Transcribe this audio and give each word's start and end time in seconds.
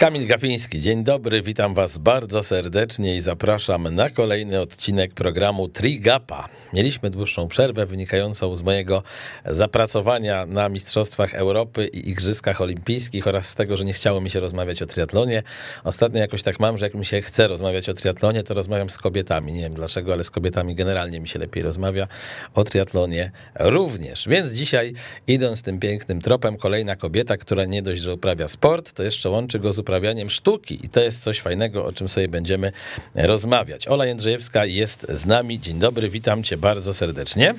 Kamil 0.00 0.26
Gapiński, 0.26 0.80
dzień 0.80 1.04
dobry, 1.04 1.42
witam 1.42 1.74
was 1.74 1.98
bardzo 1.98 2.42
serdecznie 2.42 3.16
i 3.16 3.20
zapraszam 3.20 3.94
na 3.94 4.10
kolejny 4.10 4.60
odcinek 4.60 5.14
programu 5.14 5.68
Trigapa. 5.68 6.48
Mieliśmy 6.72 7.10
dłuższą 7.10 7.48
przerwę 7.48 7.86
wynikającą 7.86 8.54
z 8.54 8.62
mojego 8.62 9.02
zapracowania 9.44 10.46
na 10.46 10.68
Mistrzostwach 10.68 11.34
Europy 11.34 11.86
i 11.86 12.10
Igrzyskach 12.10 12.60
Olimpijskich 12.60 13.26
oraz 13.26 13.48
z 13.48 13.54
tego, 13.54 13.76
że 13.76 13.84
nie 13.84 13.92
chciało 13.92 14.20
mi 14.20 14.30
się 14.30 14.40
rozmawiać 14.40 14.82
o 14.82 14.86
triatlonie. 14.86 15.42
Ostatnio 15.84 16.20
jakoś 16.20 16.42
tak 16.42 16.60
mam, 16.60 16.78
że 16.78 16.86
jak 16.86 16.94
mi 16.94 17.06
się 17.06 17.22
chce 17.22 17.48
rozmawiać 17.48 17.88
o 17.88 17.94
triatlonie, 17.94 18.42
to 18.42 18.54
rozmawiam 18.54 18.90
z 18.90 18.98
kobietami. 18.98 19.52
Nie 19.52 19.60
wiem 19.60 19.74
dlaczego, 19.74 20.12
ale 20.12 20.24
z 20.24 20.30
kobietami 20.30 20.74
generalnie 20.74 21.20
mi 21.20 21.28
się 21.28 21.38
lepiej 21.38 21.62
rozmawia. 21.62 22.08
O 22.54 22.64
triatlonie 22.64 23.30
również. 23.54 24.28
Więc 24.28 24.52
dzisiaj 24.52 24.94
idąc 25.26 25.62
tym 25.62 25.78
pięknym 25.78 26.20
tropem, 26.20 26.56
kolejna 26.56 26.96
kobieta, 26.96 27.36
która 27.36 27.64
nie 27.64 27.82
dość, 27.82 28.02
że 28.02 28.14
uprawia 28.14 28.48
sport, 28.48 28.92
to 28.92 29.02
jeszcze 29.02 29.30
łączy 29.30 29.58
go 29.58 29.72
z 29.72 29.78
uprawianiem 29.90 30.30
sztuki 30.30 30.78
i 30.84 30.88
to 30.88 31.00
jest 31.00 31.22
coś 31.22 31.40
fajnego, 31.40 31.86
o 31.86 31.92
czym 31.92 32.08
sobie 32.08 32.28
będziemy 32.28 32.72
rozmawiać. 33.14 33.88
Ola 33.88 34.06
Jędrzejewska 34.06 34.64
jest 34.64 35.06
z 35.08 35.26
nami. 35.26 35.60
Dzień 35.60 35.78
dobry, 35.78 36.08
witam 36.08 36.42
cię 36.42 36.56
bardzo 36.56 36.94
serdecznie. 36.94 37.54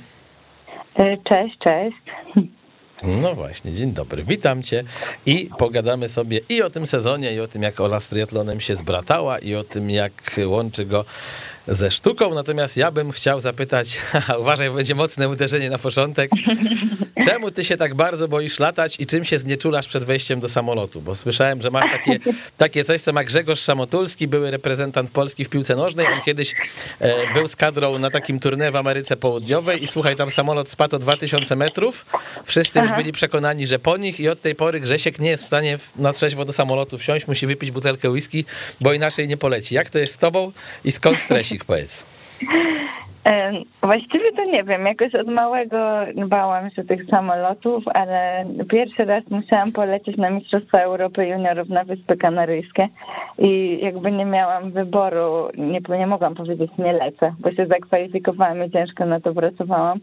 E, 0.96 1.18
cześć, 1.18 1.58
cześć. 1.64 1.98
No 3.04 3.34
właśnie, 3.34 3.74
dzień 3.74 3.94
dobry, 3.94 4.24
witam 4.24 4.64
cię 4.64 4.84
i 5.26 5.50
pogadamy 5.58 6.08
sobie 6.08 6.40
i 6.50 6.62
o 6.62 6.70
tym 6.70 6.86
sezonie, 6.86 7.34
i 7.34 7.40
o 7.40 7.48
tym, 7.48 7.62
jak 7.62 7.80
Ola 7.80 8.00
z 8.00 8.08
triatlonem 8.08 8.60
się 8.60 8.76
zbratała, 8.76 9.40
i 9.40 9.56
o 9.56 9.64
tym, 9.64 9.90
jak 9.90 10.40
łączy 10.46 10.86
go 10.86 11.06
ze 11.72 11.92
sztuką. 11.92 12.34
Natomiast 12.34 12.78
ja 12.78 12.92
bym 12.92 13.12
chciał 13.12 13.42
zapytać, 13.42 14.00
uważaj, 14.42 14.72
będzie 14.72 14.96
mocne 14.96 15.30
uderzenie 15.30 15.70
na 15.70 15.78
początek. 15.78 16.32
Czemu 17.26 17.52
ty 17.52 17.66
się 17.66 17.78
tak 17.78 17.96
bardzo 17.96 18.28
boisz 18.28 18.60
latać 18.60 19.00
i 19.00 19.06
czym 19.06 19.26
się 19.26 19.40
znieczulasz 19.40 19.88
przed 19.88 20.04
wejściem 20.04 20.40
do 20.40 20.50
samolotu? 20.50 21.02
Bo 21.02 21.16
słyszałem, 21.16 21.62
że 21.62 21.72
masz 21.72 21.86
takie, 21.92 22.20
takie 22.58 22.84
coś, 22.84 23.02
co 23.02 23.14
ma 23.14 23.24
Grzegorz 23.24 23.60
Szamotulski, 23.60 24.28
były 24.28 24.52
reprezentant 24.52 25.12
Polski 25.12 25.46
w 25.46 25.50
piłce 25.50 25.76
nożnej. 25.76 26.08
On 26.08 26.22
kiedyś 26.22 26.56
e, 27.00 27.34
był 27.34 27.48
z 27.48 27.56
kadrą 27.56 28.00
na 28.00 28.10
takim 28.10 28.40
turnie 28.40 28.72
w 28.72 28.76
Ameryce 28.76 29.18
Południowej 29.18 29.84
i 29.84 29.88
słuchaj, 29.88 30.16
tam 30.16 30.32
samolot 30.32 30.70
spadł 30.70 30.96
o 30.96 31.00
2000 31.00 31.56
metrów. 31.56 32.06
Wszyscy 32.46 32.80
Aha. 32.80 32.88
już 32.88 32.98
byli 32.98 33.12
przekonani, 33.12 33.68
że 33.68 33.80
po 33.80 33.98
nich 33.98 34.20
i 34.20 34.30
od 34.30 34.42
tej 34.42 34.56
pory 34.56 34.80
Grzesiek 34.80 35.20
nie 35.20 35.30
jest 35.30 35.44
w 35.44 35.48
stanie 35.48 35.80
na 35.96 36.14
trzeźwo 36.14 36.46
do 36.46 36.54
samolotu 36.54 36.98
wsiąść, 36.98 37.28
musi 37.28 37.48
wypić 37.48 37.72
butelkę 37.72 38.10
whisky, 38.10 38.46
bo 38.82 38.94
inaczej 38.94 39.28
nie 39.28 39.38
poleci. 39.38 39.76
Jak 39.76 39.90
to 39.90 40.00
jest 40.00 40.14
z 40.14 40.18
tobą 40.18 40.52
i 40.84 40.92
skąd 40.92 41.20
stresik, 41.20 41.61
powiedz? 41.66 42.06
Właściwie 43.82 44.32
to 44.32 44.44
nie 44.44 44.64
wiem, 44.64 44.86
jakoś 44.86 45.16
od 45.16 45.28
małego 45.28 45.78
bałam 46.28 46.70
się 46.72 46.84
tych 46.84 47.06
samolotów, 47.06 47.84
ale 47.94 48.46
pierwszy 48.70 49.06
raz 49.06 49.24
musiałam 49.30 49.72
polecieć 49.72 50.18
na 50.18 50.30
Mistrzostwa 50.30 50.80
Europy 50.80 51.28
Juniorów 51.28 51.70
na 51.70 51.84
Wyspy 51.84 52.18
Kanaryjskie 52.18 52.88
i 53.38 53.80
jakby 53.82 54.12
nie 54.12 54.26
miałam 54.26 54.72
wyboru, 54.72 55.50
nie, 55.58 55.80
nie 55.98 56.08
mogłam 56.08 56.36
powiedzieć 56.36 56.72
nie 56.78 56.94
lecę, 56.94 57.34
bo 57.40 57.52
się 57.52 57.66
zakwalifikowałam 57.66 58.66
i 58.66 58.72
ciężko 58.72 59.06
na 59.06 59.20
to 59.20 59.34
pracowałam, 59.34 60.00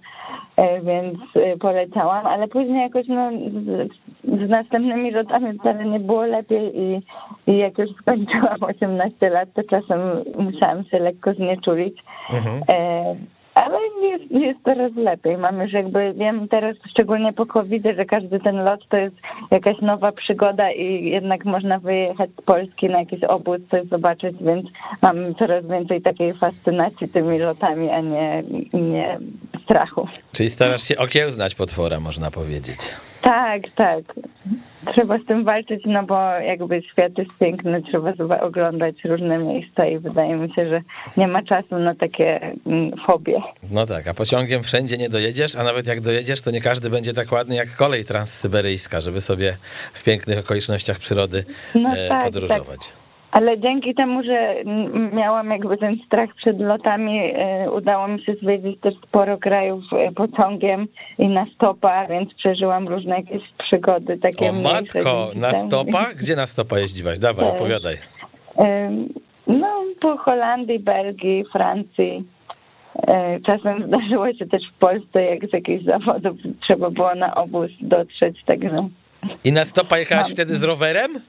e, 0.57 0.81
więc 0.81 1.19
e, 1.35 1.57
poleciałam, 1.57 2.27
ale 2.27 2.49
później 2.49 2.81
jakoś 2.83 3.07
no, 3.09 3.31
z, 4.25 4.51
następnymi 4.51 5.11
lotami 5.11 5.59
wcale 5.59 5.85
nie 5.85 6.01
było 6.01 6.23
lepiej 6.23 6.81
i, 6.81 7.03
i 7.47 7.59
jak 7.59 7.79
już 7.79 7.91
skończyłam 7.91 8.63
18 8.81 9.31
lat, 9.31 9.49
to 9.55 9.63
czasem 9.63 10.01
musiałam 10.39 10.85
się 10.85 10.99
lekko 10.99 11.33
znieczulić. 11.33 11.99
Mhm. 12.33 12.63
E, 12.69 13.17
ale 13.65 13.79
jest, 14.03 14.31
jest 14.31 14.59
teraz 14.65 14.93
lepiej. 14.97 15.39
Mamy 15.39 15.65
już 15.65 15.73
jakby, 15.73 16.15
wiem 16.17 16.49
teraz 16.49 16.77
szczególnie 16.91 17.33
po 17.33 17.47
covid 17.47 17.85
że 17.97 18.05
każdy 18.05 18.41
ten 18.41 18.57
lot 18.57 18.81
to 18.89 18.97
jest 18.97 19.17
jakaś 19.51 19.81
nowa 19.81 20.13
przygoda 20.13 20.73
i 20.73 21.05
jednak 21.05 21.45
można 21.45 21.79
wyjechać 21.79 22.31
z 22.31 22.45
Polski 22.45 22.89
na 22.89 22.99
jakiś 22.99 23.25
obóz, 23.25 23.61
coś 23.71 23.89
zobaczyć, 23.89 24.37
więc 24.41 24.67
mam 25.03 25.35
coraz 25.35 25.67
więcej 25.67 26.03
takiej 26.03 26.35
fascynacji 26.35 27.09
tymi 27.09 27.39
lotami, 27.39 27.91
a 27.91 28.01
nie, 28.01 28.43
nie 28.73 29.19
strachu. 29.65 30.09
Czyli 30.33 30.51
starasz 30.51 30.83
się 30.83 30.97
okiełznać 30.97 31.55
potwora, 31.55 32.01
można 32.01 32.31
powiedzieć. 32.31 32.79
Tak, 33.29 33.63
tak. 33.75 34.05
Trzeba 34.93 35.19
z 35.19 35.27
tym 35.27 35.45
walczyć, 35.45 35.83
no 35.87 36.03
bo 36.03 36.31
jakby 36.31 36.83
świat 36.83 37.19
jest 37.19 37.31
piękny, 37.41 37.83
trzeba 37.83 38.41
oglądać 38.41 39.05
różne 39.05 39.39
miejsca 39.39 39.87
i 39.87 39.99
wydaje 39.99 40.37
mi 40.37 40.55
się, 40.55 40.69
że 40.69 40.83
nie 41.17 41.29
ma 41.29 41.43
czasu 41.43 41.79
na 41.79 41.95
takie 41.95 42.41
mm, 42.67 42.93
fobie. 43.07 43.41
No 43.71 43.87
tak, 43.87 44.09
a 44.09 44.15
pociągiem 44.15 44.63
wszędzie 44.63 44.99
nie 44.99 45.09
dojedziesz, 45.09 45.57
a 45.57 45.63
nawet 45.65 45.87
jak 45.87 46.01
dojedziesz, 46.01 46.43
to 46.43 46.51
nie 46.51 46.61
każdy 46.61 46.91
będzie 46.91 47.13
tak 47.13 47.33
ładny 47.33 47.55
jak 47.55 47.77
kolej 47.77 48.05
transsyberyjska, 48.05 49.01
żeby 49.01 49.21
sobie 49.21 49.57
w 49.93 50.05
pięknych 50.05 50.39
okolicznościach 50.39 50.99
przyrody 50.99 51.45
no 51.75 51.97
e, 51.97 52.09
tak, 52.09 52.25
podróżować. 52.25 52.79
Tak. 52.79 53.08
Ale 53.31 53.59
dzięki 53.59 53.95
temu, 53.95 54.23
że 54.23 54.55
miałam 55.13 55.51
jakby 55.51 55.77
ten 55.77 55.97
strach 56.07 56.35
przed 56.35 56.61
lotami, 56.61 57.33
e, 57.35 57.71
udało 57.71 58.09
mi 58.09 58.25
się 58.25 58.35
zwiedzić 58.35 58.81
też 58.81 58.95
sporo 59.09 59.39
krajów 59.39 59.85
e, 59.93 60.13
pociągiem 60.13 60.87
i 61.19 61.29
na 61.29 61.47
stopa, 61.55 62.07
więc 62.07 62.35
przeżyłam 62.35 62.89
różne 62.89 63.17
jakieś 63.17 63.43
przygody 63.59 64.19
takie 64.19 64.51
O 64.51 64.53
matko, 64.53 65.31
na 65.35 65.55
stopa? 65.55 66.07
Gdzie 66.17 66.37
na 66.37 66.47
stopa 66.47 66.79
jeździłaś? 66.79 67.19
Dawaj, 67.19 67.45
też. 67.45 67.55
opowiadaj. 67.55 67.97
No, 69.47 69.85
po 70.01 70.17
Holandii, 70.17 70.79
Belgii, 70.79 71.45
Francji. 71.53 72.25
E, 73.07 73.41
czasem 73.41 73.83
zdarzyło 73.89 74.33
się 74.33 74.47
też 74.47 74.63
w 74.77 74.79
Polsce, 74.79 75.23
jak 75.23 75.51
z 75.51 75.53
jakichś 75.53 75.85
zawodów 75.85 76.37
trzeba 76.67 76.91
było 76.91 77.15
na 77.15 77.35
obóz 77.35 77.71
dotrzeć, 77.81 78.45
także... 78.47 78.89
I 79.45 79.53
na 79.53 79.65
stopa 79.65 79.99
jechałaś 79.99 80.27
Mam... 80.27 80.35
wtedy 80.35 80.57
z 80.57 80.63
rowerem? 80.63 81.21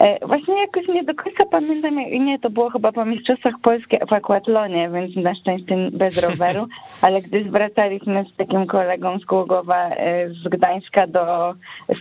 E, 0.00 0.26
właśnie 0.26 0.60
jakoś 0.60 0.88
nie 0.88 1.04
do 1.04 1.14
końca 1.14 1.44
pamiętam, 1.50 1.96
nie, 1.96 2.38
to 2.38 2.50
było 2.50 2.70
chyba 2.70 2.92
po 2.92 3.04
Mistrzostwach 3.04 3.54
Polskie 3.62 3.98
w 4.08 4.12
Aquatlonie, 4.12 4.90
więc 4.94 5.16
na 5.16 5.34
szczęście 5.34 5.90
bez 5.92 6.22
roweru, 6.22 6.66
ale 7.02 7.22
gdy 7.22 7.44
zwracaliśmy 7.44 8.24
z 8.34 8.36
takim 8.36 8.66
kolegą 8.66 9.18
z 9.18 9.24
Głogowa 9.24 9.88
e, 9.88 10.28
z 10.28 10.48
Gdańska 10.48 11.06
do 11.06 11.54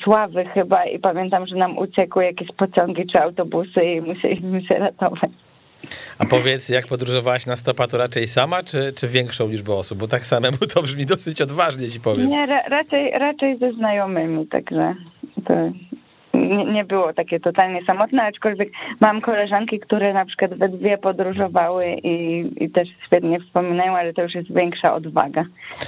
Sławy 0.03 0.45
chyba 0.45 0.85
i 0.85 1.00
pamiętam, 1.00 1.47
że 1.47 1.56
nam 1.56 1.78
uciekły 1.78 2.25
jakieś 2.25 2.47
pociągi 2.57 3.06
czy 3.12 3.22
autobusy 3.22 3.84
i 3.84 4.01
musieliśmy 4.01 4.63
się 4.63 4.75
ratować. 4.75 5.31
A 6.19 6.25
powiedz, 6.25 6.69
jak 6.69 6.88
podróżowałaś 6.88 7.45
na 7.45 7.56
stopa, 7.56 7.88
to 7.88 7.97
raczej 7.97 8.28
sama, 8.28 8.63
czy, 8.63 8.94
czy 8.94 9.07
większą 9.07 9.47
liczbę 9.47 9.74
osób? 9.74 9.97
Bo 9.97 10.07
tak 10.07 10.25
samemu 10.25 10.57
to 10.74 10.81
brzmi 10.81 11.06
dosyć 11.06 11.41
odważnie, 11.41 11.89
ci 11.89 12.00
powiem. 12.00 12.29
Nie, 12.29 12.45
ra 12.45 12.62
raczej, 12.68 13.12
raczej 13.12 13.57
ze 13.57 13.74
znajomymi, 13.74 14.47
także 14.47 14.95
to 15.45 15.53
nie, 16.47 16.66
nie 16.66 16.85
było 16.85 17.13
takie 17.13 17.40
totalnie 17.40 17.85
samotne, 17.85 18.24
aczkolwiek 18.24 18.69
mam 19.00 19.22
koleżanki, 19.22 19.80
które 19.80 20.13
na 20.13 20.25
przykład 20.25 20.53
we 20.53 20.69
dwie 20.69 20.97
podróżowały 20.97 21.85
i, 22.03 22.46
i 22.63 22.69
też 22.69 22.88
świetnie 23.06 23.40
wspominają, 23.40 23.96
ale 23.96 24.13
to 24.13 24.22
już 24.22 24.35
jest 24.35 24.53
większa 24.53 24.94
odwaga 24.94 25.46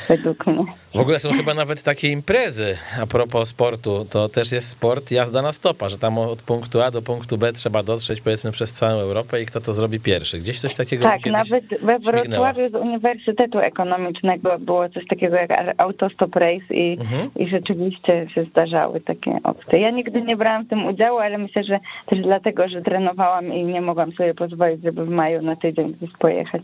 według 0.08 0.48
mnie. 0.48 0.66
W 0.96 1.00
ogóle 1.00 1.20
są 1.20 1.32
chyba 1.34 1.54
nawet 1.54 1.84
takie 1.84 2.08
imprezy 2.08 2.78
a 3.02 3.08
propos 3.08 3.50
sportu. 3.50 4.06
To 4.10 4.30
też 4.30 4.52
jest 4.52 4.70
sport 4.70 5.12
jazda 5.12 5.42
na 5.42 5.52
stopa, 5.52 5.90
że 5.90 5.98
tam 5.98 6.18
od 6.18 6.42
punktu 6.42 6.82
A 6.82 6.92
do 6.92 7.02
punktu 7.02 7.38
B 7.38 7.54
trzeba 7.54 7.84
dotrzeć 7.84 8.22
powiedzmy 8.22 8.52
przez 8.52 8.72
całą 8.72 9.00
Europę 9.02 9.42
i 9.42 9.46
kto 9.46 9.62
to 9.62 9.74
zrobi 9.74 10.00
pierwszy. 10.00 10.40
Gdzieś 10.40 10.60
coś 10.60 10.76
takiego 10.76 11.06
Tak, 11.06 11.26
nawet 11.26 11.66
we 11.82 12.00
Wrocławiu 12.00 12.70
z 12.70 12.76
Uniwersytetu 12.76 13.60
Ekonomicznego 13.60 14.60
było 14.60 14.90
coś 14.90 15.08
takiego 15.08 15.36
jak 15.36 15.52
Autostop 15.78 16.36
Race 16.36 16.74
i, 16.74 16.98
mhm. 17.00 17.30
i 17.36 17.50
rzeczywiście 17.50 18.28
się 18.36 18.44
zdarzały 18.44 19.02
takie 19.02 19.40
opcje. 19.44 19.80
Ja 19.80 19.90
nigdy 19.90 20.22
nie 20.22 20.38
brałam 20.38 20.49
w 20.66 20.70
tym 20.70 20.86
udziału, 20.86 21.18
ale 21.20 21.38
myślę, 21.38 21.64
że 21.64 21.80
też 22.06 22.20
dlatego, 22.20 22.70
że 22.70 22.82
trenowałam 22.82 23.54
i 23.54 23.64
nie 23.64 23.82
mogłam 23.82 24.12
sobie 24.12 24.34
pozwolić, 24.34 24.84
żeby 24.84 25.06
w 25.06 25.10
maju 25.10 25.42
na 25.42 25.56
tydzień 25.56 25.94
gdzieś 25.94 26.10
pojechać 26.20 26.62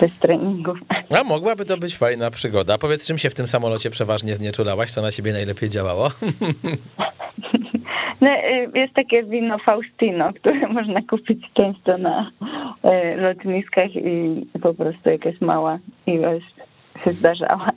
bez 0.00 0.18
treningów. 0.18 0.78
A 1.20 1.24
mogłaby 1.24 1.64
to 1.64 1.76
być 1.76 1.96
fajna 1.96 2.30
przygoda. 2.30 2.78
Powiedz, 2.78 3.06
czym 3.06 3.18
się 3.18 3.30
w 3.30 3.34
tym 3.34 3.46
samolocie 3.46 3.90
przeważnie 3.90 4.34
znieczulałaś? 4.34 4.90
Co 4.90 5.02
na 5.02 5.10
ciebie 5.10 5.32
najlepiej 5.32 5.70
działało? 5.70 6.08
No, 8.20 8.30
y, 8.30 8.78
jest 8.78 8.94
takie 8.94 9.24
wino 9.24 9.58
Faustino, 9.58 10.32
które 10.40 10.68
można 10.68 11.00
kupić 11.02 11.50
często 11.54 11.98
na 11.98 12.30
y, 12.84 13.16
lotniskach 13.16 13.96
i 13.96 14.46
po 14.62 14.74
prostu 14.74 15.10
jakaś 15.10 15.40
mała 15.40 15.78
ilość 16.06 16.54
się 17.04 17.12
zdarzała. 17.12 17.70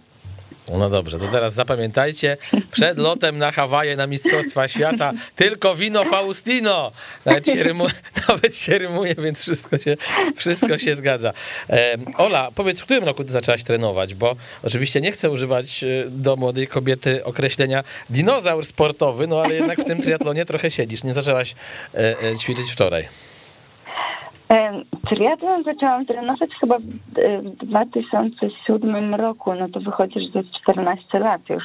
No 0.76 0.90
dobrze, 0.90 1.20
to 1.20 1.28
teraz 1.28 1.54
zapamiętajcie, 1.54 2.38
przed 2.72 3.00
lotem 3.00 3.38
na 3.38 3.52
Hawaje 3.52 3.96
na 3.96 4.08
Mistrzostwa 4.08 4.68
Świata 4.68 5.14
tylko 5.36 5.76
wino 5.76 6.06
Faustino. 6.06 6.92
Nawet 7.26 7.48
się 7.48 7.64
nawet 8.30 8.56
się 8.56 8.78
rymuje 8.78 9.16
więc 9.16 9.42
wszystko 9.42 9.78
się, 9.78 9.98
wszystko 10.36 10.78
się 10.78 10.96
zgadza. 10.96 11.34
Ola, 12.18 12.52
powiedz, 12.56 12.80
w 12.80 12.84
którym 12.84 13.04
roku 13.04 13.24
ty 13.24 13.32
zaczęłaś 13.32 13.64
trenować? 13.64 14.16
Bo 14.16 14.36
oczywiście 14.64 15.02
nie 15.02 15.12
chcę 15.12 15.30
używać 15.30 15.84
e, 15.84 15.88
do 16.10 16.36
młodej 16.36 16.68
kobiety 16.68 17.24
określenia 17.24 17.84
dinozaur 18.10 18.66
sportowy, 18.66 19.28
no 19.28 19.42
ale 19.42 19.56
jednak 19.56 19.82
w 19.82 19.84
tym 19.84 20.02
triatlonie 20.02 20.46
trochę 20.46 20.72
siedzisz. 20.72 21.04
Nie 21.04 21.14
zaczęłaś 21.14 21.56
e, 21.94 21.98
e, 22.22 22.38
wczoraj. 24.48 24.86
Triatlon 25.10 25.64
zaczęłam 25.64 26.06
trenować 26.06 26.50
chyba 26.60 26.78
w 26.80 27.66
2007 27.66 29.16
roku, 29.16 29.54
no 29.54 29.70
to 29.70 29.80
wychodzi, 29.80 30.20
że 30.20 30.32
to 30.32 30.40
jest 30.40 30.52
14 30.62 31.20
lat 31.20 31.50
już. 31.50 31.64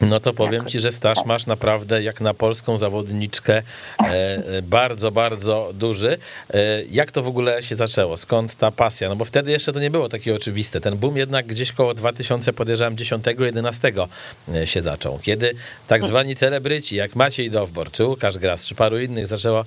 No 0.00 0.20
to 0.20 0.32
powiem 0.32 0.66
ci, 0.66 0.80
że 0.80 0.92
staż 0.92 1.24
masz 1.24 1.46
naprawdę 1.46 2.02
jak 2.02 2.20
na 2.20 2.34
polską 2.34 2.76
zawodniczkę 2.76 3.62
e, 3.98 4.62
bardzo, 4.62 5.10
bardzo 5.10 5.70
duży. 5.74 6.18
E, 6.54 6.82
jak 6.90 7.10
to 7.12 7.22
w 7.22 7.28
ogóle 7.28 7.62
się 7.62 7.74
zaczęło? 7.74 8.16
Skąd 8.16 8.54
ta 8.54 8.70
pasja? 8.70 9.08
No 9.08 9.16
bo 9.16 9.24
wtedy 9.24 9.50
jeszcze 9.50 9.72
to 9.72 9.80
nie 9.80 9.90
było 9.90 10.08
takie 10.08 10.34
oczywiste. 10.34 10.80
Ten 10.80 10.96
boom 10.96 11.16
jednak 11.16 11.46
gdzieś 11.46 11.72
koło 11.72 11.94
2000, 11.94 12.52
podejrzewam, 12.52 12.96
10-11 12.96 14.08
e, 14.54 14.66
się 14.66 14.80
zaczął. 14.80 15.18
Kiedy 15.18 15.54
tak 15.86 16.04
zwani 16.04 16.34
celebryci 16.34 16.96
jak 16.96 17.16
Maciej 17.16 17.50
Dowbor, 17.50 17.90
czy 17.90 18.04
Łukasz 18.04 18.38
Gras, 18.38 18.66
czy 18.66 18.74
paru 18.74 19.00
innych 19.00 19.26
zaczęło 19.26 19.64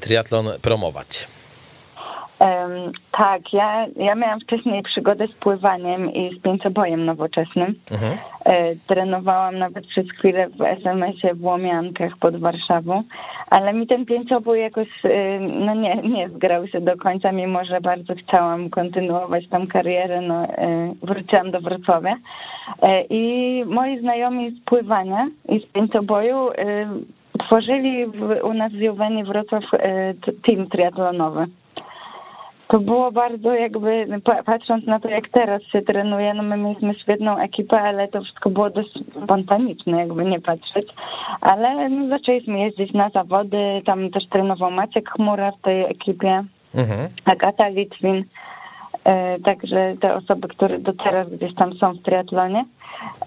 triatlon 0.00 0.48
promować. 0.62 1.26
Um, 2.44 2.92
tak, 3.12 3.52
ja, 3.52 3.86
ja 3.96 4.14
miałam 4.14 4.40
wcześniej 4.40 4.82
przygodę 4.82 5.26
z 5.26 5.32
pływaniem 5.32 6.12
i 6.12 6.38
z 6.38 6.42
pięciobojem 6.42 7.04
nowoczesnym. 7.04 7.74
Mhm. 7.90 8.18
E, 8.44 8.76
trenowałam 8.76 9.58
nawet 9.58 9.86
przez 9.86 10.10
chwilę 10.10 10.48
w 10.48 10.62
SMS-ie 10.62 11.34
w 11.34 11.44
Łomiankach 11.44 12.16
pod 12.20 12.36
Warszawą, 12.36 13.02
ale 13.50 13.72
mi 13.72 13.86
ten 13.86 14.06
pięciobój 14.06 14.60
jakoś 14.60 14.88
e, 15.04 15.40
no 15.40 15.74
nie, 15.74 15.94
nie 15.94 16.28
zgrał 16.28 16.68
się 16.68 16.80
do 16.80 16.96
końca, 16.96 17.32
mimo 17.32 17.64
że 17.64 17.80
bardzo 17.80 18.14
chciałam 18.14 18.70
kontynuować 18.70 19.48
tam 19.48 19.66
karierę. 19.66 20.20
No, 20.20 20.44
e, 20.44 20.94
wróciłam 21.02 21.50
do 21.50 21.60
Wrocławia 21.60 22.16
e, 22.82 23.02
i 23.10 23.64
moi 23.66 24.00
znajomi 24.00 24.50
z 24.50 24.64
pływania 24.64 25.28
i 25.48 25.60
z 25.60 25.66
pięcioboju 25.66 26.48
e, 26.50 26.86
tworzyli 27.46 28.06
w, 28.06 28.44
u 28.44 28.54
nas 28.54 28.72
w 28.72 28.80
Juweni 28.80 29.24
Wrocław 29.24 29.64
team 30.42 30.66
triatlonowy 30.66 31.46
to 32.68 32.78
było 32.78 33.12
bardzo 33.12 33.54
jakby, 33.54 34.06
patrząc 34.46 34.86
na 34.86 35.00
to, 35.00 35.08
jak 35.08 35.28
teraz 35.28 35.62
się 35.62 35.82
trenuje, 35.82 36.34
no 36.34 36.42
my 36.42 36.56
mieliśmy 36.56 36.94
świetną 36.94 37.38
ekipę, 37.38 37.80
ale 37.80 38.08
to 38.08 38.22
wszystko 38.22 38.50
było 38.50 38.70
dość 38.70 38.90
spontaniczne, 39.24 39.98
jakby 39.98 40.24
nie 40.24 40.40
patrzeć. 40.40 40.88
Ale 41.40 41.88
no, 41.88 42.08
zaczęliśmy 42.08 42.58
jeździć 42.58 42.92
na 42.92 43.10
zawody, 43.10 43.82
tam 43.86 44.10
też 44.10 44.28
trenował 44.28 44.70
Maciek 44.70 45.10
Chmura 45.10 45.52
w 45.52 45.60
tej 45.60 45.84
ekipie, 45.84 46.44
mhm. 46.74 47.08
Agata 47.24 47.68
Litwin, 47.68 48.24
także 49.44 49.94
te 50.00 50.14
osoby, 50.14 50.48
które 50.48 50.78
do 50.78 50.92
teraz 50.92 51.28
gdzieś 51.28 51.54
tam 51.54 51.74
są 51.74 51.92
w 51.92 52.02
triatlonie. 52.02 52.64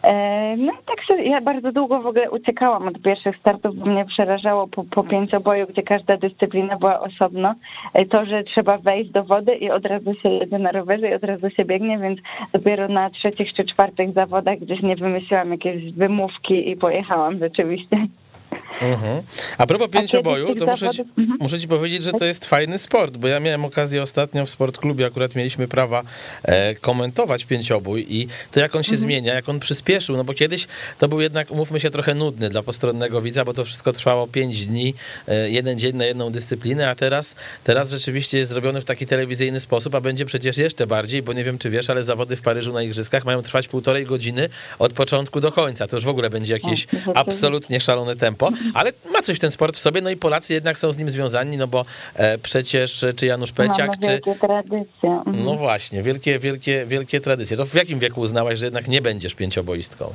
E, 0.04 0.56
no 0.58 0.74
i 0.74 0.86
tak 0.86 1.04
się, 1.06 1.24
ja 1.24 1.42
bardzo 1.42 1.72
długo 1.72 2.02
w 2.02 2.06
ogóle 2.06 2.32
uciekałam 2.32 2.88
od 2.88 3.02
pierwszych 3.02 3.38
startów, 3.38 3.76
bo 3.76 3.86
mnie 3.86 4.06
przerażało 4.06 4.68
po, 4.68 4.84
po 4.84 5.04
pięcioboju, 5.04 5.68
gdzie 5.68 5.84
każda 5.84 6.18
dyscyplina 6.18 6.78
była 6.78 7.00
osobno. 7.00 7.54
E, 7.94 8.06
to, 8.06 8.26
że 8.26 8.44
trzeba 8.44 8.78
wejść 8.78 9.12
do 9.12 9.24
wody 9.24 9.56
i 9.56 9.72
od 9.72 9.86
razu 9.86 10.14
się 10.14 10.30
jedzie 10.30 10.60
na 10.60 10.72
rowerze 10.72 11.10
i 11.10 11.14
od 11.14 11.24
razu 11.24 11.50
się 11.50 11.66
biegnie, 11.66 11.98
więc 11.98 12.20
dopiero 12.54 12.88
na 12.88 13.10
trzecich 13.10 13.54
czy 13.54 13.64
czwartych 13.64 14.14
zawodach 14.14 14.60
gdzieś 14.60 14.82
nie 14.82 14.96
wymyśliłam 14.96 15.52
jakieś 15.52 15.94
wymówki 15.94 16.70
i 16.70 16.78
pojechałam 16.78 17.40
rzeczywiście. 17.40 17.98
Mhm. 18.82 19.24
A 19.58 19.68
propos 19.68 19.90
pięcioboju, 19.90 20.56
to 20.56 20.66
muszę 20.66 20.90
ci, 20.90 21.02
mhm. 21.02 21.38
muszę 21.40 21.60
ci 21.60 21.68
powiedzieć, 21.68 22.04
że 22.04 22.12
to 22.12 22.26
jest 22.26 22.46
fajny 22.46 22.78
sport, 22.78 23.18
bo 23.18 23.28
ja 23.28 23.40
miałem 23.40 23.66
okazję 23.66 24.02
ostatnio 24.02 24.46
w 24.46 24.50
sportklubie, 24.50 25.06
akurat 25.06 25.36
mieliśmy 25.36 25.68
prawa 25.68 26.04
e, 26.44 26.76
komentować 26.76 27.46
pięciobój 27.46 28.06
i 28.10 28.28
to 28.52 28.60
jak 28.60 28.76
on 28.76 28.84
się 28.84 28.92
mhm. 28.92 29.02
zmienia, 29.02 29.34
jak 29.34 29.50
on 29.50 29.60
przyspieszył, 29.60 30.18
no 30.18 30.24
bo 30.24 30.34
kiedyś 30.34 30.68
to 30.98 31.08
był 31.08 31.22
jednak, 31.22 31.52
umówmy 31.52 31.80
się, 31.80 31.90
trochę 31.90 32.16
nudny 32.16 32.50
dla 32.50 32.64
postronnego 32.64 33.22
widza, 33.22 33.46
bo 33.46 33.54
to 33.54 33.64
wszystko 33.64 33.92
trwało 33.92 34.28
pięć 34.28 34.68
dni, 34.68 34.94
e, 35.28 35.50
jeden 35.50 35.78
dzień 35.80 35.96
na 35.96 36.06
jedną 36.06 36.32
dyscyplinę, 36.32 36.90
a 36.90 36.96
teraz, 36.96 37.36
teraz 37.64 37.90
rzeczywiście 37.90 38.38
jest 38.38 38.52
zrobiony 38.52 38.82
w 38.82 38.86
taki 38.86 39.06
telewizyjny 39.06 39.60
sposób, 39.60 39.96
a 39.96 40.02
będzie 40.02 40.26
przecież 40.26 40.58
jeszcze 40.58 40.88
bardziej, 40.88 41.24
bo 41.24 41.34
nie 41.34 41.44
wiem, 41.44 41.58
czy 41.58 41.70
wiesz, 41.70 41.90
ale 41.90 42.04
zawody 42.04 42.36
w 42.36 42.42
Paryżu 42.42 42.74
na 42.74 42.84
Igrzyskach 42.84 43.26
mają 43.26 43.42
trwać 43.42 43.68
półtorej 43.68 44.06
godziny 44.06 44.50
od 44.80 44.94
początku 44.94 45.40
do 45.40 45.52
końca. 45.52 45.88
To 45.88 45.96
już 45.96 46.06
w 46.06 46.10
ogóle 46.10 46.30
będzie 46.30 46.54
jakieś 46.54 46.88
absolutnie 47.16 47.80
szalone 47.80 48.16
tempo 48.16 48.37
ale 48.74 48.92
ma 49.14 49.22
coś 49.22 49.40
ten 49.40 49.52
sport 49.52 49.78
w 49.78 49.80
sobie, 49.80 50.02
no 50.02 50.10
i 50.10 50.18
Polacy 50.18 50.54
jednak 50.54 50.80
są 50.80 50.92
z 50.92 50.98
nim 50.98 51.10
związani, 51.10 51.58
no 51.58 51.68
bo 51.68 51.86
e, 52.16 52.38
przecież 52.38 53.06
czy 53.16 53.26
Janusz 53.26 53.52
Peciak, 53.52 53.92
czy... 54.00 54.22
tradycje. 54.40 55.10
Mhm. 55.10 55.46
No 55.46 55.54
właśnie, 55.54 56.04
wielkie, 56.04 56.40
wielkie, 56.40 56.86
wielkie 56.86 57.22
tradycje. 57.22 57.58
To 57.58 57.66
w 57.66 57.76
jakim 57.76 58.00
wieku 58.00 58.22
uznałaś, 58.22 58.60
że 58.60 58.66
jednak 58.66 58.88
nie 58.88 59.02
będziesz 59.02 59.36
pięcioboistką? 59.36 60.14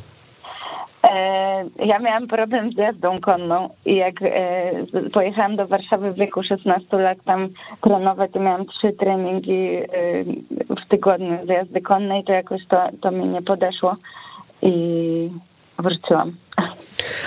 E, 1.05 1.65
ja 1.79 1.99
miałam 1.99 2.27
problem 2.27 2.73
z 2.73 2.77
jazdą 2.77 3.19
konną 3.19 3.69
i 3.85 3.97
jak 3.97 4.23
e, 4.23 4.71
pojechałam 5.13 5.57
do 5.57 5.67
Warszawy 5.67 6.13
w 6.13 6.17
wieku 6.17 6.43
16 6.43 6.97
lat 6.97 7.19
tam 7.25 7.49
trenować, 7.81 8.33
to 8.33 8.41
miałam 8.41 8.67
trzy 8.67 8.93
treningi 8.93 9.69
w 10.85 10.89
tygodniu 10.89 11.39
z 11.47 11.49
jazdy 11.49 11.81
konnej, 11.81 12.25
to 12.25 12.33
jakoś 12.33 12.67
to, 12.67 12.89
to 13.01 13.11
mi 13.11 13.29
nie 13.29 13.43
podeszło 13.43 13.97
i 14.63 14.73
wróciłam. 15.79 16.33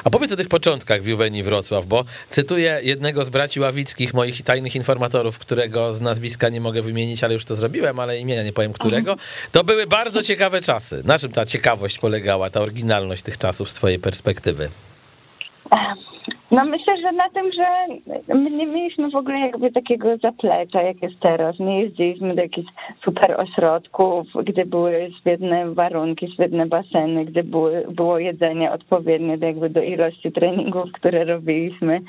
A 0.03 0.09
powiedz 0.09 0.31
o 0.31 0.35
tych 0.35 0.47
początkach 0.47 1.01
w 1.01 1.07
Juwenii 1.07 1.43
Wrocław, 1.43 1.85
bo 1.85 2.05
cytuję 2.29 2.79
jednego 2.83 3.23
z 3.23 3.29
braci 3.29 3.59
Ławickich, 3.59 4.13
moich 4.13 4.41
tajnych 4.41 4.75
informatorów, 4.75 5.39
którego 5.39 5.93
z 5.93 6.01
nazwiska 6.01 6.49
nie 6.49 6.61
mogę 6.61 6.81
wymienić, 6.81 7.23
ale 7.23 7.33
już 7.33 7.45
to 7.45 7.55
zrobiłem, 7.55 7.99
ale 7.99 8.19
imienia 8.19 8.43
nie 8.43 8.53
powiem 8.53 8.73
którego. 8.73 9.11
Mhm. 9.11 9.29
To 9.51 9.63
były 9.63 9.87
bardzo 9.87 10.23
ciekawe 10.23 10.61
czasy. 10.61 11.01
Na 11.05 11.19
czym 11.19 11.31
ta 11.31 11.45
ciekawość 11.45 11.99
polegała, 11.99 12.49
ta 12.49 12.61
oryginalność 12.61 13.21
tych 13.21 13.37
czasów 13.37 13.71
z 13.71 13.73
twojej 13.73 13.99
perspektywy? 13.99 14.69
No 16.55 16.65
myślę, 16.65 16.97
że 17.01 17.11
na 17.11 17.29
tym, 17.29 17.51
że 17.51 17.65
my 18.35 18.51
nie 18.51 18.67
mieliśmy 18.67 19.09
w 19.09 19.15
ogóle 19.15 19.39
jakby 19.39 19.71
takiego 19.71 20.17
zaplecza, 20.17 20.81
jak 20.81 21.01
jest 21.03 21.19
teraz. 21.19 21.59
Nie 21.59 21.81
jeździliśmy 21.81 22.35
do 22.35 22.41
jakichś 22.41 22.69
super 23.05 23.41
ośrodków, 23.41 24.27
gdzie 24.43 24.65
były 24.65 25.09
świetne 25.19 25.73
warunki, 25.73 26.31
świetne 26.33 26.65
baseny, 26.65 27.25
gdzie 27.25 27.43
były, 27.43 27.85
było 27.89 28.19
jedzenie 28.19 28.71
odpowiednie 28.71 29.37
do, 29.37 29.45
jakby 29.45 29.69
do 29.69 29.81
ilości 29.81 30.31
treningów, 30.31 30.91
które 30.91 31.25
robiliśmy. 31.25 32.01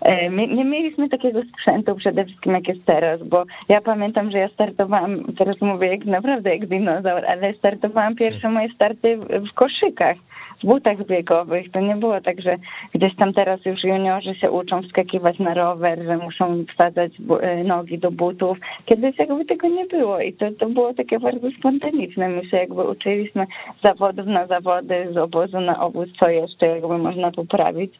E, 0.00 0.30
my 0.30 0.46
nie 0.46 0.64
mieliśmy 0.64 1.08
takiego 1.08 1.40
sprzętu 1.42 1.94
przede 1.94 2.24
wszystkim, 2.24 2.52
jak 2.52 2.68
jest 2.68 2.84
teraz, 2.84 3.22
bo 3.22 3.44
ja 3.68 3.80
pamiętam, 3.80 4.30
że 4.30 4.38
ja 4.38 4.48
startowałam, 4.48 5.24
teraz 5.38 5.60
mówię 5.60 5.88
jak 5.88 6.04
naprawdę 6.04 6.50
jak 6.50 6.66
dinozaur, 6.66 7.24
ale 7.26 7.54
startowałam 7.54 8.14
pierwsze 8.14 8.48
moje 8.48 8.68
starty 8.68 9.16
w 9.16 9.54
koszykach 9.54 10.16
butach 10.64 11.06
biegowych. 11.06 11.70
To 11.72 11.80
nie 11.80 11.96
było 11.96 12.20
tak, 12.20 12.40
że 12.40 12.56
gdzieś 12.94 13.16
tam 13.16 13.32
teraz 13.32 13.64
już 13.64 13.84
juniorzy 13.84 14.34
się 14.34 14.50
uczą 14.50 14.82
wskakiwać 14.82 15.38
na 15.38 15.54
rower, 15.54 16.02
że 16.04 16.16
muszą 16.18 16.64
wsadzać 16.74 17.12
e, 17.40 17.64
nogi 17.64 17.98
do 17.98 18.10
butów. 18.10 18.58
Kiedyś 18.84 19.18
jakby 19.18 19.44
tego 19.44 19.68
nie 19.68 19.86
było 19.86 20.20
i 20.20 20.32
to, 20.32 20.46
to 20.58 20.66
było 20.68 20.94
takie 20.94 21.18
bardzo 21.18 21.50
spontaniczne. 21.58 22.28
My 22.28 22.46
się 22.46 22.56
jakby 22.56 22.82
uczyliśmy 22.82 23.46
zawodów 23.84 24.26
na 24.26 24.46
zawody, 24.46 25.08
z 25.12 25.16
obozu 25.16 25.60
na 25.60 25.80
obóz, 25.80 26.08
co 26.20 26.28
jeszcze 26.28 26.66
jakby 26.66 26.98
można 26.98 27.30
poprawić. 27.30 27.92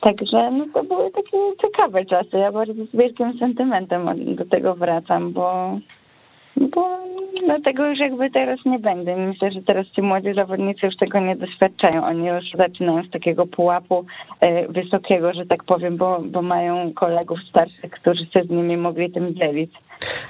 Także 0.00 0.50
no 0.50 0.66
to 0.74 0.84
były 0.84 1.10
takie 1.10 1.38
ciekawe 1.62 2.04
czasy. 2.04 2.38
Ja 2.38 2.52
bardzo 2.52 2.84
z 2.84 2.96
wielkim 2.96 3.38
sentymentem 3.38 4.34
do 4.34 4.44
tego 4.44 4.74
wracam, 4.74 5.32
bo 5.32 5.78
bo 6.74 6.98
dlatego 7.46 7.86
już 7.86 7.98
jakby 7.98 8.30
teraz 8.30 8.58
nie 8.66 8.78
będę. 8.78 9.16
Myślę, 9.16 9.52
że 9.52 9.62
teraz 9.62 9.86
ci 9.86 10.02
młodzi 10.02 10.34
zawodnicy 10.34 10.86
już 10.86 10.96
tego 10.96 11.20
nie 11.20 11.36
doświadczają. 11.36 12.06
Oni 12.06 12.26
już 12.26 12.44
zaczynają 12.58 13.02
z 13.04 13.10
takiego 13.10 13.46
pułapu 13.46 14.06
e, 14.40 14.68
wysokiego, 14.68 15.32
że 15.32 15.46
tak 15.46 15.64
powiem, 15.64 15.96
bo, 15.96 16.20
bo 16.24 16.42
mają 16.42 16.92
kolegów 16.92 17.38
starszych, 17.50 17.90
którzy 17.90 18.26
się 18.26 18.44
z 18.44 18.50
nimi 18.50 18.76
mogli 18.76 19.12
tym 19.12 19.34
dzielić. 19.34 19.72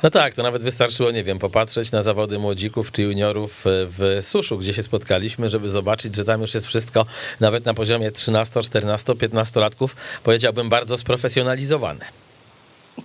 No 0.03 0.11
tak, 0.11 0.35
to 0.35 0.43
nawet 0.43 0.63
wystarczyło, 0.63 1.11
nie 1.11 1.25
wiem, 1.25 1.39
popatrzeć 1.39 1.93
na 1.93 2.03
zawody 2.03 2.39
młodzików 2.39 2.93
czy 2.93 3.03
juniorów 3.03 3.67
e, 3.67 3.71
w 3.87 4.19
Suszu, 4.21 4.59
gdzie 4.59 4.73
się 4.73 4.83
spotkaliśmy, 4.83 5.49
żeby 5.49 5.69
zobaczyć, 5.69 6.15
że 6.15 6.25
tam 6.25 6.41
już 6.41 6.55
jest 6.55 6.67
wszystko 6.67 7.07
nawet 7.41 7.67
na 7.67 7.75
poziomie 7.75 8.11
13, 8.11 8.63
14, 8.63 9.15
15 9.15 9.61
latków, 9.61 9.97
powiedziałbym, 10.25 10.69
bardzo 10.69 10.97
sprofesjonalizowane. 10.97 12.24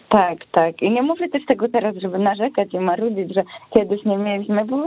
Tak, 0.10 0.38
tak. 0.52 0.82
I 0.82 0.92
nie 0.92 1.02
mówię 1.02 1.30
też 1.30 1.46
tego 1.46 1.70
teraz, 1.70 1.96
żeby 1.96 2.20
narzekać 2.20 2.74
i 2.74 2.80
marudzić, 2.80 3.34
że 3.34 3.44
kiedyś 3.74 4.06
nie 4.06 4.18
mieliśmy, 4.18 4.66
bo 4.66 4.78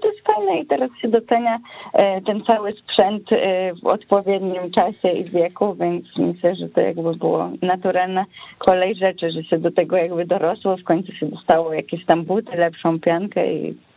to 0.00 0.08
jest 0.08 0.20
fajne 0.26 0.58
i 0.60 0.66
teraz 0.66 0.90
się 1.02 1.08
docenia 1.08 1.58
e, 1.92 2.20
ten 2.20 2.44
cały 2.44 2.72
sprzęt 2.72 3.32
e, 3.32 3.74
w 3.74 3.86
odpowiednim 3.86 4.70
czasie 4.70 5.08
i 5.08 5.24
wieku, 5.24 5.74
więc 5.74 6.04
myślę, 6.16 6.54
że 6.54 6.68
to 6.68 6.80
jakby 6.80 7.16
było 7.16 7.50
naturalna 7.62 8.24
kolej 8.58 8.94
rzeczy, 8.94 9.30
że 9.30 9.44
się 9.44 9.58
do 9.58 9.70
tego 9.70 9.96
jakby 9.96 10.24
dorosło, 10.24 10.76
w 10.76 10.84
końcu 10.84 11.12
się 11.12 11.26
dostało 11.26 11.72
jakieś 11.72 12.04
tam 12.04 12.24
buty, 12.24 12.56
lepszą 12.56 13.00
piankę 13.00 13.52
i 13.52 13.87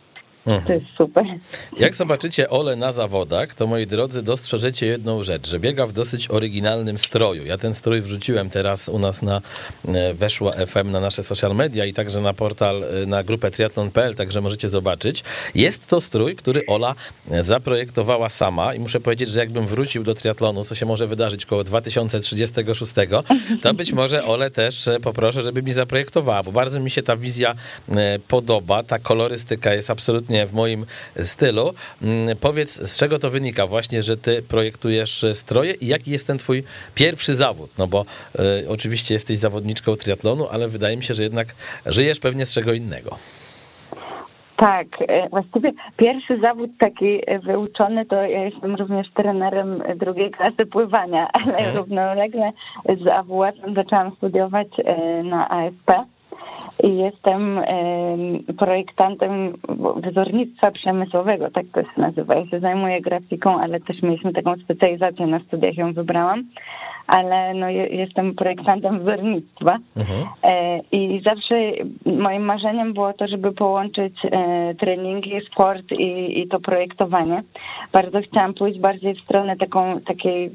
Mhm. 0.46 0.66
To 0.66 0.72
jest 0.72 0.86
super. 0.98 1.24
Jak 1.78 1.94
zobaczycie 1.94 2.50
Ole 2.50 2.76
na 2.76 2.92
zawodach, 2.92 3.54
to 3.54 3.66
moi 3.66 3.86
drodzy, 3.86 4.22
dostrzeżecie 4.22 4.86
jedną 4.86 5.22
rzecz, 5.22 5.48
że 5.48 5.60
biega 5.60 5.86
w 5.86 5.92
dosyć 5.92 6.30
oryginalnym 6.30 6.98
stroju. 6.98 7.46
Ja 7.46 7.58
ten 7.58 7.74
strój 7.74 8.00
wrzuciłem 8.00 8.50
teraz 8.50 8.88
u 8.88 8.98
nas 8.98 9.22
na 9.22 9.40
e, 9.88 10.14
Weszła 10.14 10.52
FM, 10.52 10.90
na 10.90 11.00
nasze 11.00 11.22
social 11.22 11.54
media 11.54 11.84
i 11.84 11.92
także 11.92 12.20
na 12.20 12.34
portal, 12.34 12.84
e, 12.84 13.06
na 13.06 13.22
grupę 13.22 13.50
triathlon.pl, 13.50 14.14
także 14.14 14.40
możecie 14.40 14.68
zobaczyć. 14.68 15.24
Jest 15.54 15.86
to 15.86 16.00
strój, 16.00 16.36
który 16.36 16.66
Ola 16.66 16.94
e, 17.30 17.42
zaprojektowała 17.42 18.28
sama 18.28 18.74
i 18.74 18.78
muszę 18.78 19.00
powiedzieć, 19.00 19.28
że 19.28 19.38
jakbym 19.38 19.66
wrócił 19.66 20.02
do 20.02 20.14
triatlonu, 20.14 20.64
co 20.64 20.74
się 20.74 20.86
może 20.86 21.06
wydarzyć 21.06 21.46
koło 21.46 21.64
2036, 21.64 22.92
to 23.62 23.74
być 23.74 23.92
może 23.92 24.24
Ole 24.24 24.50
też 24.50 24.88
poproszę, 25.02 25.42
żeby 25.42 25.62
mi 25.62 25.72
zaprojektowała, 25.72 26.42
bo 26.42 26.52
bardzo 26.52 26.80
mi 26.80 26.90
się 26.90 27.02
ta 27.02 27.16
wizja 27.16 27.54
podoba, 28.28 28.82
ta 28.82 28.98
kolorystyka 28.98 29.74
jest 29.74 29.90
absolutnie 29.90 30.31
absolutnie 30.32 30.46
w 30.46 30.52
moim 30.52 30.86
stylu. 31.16 31.72
Mm, 32.02 32.36
powiedz, 32.40 32.80
z 32.90 32.98
czego 32.98 33.18
to 33.18 33.30
wynika 33.30 33.66
właśnie, 33.66 34.02
że 34.02 34.16
ty 34.16 34.42
projektujesz 34.42 35.24
stroje 35.34 35.72
i 35.72 35.86
jaki 35.86 36.10
jest 36.10 36.26
ten 36.26 36.38
twój 36.38 36.64
pierwszy 36.94 37.34
zawód? 37.34 37.70
No 37.78 37.86
bo 37.86 38.04
y, 38.64 38.68
oczywiście 38.68 39.14
jesteś 39.14 39.38
zawodniczką 39.38 39.96
triatlonu, 39.96 40.46
ale 40.52 40.68
wydaje 40.68 40.96
mi 40.96 41.02
się, 41.02 41.14
że 41.14 41.22
jednak 41.22 41.54
żyjesz 41.86 42.20
pewnie 42.20 42.46
z 42.46 42.52
czego 42.52 42.72
innego. 42.72 43.16
Tak, 44.56 44.86
e, 45.08 45.28
właściwie 45.28 45.72
pierwszy 45.96 46.40
zawód 46.40 46.70
taki 46.78 47.20
wyuczony 47.42 48.06
to 48.06 48.16
ja 48.16 48.44
jestem 48.44 48.74
również 48.74 49.06
trenerem 49.14 49.82
drugiej 49.96 50.30
klasy 50.30 50.66
pływania, 50.66 51.28
ale 51.32 51.56
mhm. 51.56 51.76
równolegle 51.76 52.52
z 53.04 53.06
AWF 53.06 53.74
zaczęłam 53.74 54.16
studiować 54.16 54.68
e, 54.84 55.22
na 55.22 55.48
ASP 55.48 55.90
jestem 56.82 57.60
projektantem 58.58 59.52
wzornictwa 59.96 60.70
przemysłowego, 60.70 61.50
tak 61.50 61.66
to 61.74 61.82
się 61.82 62.00
nazywa. 62.00 62.34
Ja 62.34 62.46
się 62.46 62.60
zajmuję 62.60 63.00
grafiką, 63.00 63.60
ale 63.60 63.80
też 63.80 64.02
mieliśmy 64.02 64.32
taką 64.32 64.56
specjalizację 64.56 65.26
na 65.26 65.38
studiach, 65.38 65.76
ją 65.76 65.92
wybrałam 65.92 66.44
ale 67.06 67.54
no, 67.54 67.68
jestem 67.70 68.34
projektantem 68.34 69.00
wzornictwa 69.00 69.78
mhm. 69.96 70.24
E, 70.42 70.80
i 70.92 71.22
zawsze 71.24 71.54
moim 72.06 72.42
marzeniem 72.42 72.92
było 72.92 73.12
to, 73.12 73.28
żeby 73.28 73.52
połączyć 73.52 74.14
e, 74.24 74.74
treningi, 74.74 75.40
sport 75.52 75.92
i, 75.92 76.40
i 76.40 76.48
to 76.48 76.60
projektowanie. 76.60 77.42
Bardzo 77.92 78.20
chciałam 78.20 78.54
pójść 78.54 78.78
bardziej 78.78 79.14
w 79.14 79.20
stronę 79.20 79.56
taką, 79.56 80.00
takiej 80.00 80.50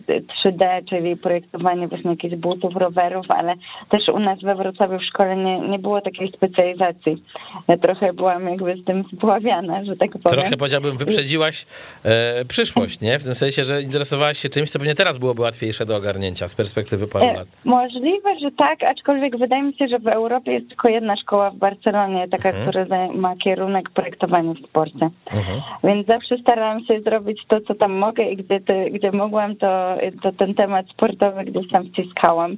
3D, 0.45 0.89
czyli 0.89 1.17
projektowanie 1.17 1.87
właśnie 1.87 2.11
jakichś 2.11 2.35
butów, 2.35 2.75
rowerów, 2.75 3.25
ale 3.29 3.53
też 3.89 4.09
u 4.09 4.19
nas 4.19 4.41
we 4.41 4.55
Wrocławiu 4.55 4.99
w 4.99 5.03
szkole 5.03 5.35
nie, 5.35 5.59
nie 5.59 5.79
było 5.79 6.01
takiej 6.01 6.31
specjalizacji. 6.31 7.23
Ja 7.67 7.77
trochę 7.77 8.13
byłam 8.13 8.47
jakby 8.49 8.75
z 8.75 8.85
tym 8.85 9.03
spławiana, 9.17 9.83
że 9.83 9.95
tak 9.95 10.09
powiem. 10.11 10.39
Trochę 10.39 10.57
powiedziałbym, 10.57 10.97
wyprzedziłaś 10.97 11.65
e, 12.03 12.45
przyszłość, 12.45 13.01
nie? 13.01 13.19
W 13.19 13.23
tym 13.23 13.35
sensie, 13.35 13.65
że 13.65 13.81
interesowałaś 13.81 14.37
się 14.37 14.49
czymś, 14.49 14.71
co 14.71 14.79
pewnie 14.79 14.95
teraz 14.95 15.17
byłoby 15.17 15.41
łatwiejsze 15.41 15.85
do 15.85 15.95
ogarnięcia 15.95 16.36
z 16.45 16.55
perspektywy 16.55 17.07
paru 17.07 17.25
e, 17.25 17.33
lat? 17.33 17.47
Możliwe, 17.65 18.39
że 18.39 18.51
tak, 18.51 18.83
aczkolwiek 18.83 19.37
wydaje 19.37 19.63
mi 19.63 19.73
się, 19.73 19.87
że 19.87 19.99
w 19.99 20.07
Europie 20.07 20.51
jest 20.51 20.67
tylko 20.67 20.89
jedna 20.89 21.15
szkoła 21.15 21.47
w 21.47 21.55
Barcelonie, 21.55 22.27
taka, 22.27 22.49
mhm. 22.49 22.67
która 22.69 23.07
ma 23.13 23.35
kierunek 23.35 23.89
projektowania 23.89 24.53
w 24.53 24.67
sporcie. 24.67 25.09
Mhm. 25.31 25.61
Więc 25.83 26.07
zawsze 26.07 26.37
starałam 26.37 26.85
się 26.85 27.01
zrobić 27.01 27.41
to, 27.47 27.61
co 27.61 27.75
tam 27.75 27.91
mogę 27.91 28.23
i 28.23 28.37
gdzie, 28.37 28.59
gdzie 28.91 29.11
mogłam, 29.11 29.55
to, 29.55 29.97
to 30.21 30.31
ten 30.31 30.53
temat 30.53 30.89
sportowy 30.89 31.43
gdzieś 31.43 31.71
tam 31.71 31.83
wciskałam. 31.83 32.57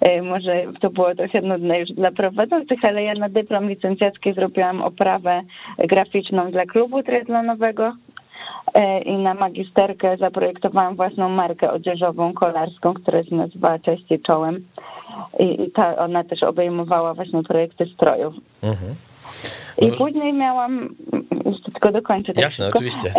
E, 0.00 0.22
może 0.22 0.62
to 0.80 0.90
było 0.90 1.14
trochę 1.14 1.40
nudne 1.40 1.80
już 1.80 1.90
dla 1.90 2.10
prowadzących, 2.10 2.84
ale 2.84 3.02
ja 3.02 3.14
na 3.14 3.28
dyplom 3.28 3.68
licencjacki 3.68 4.32
zrobiłam 4.32 4.82
oprawę 4.82 5.42
graficzną 5.78 6.50
dla 6.50 6.66
klubu 6.66 7.02
triatlonowego 7.02 7.92
i 9.04 9.16
na 9.16 9.34
magisterkę 9.34 10.16
zaprojektowałam 10.16 10.96
własną 10.96 11.28
markę 11.28 11.72
odzieżową, 11.72 12.32
kolarską, 12.32 12.94
która 12.94 13.24
się 13.24 13.36
nazywała 13.36 13.78
Cześć 13.78 14.10
i 14.10 14.20
Czołem. 14.20 14.64
I 15.38 15.70
ta, 15.70 15.96
ona 15.96 16.24
też 16.24 16.42
obejmowała 16.42 17.14
właśnie 17.14 17.42
projekty 17.42 17.86
strojów. 17.86 18.34
Mhm. 18.62 18.94
I 19.78 19.92
później 19.92 20.32
miałam, 20.32 20.94
tylko 21.92 22.08
dokończę. 22.08 22.32
Tak 22.32 22.44
Jasne, 22.44 22.64
szybko. 22.64 22.78
oczywiście. 22.78 23.12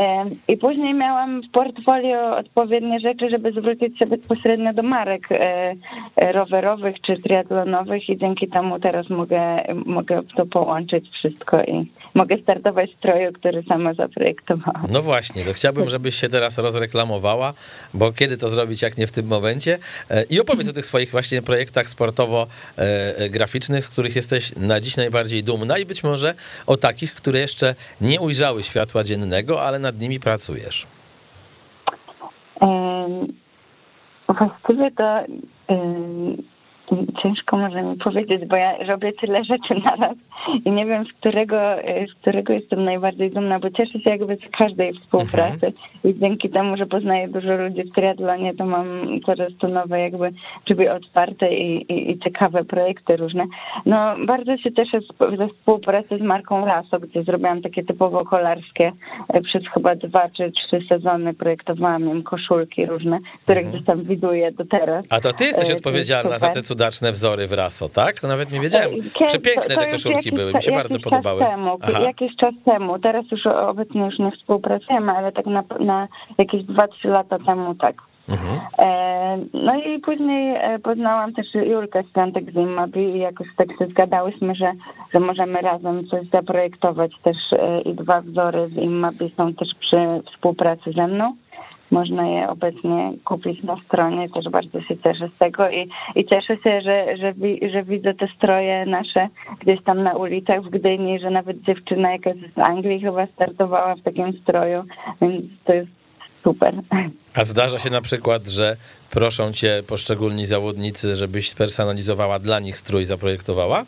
I 0.48 0.58
później 0.58 0.94
miałam 0.94 1.42
w 1.42 1.52
portfolio 1.52 2.38
odpowiednie 2.38 3.00
rzeczy, 3.00 3.30
żeby 3.30 3.52
zwrócić 3.52 4.00
się 4.00 4.06
bezpośrednio 4.06 4.74
do 4.74 4.84
marek 4.84 5.32
e, 5.32 5.76
e, 6.16 6.32
rowerowych 6.32 6.96
czy 7.02 7.22
triatlonowych 7.22 8.10
i 8.10 8.18
dzięki 8.18 8.48
temu 8.48 8.80
teraz 8.80 9.10
mogę, 9.10 9.64
mogę 9.86 10.22
to 10.38 10.46
połączyć 10.46 11.10
wszystko 11.10 11.64
i 11.64 11.92
mogę 12.14 12.38
startować 12.38 12.92
w 12.94 12.98
stroju, 12.98 13.34
który 13.34 13.64
sama 13.64 13.94
zaprojektowałam. 13.94 14.88
No 14.92 15.02
właśnie, 15.02 15.46
to 15.46 15.54
chciałbym, 15.54 15.90
żebyś 15.96 16.16
się 16.16 16.30
teraz 16.30 16.58
rozreklamowała, 16.58 17.54
bo 17.94 18.12
kiedy 18.12 18.38
to 18.38 18.50
zrobić, 18.50 18.82
jak 18.82 18.98
nie 18.98 19.08
w 19.08 19.12
tym 19.12 19.28
momencie. 19.28 19.78
E, 20.10 20.24
I 20.24 20.40
opowiedz 20.40 20.68
o 20.70 20.74
tych 20.74 20.86
swoich 20.86 21.12
właśnie 21.12 21.42
projektach 21.42 21.90
sportowo-graficznych, 21.90 23.86
z 23.86 23.90
których 23.90 24.16
jesteś 24.16 24.56
na 24.56 24.80
dziś 24.80 24.98
najbardziej 24.98 25.44
dumna 25.44 25.78
i 25.78 25.86
być 25.86 26.04
może 26.04 26.34
o 26.68 26.78
takich, 26.78 27.14
które 27.14 27.40
jeszcze 27.40 27.76
nie 28.02 28.22
ujrzały 28.22 28.59
światła 28.64 29.04
dziennego, 29.04 29.62
ale 29.62 29.80
nad 29.80 30.00
nimi 30.00 30.20
pracujesz. 30.20 30.88
Właściwie 34.28 34.92
to 34.92 35.24
ciężko 37.24 37.58
może 37.58 37.82
mi 37.82 37.98
powiedzieć, 37.98 38.46
bo 38.46 38.56
ja 38.56 38.78
robię 38.78 39.14
tyle 39.14 39.44
rzeczy 39.44 39.82
naraz 39.86 40.16
i 40.66 40.72
nie 40.72 40.86
wiem, 40.86 41.06
z 41.06 41.14
którego, 41.14 41.58
z 42.10 42.14
którego 42.22 42.54
jestem 42.54 42.84
najbardziej 42.84 43.32
dumna, 43.32 43.60
bo 43.60 43.70
cieszę 43.70 44.00
się 44.00 44.10
jakby 44.10 44.36
z 44.36 44.58
każdej 44.58 44.94
współpracy 44.94 45.66
mhm. 45.66 45.74
i 46.04 46.20
dzięki 46.20 46.50
temu, 46.50 46.78
że 46.78 46.86
poznaję 46.86 47.28
dużo 47.28 47.56
ludzi 47.58 47.84
w 47.84 47.96
triatlonie, 47.96 48.56
to 48.56 48.66
mam 48.66 48.88
coraz 49.26 49.52
to 49.60 49.68
nowe 49.68 50.00
jakby 50.00 50.32
drzwi 50.68 50.88
otwarte 50.88 51.56
i, 51.56 51.92
i, 51.94 52.12
i 52.12 52.20
ciekawe 52.20 52.64
projekty 52.64 53.18
różne. 53.18 53.46
No 53.86 54.16
bardzo 54.26 54.58
się 54.58 54.72
cieszę 54.74 55.00
ze 55.38 55.48
współpracy 55.48 56.18
z 56.18 56.22
marką 56.22 56.66
Laso, 56.66 57.00
gdzie 57.00 57.24
zrobiłam 57.24 57.62
takie 57.62 57.84
typowo 57.84 58.26
kolarskie 58.26 58.92
e, 59.28 59.42
przez 59.42 59.64
chyba 59.74 59.96
dwa 59.96 60.30
czy 60.30 60.52
trzy 60.52 60.80
sezony 60.90 61.34
projektowałam 61.34 62.10
im 62.10 62.24
koszulki 62.24 62.86
różne, 62.86 63.20
które 63.44 63.60
mhm. 63.60 63.76
gdzieś 63.76 63.88
tam 63.88 64.04
widuję 64.04 64.52
do 64.52 64.66
teraz. 64.66 65.06
A 65.10 65.20
to 65.20 65.34
ty 65.34 65.44
jesteś 65.46 65.70
e, 65.70 65.74
odpowiedzialna 65.74 66.40
za 66.40 66.50
te 66.50 66.62
cudaczne 66.80 67.12
wzory 67.12 67.48
w 67.48 67.52
Raso, 67.52 67.90
tak? 67.90 68.22
To 68.22 68.28
nawet 68.28 68.52
nie 68.52 68.60
wiedziałem. 68.60 68.90
E, 69.22 69.26
Przepiękne 69.26 69.76
te 69.76 69.92
koszulki 69.92 70.32
były, 70.32 70.54
mi 70.54 70.62
się 70.62 70.72
bardzo 70.72 71.00
podobały. 71.00 71.42
Temu, 71.42 71.78
jakiś 72.02 72.36
czas 72.36 72.54
temu, 72.66 73.00
teraz 73.00 73.26
już 73.32 73.48
obecnie 73.48 74.02
już 74.02 74.20
nie 74.20 74.32
współpracujemy, 74.32 75.12
ale 75.12 75.32
tak 75.32 75.46
na, 75.46 75.64
na 75.80 76.08
jakieś 76.38 76.64
2-3 76.64 76.88
lata 77.04 77.38
temu 77.46 77.76
tak. 77.76 77.96
Mhm. 78.30 78.60
E, 78.80 79.38
no 79.54 79.76
i 79.76 80.00
później 80.00 80.56
e, 80.56 80.80
poznałam 80.80 81.34
też 81.34 81.46
Julkę 81.54 82.04
Świątek 82.12 82.52
z 82.52 82.56
Immabi 82.56 83.02
i 83.02 83.20
jakoś 83.20 83.48
tak 83.58 83.68
się 83.80 83.86
zgadałyśmy, 83.86 84.56
że, 84.56 84.72
że 85.14 85.20
możemy 85.20 85.62
razem 85.62 86.08
coś 86.08 86.28
zaprojektować 86.34 87.12
też 87.24 87.38
i 87.86 87.94
dwa 87.94 88.22
wzory 88.22 88.68
z 88.68 88.78
Immabi 88.78 89.34
są 89.38 89.54
też 89.54 89.70
przy 89.80 89.98
współpracy 90.32 90.92
ze 90.92 91.08
mną. 91.08 91.34
Można 91.92 92.28
je 92.28 92.50
obecnie 92.50 93.14
kupić 93.26 93.64
na 93.64 93.76
stronie, 93.86 94.30
też 94.30 94.50
bardzo 94.50 94.82
się 94.82 94.98
cieszę 94.98 95.30
z 95.36 95.40
tego 95.40 95.70
i, 95.70 95.90
i 96.16 96.26
cieszę 96.26 96.58
się, 96.58 96.82
że, 96.82 97.18
że, 97.18 97.34
że 97.72 97.84
widzę 97.84 98.14
te 98.14 98.28
stroje 98.38 98.86
nasze 98.86 99.28
gdzieś 99.60 99.84
tam 99.84 100.04
na 100.04 100.12
ulicach 100.12 100.62
w 100.62 100.70
Gdyni, 100.70 101.20
że 101.20 101.30
nawet 101.30 101.62
dziewczyna 101.62 102.12
jakaś 102.12 102.36
z 102.56 102.60
Anglii 102.60 103.02
chyba 103.02 103.28
startowała 103.28 103.96
w 103.96 104.02
takim 104.02 104.34
stroju, 104.42 104.84
więc 105.22 105.46
to 105.66 105.74
jest 105.74 105.92
super. 106.44 106.76
A 107.34 107.44
zdarza 107.44 107.80
się 107.80 107.90
na 107.90 108.02
przykład, 108.02 108.48
że 108.48 108.78
proszą 109.10 109.52
cię 109.52 109.84
poszczególni 109.88 110.46
zawodnicy, 110.46 111.16
żebyś 111.16 111.50
spersonalizowała 111.50 112.40
dla 112.40 112.60
nich 112.60 112.78
strój, 112.78 113.06
zaprojektowała? 113.06 113.86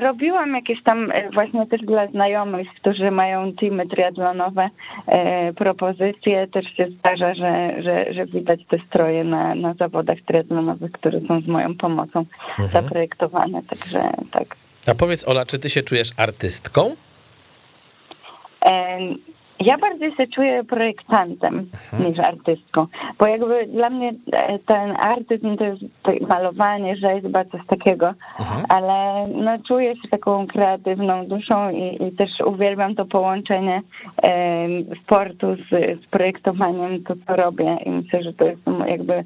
Robiłam 0.00 0.54
jakieś 0.54 0.82
tam 0.82 1.10
e, 1.10 1.30
właśnie 1.30 1.66
też 1.66 1.80
dla 1.80 2.06
znajomych, 2.06 2.68
którzy 2.80 3.10
mają 3.10 3.52
teamy 3.52 3.86
triatlonowe 3.86 4.70
e, 5.06 5.52
propozycje. 5.52 6.46
Też 6.46 6.64
się 6.76 6.86
zdarza, 6.98 7.34
że, 7.34 7.82
że, 7.82 8.14
że 8.14 8.26
widać 8.26 8.60
te 8.68 8.78
stroje 8.86 9.24
na, 9.24 9.54
na 9.54 9.74
zawodach 9.74 10.18
triatlonowych, 10.26 10.92
które 10.92 11.20
są 11.20 11.40
z 11.40 11.46
moją 11.46 11.76
pomocą 11.76 12.24
mhm. 12.50 12.68
zaprojektowane. 12.68 13.62
Także 13.62 14.10
tak. 14.32 14.56
A 14.86 14.94
powiedz 14.94 15.28
Ola, 15.28 15.46
czy 15.46 15.58
ty 15.58 15.70
się 15.70 15.82
czujesz 15.82 16.10
artystką? 16.16 16.96
Ja 19.60 19.78
bardziej 19.78 20.14
się 20.14 20.26
czuję 20.26 20.64
projektantem 20.64 21.70
mhm. 21.92 22.10
niż 22.10 22.18
artystką, 22.18 22.86
bo 23.18 23.26
jakby 23.26 23.66
dla 23.66 23.90
mnie 23.90 24.12
e, 24.32 24.58
ten 24.58 24.96
artyzm 24.96 25.56
to 25.56 25.64
jest 25.64 26.28
malowanie, 26.28 26.96
rzeźba, 26.96 27.44
coś 27.44 27.66
takiego, 27.66 28.14
mhm. 28.40 28.64
ale 28.68 29.24
no 29.34 29.58
czuję 29.68 29.96
się 29.96 30.08
taką 30.10 30.46
kreatywną 30.46 31.26
duszą 31.26 31.70
i, 31.70 32.08
i 32.08 32.12
też 32.12 32.30
uwielbiam 32.46 32.94
to 32.94 33.04
połączenie 33.04 33.82
e, 34.22 34.68
sportu 35.04 35.46
z, 35.56 36.00
z 36.02 36.06
projektowaniem, 36.06 37.04
to 37.04 37.14
co 37.26 37.36
robię 37.36 37.78
i 37.86 37.90
myślę, 37.90 38.22
że 38.22 38.32
to 38.32 38.44
jest 38.44 38.62
jakby 38.88 39.24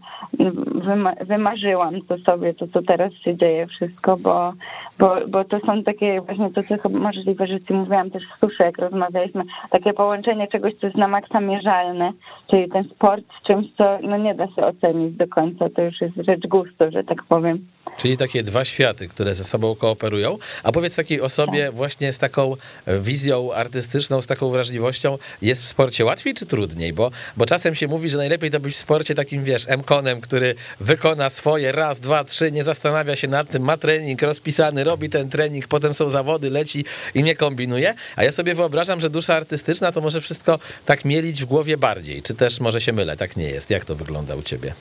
wyma 0.74 1.12
wymarzyłam 1.20 1.94
to 2.08 2.18
sobie, 2.18 2.54
to 2.54 2.66
co 2.68 2.82
teraz 2.82 3.12
się 3.12 3.36
dzieje 3.36 3.66
wszystko, 3.66 4.16
bo, 4.16 4.52
bo, 4.98 5.16
bo 5.28 5.44
to 5.44 5.60
są 5.66 5.82
takie 5.82 6.20
właśnie 6.20 6.50
to, 6.50 6.62
co 6.62 6.88
możliwe, 6.88 7.46
że 7.46 7.60
ci 7.60 7.72
mówiłam 7.74 8.10
też 8.10 8.22
w 8.22 8.40
suszy, 8.40 8.62
jak 8.62 8.78
rozmawialiśmy, 8.78 9.42
takie 9.70 9.92
połączenie 9.92 10.21
czegoś, 10.22 10.74
co 10.74 10.86
jest 10.86 10.98
na 10.98 11.08
maksa 11.08 11.40
mierzalne, 11.40 12.12
czyli 12.50 12.68
ten 12.68 12.84
sport 12.84 13.24
z 13.40 13.46
czymś, 13.46 13.66
co 13.78 13.98
no 14.02 14.16
nie 14.16 14.34
da 14.34 14.46
się 14.46 14.66
ocenić 14.66 15.16
do 15.16 15.28
końca, 15.28 15.68
to 15.70 15.82
już 15.82 16.00
jest 16.00 16.16
rzecz 16.16 16.46
gustu, 16.46 16.84
że 16.92 17.04
tak 17.04 17.24
powiem. 17.24 17.66
Czyli 17.96 18.16
takie 18.16 18.42
dwa 18.42 18.64
światy, 18.64 19.08
które 19.08 19.34
ze 19.34 19.44
sobą 19.44 19.74
kooperują. 19.74 20.38
A 20.62 20.72
powiedz 20.72 20.96
takiej 20.96 21.20
osobie 21.20 21.66
tak. 21.66 21.74
właśnie 21.74 22.12
z 22.12 22.18
taką 22.18 22.56
wizją 22.86 23.52
artystyczną, 23.52 24.22
z 24.22 24.26
taką 24.26 24.50
wrażliwością, 24.50 25.18
jest 25.42 25.62
w 25.62 25.68
sporcie 25.68 26.04
łatwiej 26.04 26.34
czy 26.34 26.46
trudniej? 26.46 26.92
Bo, 26.92 27.10
bo 27.36 27.46
czasem 27.46 27.74
się 27.74 27.88
mówi, 27.88 28.08
że 28.08 28.18
najlepiej 28.18 28.50
to 28.50 28.60
być 28.60 28.74
w 28.74 28.78
sporcie 28.78 29.14
takim, 29.14 29.44
wiesz, 29.44 29.64
M-konem, 29.68 30.20
który 30.20 30.54
wykona 30.80 31.30
swoje 31.30 31.72
raz, 31.72 32.00
dwa, 32.00 32.24
trzy, 32.24 32.52
nie 32.52 32.64
zastanawia 32.64 33.16
się 33.16 33.28
nad 33.28 33.50
tym, 33.50 33.62
ma 33.62 33.76
trening 33.76 34.22
rozpisany, 34.22 34.84
robi 34.84 35.08
ten 35.08 35.28
trening, 35.28 35.68
potem 35.68 35.94
są 35.94 36.08
zawody, 36.08 36.50
leci 36.50 36.84
i 37.14 37.22
nie 37.22 37.36
kombinuje. 37.36 37.94
A 38.16 38.24
ja 38.24 38.32
sobie 38.32 38.54
wyobrażam, 38.54 39.00
że 39.00 39.10
dusza 39.10 39.34
artystyczna 39.34 39.92
to 39.92 40.00
może 40.00 40.20
wszystko 40.20 40.58
tak 40.84 41.04
mielić 41.04 41.42
w 41.42 41.46
głowie 41.46 41.76
bardziej. 41.76 42.22
Czy 42.22 42.34
też 42.34 42.60
może 42.60 42.80
się 42.80 42.92
mylę, 42.92 43.16
tak 43.16 43.36
nie 43.36 43.50
jest? 43.50 43.70
Jak 43.70 43.84
to 43.84 43.96
wygląda 43.96 44.34
u 44.34 44.42
ciebie? 44.42 44.74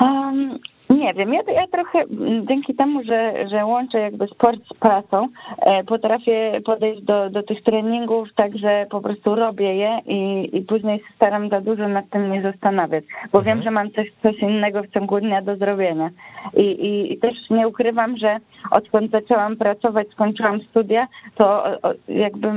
Um, 0.00 0.58
nie 0.98 1.14
wiem, 1.14 1.32
ja, 1.32 1.40
ja 1.52 1.66
trochę 1.66 1.98
mm, 1.98 2.46
dzięki 2.46 2.74
temu, 2.74 3.00
że, 3.10 3.48
że 3.50 3.66
łączę 3.66 3.98
jakby 3.98 4.26
sport 4.26 4.60
z 4.74 4.78
pracą, 4.78 5.28
e, 5.58 5.84
potrafię 5.84 6.60
podejść 6.64 7.02
do, 7.02 7.30
do 7.30 7.42
tych 7.42 7.62
treningów 7.62 8.28
tak, 8.34 8.58
że 8.58 8.86
po 8.90 9.00
prostu 9.00 9.34
robię 9.34 9.74
je 9.74 10.00
i, 10.06 10.50
i 10.56 10.60
później 10.62 11.02
staram 11.16 11.48
za 11.48 11.60
dużo 11.60 11.88
nad 11.88 12.10
tym 12.10 12.32
nie 12.32 12.42
zastanawiać, 12.42 13.04
bo 13.32 13.38
mhm. 13.38 13.56
wiem, 13.56 13.64
że 13.64 13.70
mam 13.70 13.90
coś, 13.90 14.06
coś 14.22 14.38
innego 14.38 14.82
w 14.82 14.90
ciągu 14.90 15.20
dnia 15.20 15.42
do 15.42 15.56
zrobienia. 15.56 16.10
I, 16.56 16.62
i, 16.62 17.12
I 17.12 17.18
też 17.18 17.34
nie 17.50 17.68
ukrywam, 17.68 18.16
że 18.16 18.36
odkąd 18.70 19.10
zaczęłam 19.10 19.56
pracować, 19.56 20.08
skończyłam 20.08 20.60
studia, 20.60 21.06
to 21.34 21.64
jakby 22.08 22.48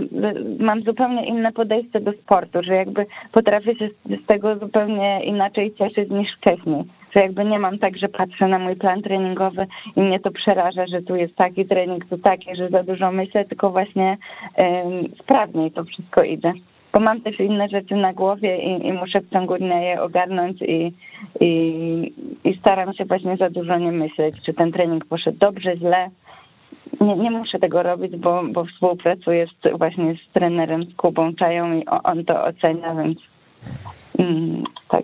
mam 0.60 0.82
zupełnie 0.82 1.26
inne 1.26 1.52
podejście 1.52 2.00
do 2.00 2.12
sportu, 2.12 2.64
że 2.64 2.76
jakby 2.76 3.06
potrafię 3.32 3.76
się 3.76 3.90
z 4.06 4.26
tego 4.26 4.56
zupełnie 4.56 5.24
inaczej 5.24 5.74
cieszyć 5.74 6.10
niż 6.10 6.30
wcześniej 6.38 7.01
że 7.16 7.22
jakby 7.22 7.46
nie 7.46 7.60
mam 7.60 7.78
tak, 7.80 7.98
że 7.98 8.08
patrzę 8.08 8.48
na 8.48 8.60
mój 8.60 8.76
plan 8.76 9.02
treningowy 9.02 9.68
i 9.96 10.02
mnie 10.02 10.20
to 10.20 10.32
przeraża, 10.32 10.88
że 10.88 11.02
tu 11.02 11.16
jest 11.16 11.36
taki 11.36 11.66
trening, 11.66 12.06
tu 12.06 12.18
taki, 12.18 12.56
że 12.56 12.70
za 12.70 12.84
dużo 12.84 13.12
myślę, 13.12 13.46
tylko 13.46 13.70
właśnie 13.70 14.18
um, 14.58 15.04
sprawniej 15.24 15.72
to 15.72 15.84
wszystko 15.84 16.24
idzie. 16.24 16.54
Bo 16.94 17.00
mam 17.00 17.22
też 17.22 17.40
inne 17.40 17.70
rzeczy 17.70 17.96
na 17.96 18.14
głowie 18.14 18.58
i, 18.58 18.88
i 18.88 18.94
muszę 18.94 19.22
w 19.22 19.30
ciągu 19.30 19.58
dnia 19.58 19.82
je 19.82 20.02
ogarnąć 20.02 20.62
i, 20.62 20.94
i, 21.40 22.14
i 22.44 22.58
staram 22.58 22.94
się 22.94 23.06
właśnie 23.06 23.38
za 23.38 23.50
dużo 23.50 23.78
nie 23.78 23.92
myśleć, 23.92 24.36
czy 24.46 24.54
ten 24.54 24.72
trening 24.72 25.06
poszedł 25.06 25.38
dobrze, 25.38 25.78
źle. 25.78 26.10
Nie, 27.02 27.16
nie 27.16 27.32
muszę 27.32 27.60
tego 27.60 27.84
robić, 27.84 28.16
bo, 28.16 28.44
bo 28.52 28.66
współpracuję 28.66 29.48
z, 29.48 29.78
właśnie 29.78 30.16
z 30.16 30.34
trenerem, 30.34 30.84
z 30.84 30.96
Kubą 30.96 31.34
Czają 31.34 31.74
i 31.74 31.86
on 32.04 32.26
to 32.26 32.44
ocenia, 32.44 32.96
więc 32.96 33.18
Mm, 34.20 34.64
tak. 34.92 35.04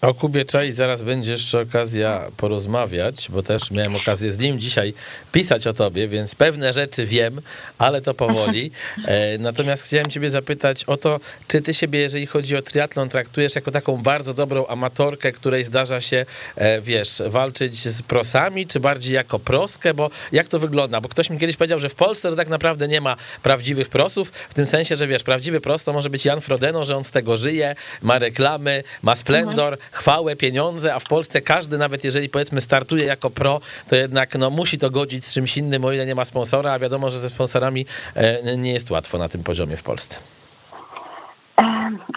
O 0.00 0.14
Kubie 0.14 0.44
Czaj 0.44 0.72
zaraz 0.72 1.02
będzie 1.02 1.32
jeszcze 1.32 1.60
okazja 1.60 2.30
porozmawiać, 2.36 3.28
bo 3.30 3.42
też 3.42 3.70
miałem 3.70 3.96
okazję 3.96 4.32
z 4.32 4.38
nim 4.38 4.58
dzisiaj 4.58 4.94
pisać 5.32 5.66
o 5.66 5.72
tobie, 5.72 6.08
więc 6.08 6.34
pewne 6.34 6.72
rzeczy 6.72 7.06
wiem, 7.06 7.40
ale 7.78 8.00
to 8.00 8.14
powoli. 8.14 8.70
E, 9.06 9.38
natomiast 9.38 9.82
chciałem 9.82 10.10
ciebie 10.10 10.30
zapytać 10.30 10.84
o 10.84 10.96
to, 10.96 11.20
czy 11.48 11.60
ty 11.60 11.74
siebie, 11.74 12.00
jeżeli 12.00 12.26
chodzi 12.26 12.56
o 12.56 12.62
triatlon, 12.62 13.08
traktujesz 13.08 13.54
jako 13.54 13.70
taką 13.70 13.96
bardzo 13.96 14.34
dobrą 14.34 14.66
amatorkę, 14.66 15.32
której 15.32 15.64
zdarza 15.64 16.00
się, 16.00 16.26
e, 16.56 16.80
wiesz, 16.80 17.22
walczyć 17.26 17.88
z 17.88 18.02
prosami, 18.02 18.66
czy 18.66 18.80
bardziej 18.80 19.14
jako 19.14 19.38
proskę, 19.38 19.94
bo 19.94 20.10
jak 20.32 20.48
to 20.48 20.58
wygląda? 20.58 21.00
Bo 21.00 21.08
ktoś 21.08 21.30
mi 21.30 21.38
kiedyś 21.38 21.56
powiedział, 21.56 21.80
że 21.80 21.88
w 21.88 21.94
Polsce 21.94 22.30
to 22.30 22.36
tak 22.36 22.48
naprawdę 22.48 22.88
nie 22.88 23.00
ma 23.00 23.16
prawdziwych 23.42 23.88
prosów, 23.88 24.32
w 24.50 24.54
tym 24.54 24.66
sensie, 24.66 24.96
że 24.96 25.06
wiesz, 25.06 25.22
prawdziwy 25.22 25.60
pros 25.60 25.84
to 25.84 25.92
może 25.92 26.10
być 26.10 26.24
Jan 26.24 26.40
Frodeno, 26.40 26.84
że 26.84 26.96
on 26.96 27.04
z 27.04 27.10
tego 27.10 27.36
żyje, 27.36 27.74
Marek 28.02 28.38
reklamy, 28.38 28.82
ma 29.02 29.14
splendor, 29.18 29.78
chwałę, 29.92 30.36
pieniądze, 30.36 30.94
a 30.94 30.98
w 30.98 31.04
Polsce 31.04 31.40
każdy, 31.40 31.78
nawet 31.78 32.04
jeżeli 32.04 32.28
powiedzmy 32.28 32.60
startuje 32.60 33.04
jako 33.04 33.30
pro, 33.30 33.60
to 33.88 33.96
jednak 33.96 34.34
no, 34.34 34.50
musi 34.50 34.78
to 34.78 34.90
godzić 34.90 35.24
z 35.24 35.34
czymś 35.34 35.56
innym, 35.56 35.84
o 35.84 35.92
ile 35.92 36.06
nie 36.06 36.14
ma 36.14 36.24
sponsora, 36.24 36.72
a 36.72 36.78
wiadomo, 36.78 37.10
że 37.10 37.20
ze 37.20 37.28
sponsorami 37.28 37.86
e, 38.14 38.56
nie 38.56 38.72
jest 38.72 38.90
łatwo 38.90 39.18
na 39.18 39.28
tym 39.28 39.42
poziomie 39.42 39.76
w 39.76 39.82
Polsce. 39.82 40.18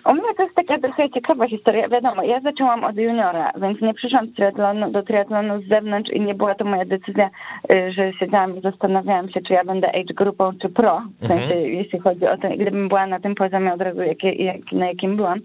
U 0.05 0.13
mnie 0.13 0.33
to 0.79 0.79
trochę 0.79 1.09
ciekawa 1.09 1.47
historia. 1.47 1.89
Wiadomo, 1.89 2.23
ja 2.23 2.39
zaczęłam 2.39 2.83
od 2.83 2.97
juniora, 2.97 3.51
więc 3.61 3.81
nie 3.81 3.93
przyszłam 3.93 4.27
z 4.27 4.33
triatlonu, 4.33 4.91
do 4.91 5.03
triatlonu 5.03 5.61
z 5.61 5.67
zewnątrz 5.67 6.11
i 6.11 6.21
nie 6.21 6.35
była 6.35 6.55
to 6.55 6.65
moja 6.65 6.85
decyzja, 6.85 7.29
y, 7.73 7.91
że 7.91 8.13
siedziałam 8.13 8.57
i 8.57 8.61
zastanawiałam 8.61 9.29
się, 9.29 9.41
czy 9.41 9.53
ja 9.53 9.63
będę 9.63 9.87
age 9.87 10.13
grupą, 10.13 10.51
czy 10.61 10.69
pro. 10.69 11.01
W 11.21 11.27
sensie, 11.27 11.55
mhm. 11.55 11.73
jeśli 11.73 11.99
chodzi 11.99 12.27
o 12.27 12.37
to, 12.37 12.49
gdybym 12.49 12.87
była 12.87 13.07
na 13.07 13.19
tym 13.19 13.35
poziomie 13.35 13.73
od 13.73 13.81
razu, 13.81 14.01
jak, 14.01 14.23
jak, 14.23 14.71
na 14.71 14.87
jakim 14.87 15.15
byłam. 15.15 15.39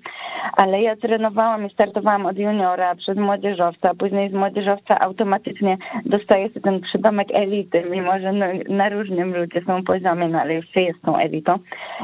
Ale 0.57 0.83
ja 0.83 0.97
trenowałam 0.97 1.67
i 1.67 1.71
startowałam 1.71 2.27
od 2.27 2.39
juniora 2.39 2.95
przez 2.95 3.19
młodzieżowca, 3.19 3.95
później 3.95 4.31
z 4.31 4.33
młodzieżowca 4.33 5.01
automatycznie 5.01 5.77
dostaję 6.05 6.49
sobie 6.49 6.61
ten 6.61 6.81
przydomek 6.81 7.29
elity, 7.33 7.85
mimo 7.91 8.19
że 8.19 8.33
no, 8.33 8.47
na 8.69 8.89
różnym 8.89 9.37
ludzie 9.37 9.63
są 9.67 9.85
poziomie, 9.85 10.29
no 10.29 10.41
ale 10.41 10.55
już 10.55 10.69
się 10.69 10.81
jest 10.81 11.03
tą 11.03 11.17
elitą. 11.17 11.59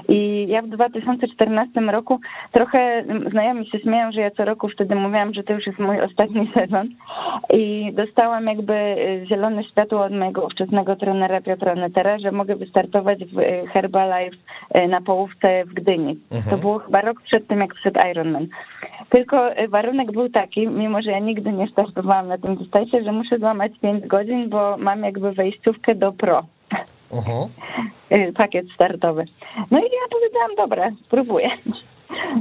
I 0.08 0.46
ja 0.48 0.62
w 0.62 0.68
2014 0.68 1.80
roku 1.80 2.20
trochę 2.52 3.04
znajomi 3.30 3.70
się 3.70 3.78
śmieją, 3.78 4.12
że 4.12 4.20
ja 4.20 4.30
co 4.30 4.44
roku 4.44 4.68
wtedy 4.68 4.94
mówiłam, 4.94 5.34
że 5.34 5.42
to 5.42 5.52
już 5.52 5.66
jest 5.66 5.78
mój 5.78 6.00
ostatni 6.00 6.50
sezon 6.56 6.88
i 7.50 7.92
dostałam 7.92 8.46
jakby 8.46 8.74
y, 8.74 9.26
zielone 9.26 9.64
światło 9.64 10.04
od 10.04 10.12
mojego 10.12 10.46
ówczesnego 10.46 10.96
trenera 10.96 11.40
Piotra 11.40 11.74
Netera, 11.74 12.18
że 12.18 12.32
mogę 12.32 12.56
wystartować 12.56 13.24
w 13.24 13.38
y, 13.38 13.66
Herbalife 13.72 14.36
y, 14.76 14.88
na 14.88 15.00
połówce 15.00 15.64
w 15.64 15.74
Gdyni. 15.74 16.20
Mhm. 16.30 16.56
To 16.56 16.60
było 16.60 16.78
chyba 16.78 17.00
rok 17.00 17.22
przed 17.22 17.46
tym, 17.46 17.60
jak 17.60 17.74
przed 17.74 17.94
Ironman. 18.10 18.46
Tylko 19.08 19.50
warunek 19.68 20.12
był 20.12 20.28
taki, 20.28 20.68
mimo 20.68 21.02
że 21.02 21.10
ja 21.10 21.18
nigdy 21.18 21.52
nie 21.52 21.68
startowałam 21.68 22.28
na 22.28 22.38
tym 22.38 22.56
dystansie, 22.56 23.04
że 23.04 23.12
muszę 23.12 23.38
złamać 23.38 23.72
5 23.82 24.06
godzin, 24.06 24.48
bo 24.48 24.76
mam 24.76 25.02
jakby 25.02 25.32
wejściówkę 25.32 25.94
do 25.94 26.12
pro. 26.12 26.42
Uh-huh. 27.10 27.48
Pakiet 28.34 28.66
startowy. 28.74 29.24
No 29.70 29.78
i 29.78 29.82
ja 29.82 30.08
powiedziałam, 30.10 30.50
dobra, 30.56 30.90
spróbuję. 31.06 31.48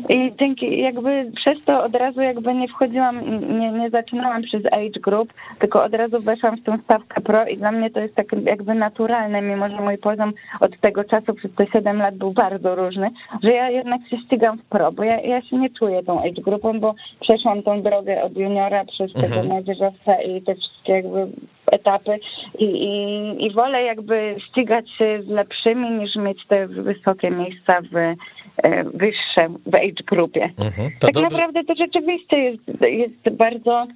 I 0.09 0.33
dzięki 0.39 0.81
jakby 0.81 1.31
przez 1.35 1.65
to 1.65 1.83
od 1.83 1.95
razu 1.95 2.21
jakby 2.21 2.53
nie 2.53 2.67
wchodziłam, 2.67 3.19
nie, 3.59 3.71
nie 3.71 3.89
zaczynałam 3.89 4.41
przez 4.41 4.65
age 4.65 4.99
group, 5.01 5.33
tylko 5.59 5.83
od 5.83 5.93
razu 5.93 6.21
weszłam 6.21 6.57
w 6.57 6.63
tą 6.63 6.77
stawkę 6.77 7.21
pro 7.21 7.45
i 7.45 7.57
dla 7.57 7.71
mnie 7.71 7.89
to 7.89 7.99
jest 7.99 8.15
tak 8.15 8.27
jakby 8.45 8.75
naturalne, 8.75 9.41
mimo 9.41 9.69
że 9.69 9.81
mój 9.81 9.97
poziom 9.97 10.33
od 10.59 10.79
tego 10.79 11.03
czasu 11.03 11.33
przez 11.33 11.51
te 11.55 11.67
7 11.67 11.97
lat 11.97 12.15
był 12.15 12.31
bardzo 12.31 12.75
różny, 12.75 13.09
że 13.43 13.51
ja 13.51 13.69
jednak 13.69 14.01
się 14.07 14.17
ścigam 14.17 14.57
w 14.57 14.65
pro, 14.65 14.91
bo 14.91 15.03
ja, 15.03 15.21
ja 15.21 15.41
się 15.41 15.57
nie 15.57 15.69
czuję 15.69 16.03
tą 16.03 16.19
age 16.19 16.41
grupą, 16.41 16.79
bo 16.79 16.95
przeszłam 17.19 17.63
tą 17.63 17.81
drogę 17.81 18.23
od 18.23 18.37
juniora 18.37 18.85
przez 18.85 19.13
tego 19.13 19.25
mhm. 19.25 19.47
młodzieżowca 19.47 20.21
i 20.21 20.41
te 20.41 20.55
wszystkie 20.55 20.93
jakby 20.93 21.27
etapy 21.71 22.19
i, 22.59 22.65
i, 22.65 23.45
i 23.45 23.53
wolę 23.53 23.83
jakby 23.83 24.35
ścigać 24.49 24.89
się 24.97 25.21
z 25.23 25.27
lepszymi 25.27 25.91
niż 25.91 26.15
mieć 26.15 26.47
te 26.47 26.67
wysokie 26.67 27.31
miejsca 27.31 27.81
w 27.81 28.15
E, 28.57 28.83
wyższe 28.83 29.49
w 29.65 29.75
age 29.75 30.03
grupie. 30.07 30.49
Mhm, 30.59 30.91
tak 30.99 31.11
dobrze. 31.13 31.21
naprawdę 31.21 31.63
to 31.63 31.75
rzeczywiście 31.75 32.39
jest, 32.39 32.63
jest 32.81 33.37
bardzo, 33.37 33.87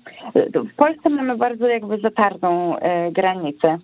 w 0.72 0.76
Polsce 0.76 1.10
mamy 1.10 1.38
bardzo 1.38 1.68
jakby 1.68 1.98
zatartą 1.98 2.78
e, 2.78 3.12
granicę 3.12 3.78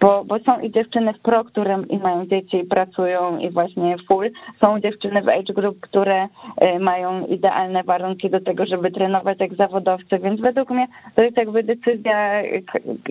bo, 0.00 0.24
bo 0.24 0.38
są 0.38 0.60
i 0.60 0.70
dziewczyny 0.70 1.12
w 1.12 1.20
pro, 1.20 1.44
które 1.44 1.82
i 1.90 1.98
mają 1.98 2.26
dzieci 2.26 2.56
i 2.56 2.64
pracują 2.64 3.38
i 3.38 3.50
właśnie 3.50 3.96
full. 4.08 4.30
Są 4.60 4.80
dziewczyny 4.80 5.22
w 5.22 5.28
age 5.28 5.54
group, 5.54 5.80
które 5.80 6.24
y, 6.24 6.78
mają 6.78 7.26
idealne 7.26 7.82
warunki 7.82 8.30
do 8.30 8.40
tego, 8.40 8.66
żeby 8.66 8.90
trenować 8.90 9.40
jak 9.40 9.54
zawodowcy, 9.54 10.18
więc 10.18 10.40
według 10.40 10.70
mnie 10.70 10.86
to 11.14 11.22
jest 11.22 11.36
jakby 11.36 11.62
decyzja 11.62 12.42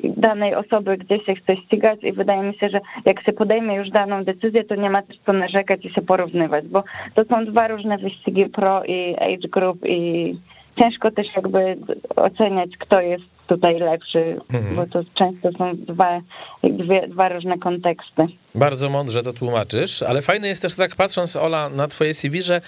danej 0.04 0.56
osoby, 0.56 0.98
gdzie 0.98 1.20
się 1.20 1.36
chce 1.36 1.56
ścigać 1.58 2.04
i 2.04 2.14
wydaje 2.14 2.44
mi 2.44 2.56
się, 2.58 2.70
że 2.70 2.80
jak 3.06 3.24
się 3.24 3.34
podejmie 3.34 3.76
już 3.76 3.90
daną 3.90 4.24
decyzję, 4.24 4.64
to 4.64 4.76
nie 4.76 4.90
ma 4.90 5.02
też 5.02 5.18
co 5.26 5.34
narzekać 5.34 5.86
i 5.86 5.94
się 5.94 6.02
porównywać, 6.02 6.68
bo 6.68 6.84
to 7.16 7.24
są 7.24 7.46
dwa 7.46 7.68
różne 7.68 7.98
wyścigi 7.98 8.46
pro 8.46 8.84
i 8.84 9.16
age 9.16 9.48
group 9.52 9.86
i 9.86 10.34
ciężko 10.80 11.12
też 11.12 11.28
jakby 11.36 11.78
oceniać, 12.16 12.70
kto 12.80 13.02
jest 13.02 13.37
tutaj 13.48 13.80
lepszy, 13.80 14.40
mhm. 14.54 14.76
bo 14.76 14.86
to 14.86 15.04
często 15.14 15.52
są 15.58 15.76
dwa, 15.76 16.22
dwie, 16.64 17.08
dwa 17.08 17.30
różne 17.30 17.58
konteksty. 17.58 18.28
Bardzo 18.56 18.90
mądrze 18.90 19.24
to 19.24 19.34
tłumaczysz, 19.34 20.02
ale 20.02 20.22
fajne 20.22 20.48
jest 20.48 20.62
też 20.62 20.76
tak 20.76 20.96
patrząc, 20.96 21.36
Ola, 21.36 21.70
na 21.70 21.88
twoje 21.88 22.14
CV, 22.14 22.42
że 22.42 22.62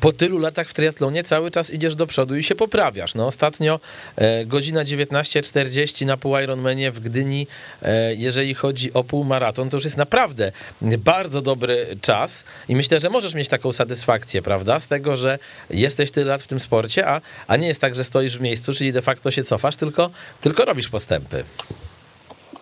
po 0.00 0.12
tylu 0.12 0.38
latach 0.38 0.68
w 0.68 0.74
triatlonie 0.74 1.24
cały 1.24 1.50
czas 1.50 1.70
idziesz 1.70 1.94
do 1.94 2.06
przodu 2.06 2.36
i 2.36 2.42
się 2.42 2.54
poprawiasz. 2.54 3.14
No 3.14 3.26
ostatnio 3.26 3.80
e, 4.16 4.46
godzina 4.46 4.84
19.40 4.84 6.06
na 6.06 6.16
pół 6.16 6.38
Ironmanie 6.38 6.92
w 6.92 7.00
Gdyni, 7.00 7.46
e, 7.82 8.14
jeżeli 8.14 8.54
chodzi 8.54 8.92
o 8.92 9.04
półmaraton, 9.04 9.68
to 9.68 9.76
już 9.76 9.84
jest 9.84 9.96
naprawdę 9.96 10.52
bardzo 10.98 11.40
dobry 11.40 11.86
czas 12.00 12.44
i 12.68 12.76
myślę, 12.76 13.00
że 13.00 13.10
możesz 13.10 13.34
mieć 13.34 13.48
taką 13.48 13.72
satysfakcję, 13.72 14.42
prawda, 14.42 14.80
z 14.80 14.88
tego, 14.88 15.16
że 15.16 15.38
jesteś 15.70 16.10
tyle 16.10 16.26
lat 16.26 16.42
w 16.42 16.46
tym 16.46 16.60
sporcie, 16.60 17.08
a, 17.08 17.20
a 17.46 17.56
nie 17.56 17.68
jest 17.68 17.80
tak, 17.80 17.94
że 17.94 18.04
stoisz 18.04 18.38
w 18.38 18.40
miejscu, 18.40 18.72
czyli 18.72 18.92
de 18.92 19.02
facto 19.02 19.30
się 19.30 19.44
cofasz, 19.44 19.76
tylko, 19.76 20.10
tylko 20.40 20.64
robisz 20.64 20.88
postępy. 20.88 21.44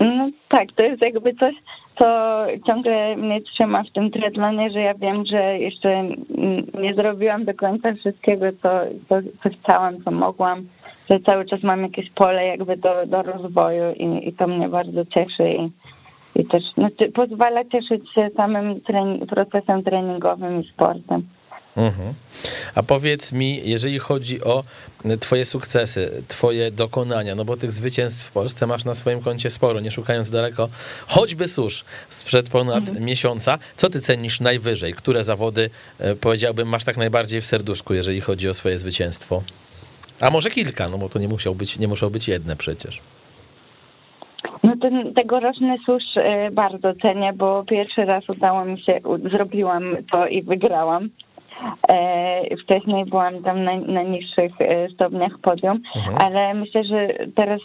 No 0.01 0.31
tak, 0.49 0.73
to 0.77 0.83
jest 0.83 1.03
jakby 1.03 1.35
coś, 1.35 1.55
co 1.99 2.07
ciągle 2.67 3.17
mnie 3.17 3.41
trzyma 3.41 3.83
w 3.83 3.93
tym 3.93 4.11
triatlonie, 4.11 4.71
że 4.71 4.81
ja 4.81 4.95
wiem, 4.95 5.25
że 5.27 5.59
jeszcze 5.59 6.05
nie 6.81 6.95
zrobiłam 6.95 7.45
do 7.45 7.55
końca 7.55 7.95
wszystkiego, 7.95 8.47
co, 8.63 8.69
co, 9.09 9.15
co 9.43 9.59
chciałam, 9.59 10.05
co 10.05 10.11
mogłam, 10.11 10.67
że 11.11 11.21
cały 11.21 11.45
czas 11.45 11.63
mam 11.63 11.83
jakieś 11.83 12.11
pole 12.11 12.47
jakby 12.47 12.77
do, 12.77 13.07
do 13.07 13.23
rozwoju 13.23 13.93
i, 13.93 14.29
i 14.29 14.33
to 14.33 14.47
mnie 14.47 14.69
bardzo 14.69 15.05
cieszy 15.05 15.51
i, 15.51 15.71
i 16.41 16.47
też 16.47 16.63
znaczy, 16.75 17.13
pozwala 17.13 17.65
cieszyć 17.65 18.13
się 18.15 18.31
samym 18.37 18.81
trening, 18.81 19.27
procesem 19.27 19.83
treningowym 19.83 20.61
i 20.61 20.69
sportem. 20.69 21.23
Mhm. 21.77 22.15
A 22.75 22.83
powiedz 22.83 23.33
mi, 23.33 23.69
jeżeli 23.69 23.99
chodzi 23.99 24.45
o 24.45 24.65
twoje 25.21 25.45
sukcesy, 25.45 26.23
twoje 26.29 26.71
dokonania, 26.71 27.35
no 27.35 27.45
bo 27.45 27.57
tych 27.57 27.73
zwycięstw 27.73 28.27
w 28.27 28.33
Polsce 28.33 28.67
masz 28.67 28.85
na 28.85 28.95
swoim 28.95 29.21
koncie 29.21 29.51
sporo, 29.51 29.81
nie 29.81 29.91
szukając 29.91 30.31
daleko, 30.31 30.69
choćby 31.07 31.49
susz 31.49 31.85
sprzed 32.09 32.49
ponad 32.49 32.89
mhm. 32.89 33.05
miesiąca, 33.05 33.59
co 33.77 33.91
ty 33.91 34.01
cenisz 34.01 34.41
najwyżej? 34.41 34.93
Które 34.93 35.25
zawody, 35.25 35.71
e, 35.99 36.15
powiedziałbym, 36.15 36.69
masz 36.69 36.85
tak 36.85 36.97
najbardziej 36.97 37.41
w 37.41 37.47
serduszku, 37.47 37.95
jeżeli 37.95 38.21
chodzi 38.21 38.49
o 38.49 38.55
swoje 38.55 38.79
zwycięstwo? 38.79 39.43
A 40.21 40.31
może 40.31 40.51
kilka, 40.51 40.89
no 40.89 40.99
bo 40.99 41.09
to 41.09 41.19
nie, 41.19 41.29
musiał 41.29 41.55
być, 41.55 41.79
nie 41.79 41.89
muszą 41.89 42.11
być 42.11 42.29
jedne 42.29 42.57
przecież. 42.57 43.01
No 44.63 44.77
ten 44.81 45.15
tegoroczny 45.15 45.77
susz 45.87 46.17
e, 46.17 46.51
bardzo 46.51 46.95
cenię, 46.95 47.33
bo 47.33 47.65
pierwszy 47.65 48.05
raz 48.05 48.29
udało 48.29 48.65
mi 48.65 48.81
się, 48.81 49.01
zrobiłam 49.33 49.97
to 50.13 50.27
i 50.27 50.43
wygrałam. 50.43 51.11
E, 51.89 52.57
wcześniej 52.57 53.05
byłam 53.05 53.43
tam 53.43 53.65
na, 53.65 53.77
na 53.77 54.03
niższych 54.03 54.53
e, 54.61 54.89
stopniach 54.89 55.39
podium, 55.39 55.81
mhm. 55.97 56.17
ale 56.19 56.55
myślę, 56.55 56.85
że 56.85 57.09
teraz 57.35 57.61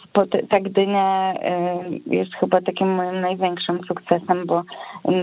ta 0.48 0.60
Gdynia 0.60 1.34
e, 1.34 1.78
jest 2.06 2.34
chyba 2.34 2.60
takim 2.60 2.88
moim 2.88 3.20
największym 3.20 3.80
sukcesem, 3.88 4.46
bo 4.46 4.62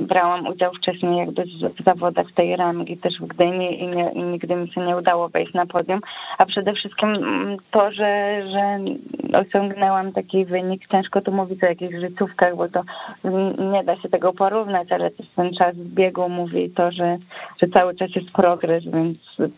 brałam 0.01 0.47
udział 0.47 0.71
wcześniej 0.73 1.17
jakby 1.17 1.43
w 1.79 1.83
zawodach 1.85 2.27
tej 2.35 2.55
rangi 2.55 2.97
też 2.97 3.13
w 3.19 3.27
Gdyni 3.27 3.83
i, 3.83 3.87
nie, 3.87 4.11
i 4.11 4.23
nigdy 4.23 4.55
mi 4.55 4.71
się 4.71 4.81
nie 4.81 4.97
udało 4.97 5.29
wejść 5.29 5.53
na 5.53 5.65
podium, 5.65 5.99
a 6.37 6.45
przede 6.45 6.73
wszystkim 6.73 7.17
to, 7.71 7.91
że, 7.91 8.41
że 8.51 8.79
osiągnęłam 9.39 10.11
taki 10.11 10.45
wynik, 10.45 10.87
ciężko 10.91 11.21
tu 11.21 11.31
mówić 11.31 11.63
o 11.63 11.67
jakichś 11.67 11.95
życiówkach, 11.95 12.55
bo 12.55 12.69
to 12.69 12.81
nie 13.71 13.83
da 13.83 13.95
się 14.01 14.09
tego 14.09 14.33
porównać, 14.33 14.91
ale 14.91 15.11
też 15.11 15.27
ten 15.35 15.53
czas 15.53 15.75
biegu 15.75 16.29
mówi 16.29 16.69
to, 16.69 16.91
że, 16.91 17.17
że 17.61 17.67
cały 17.67 17.95
czas 17.95 18.09
jest 18.15 18.31
progres, 18.31 18.62
więc 18.67 19.17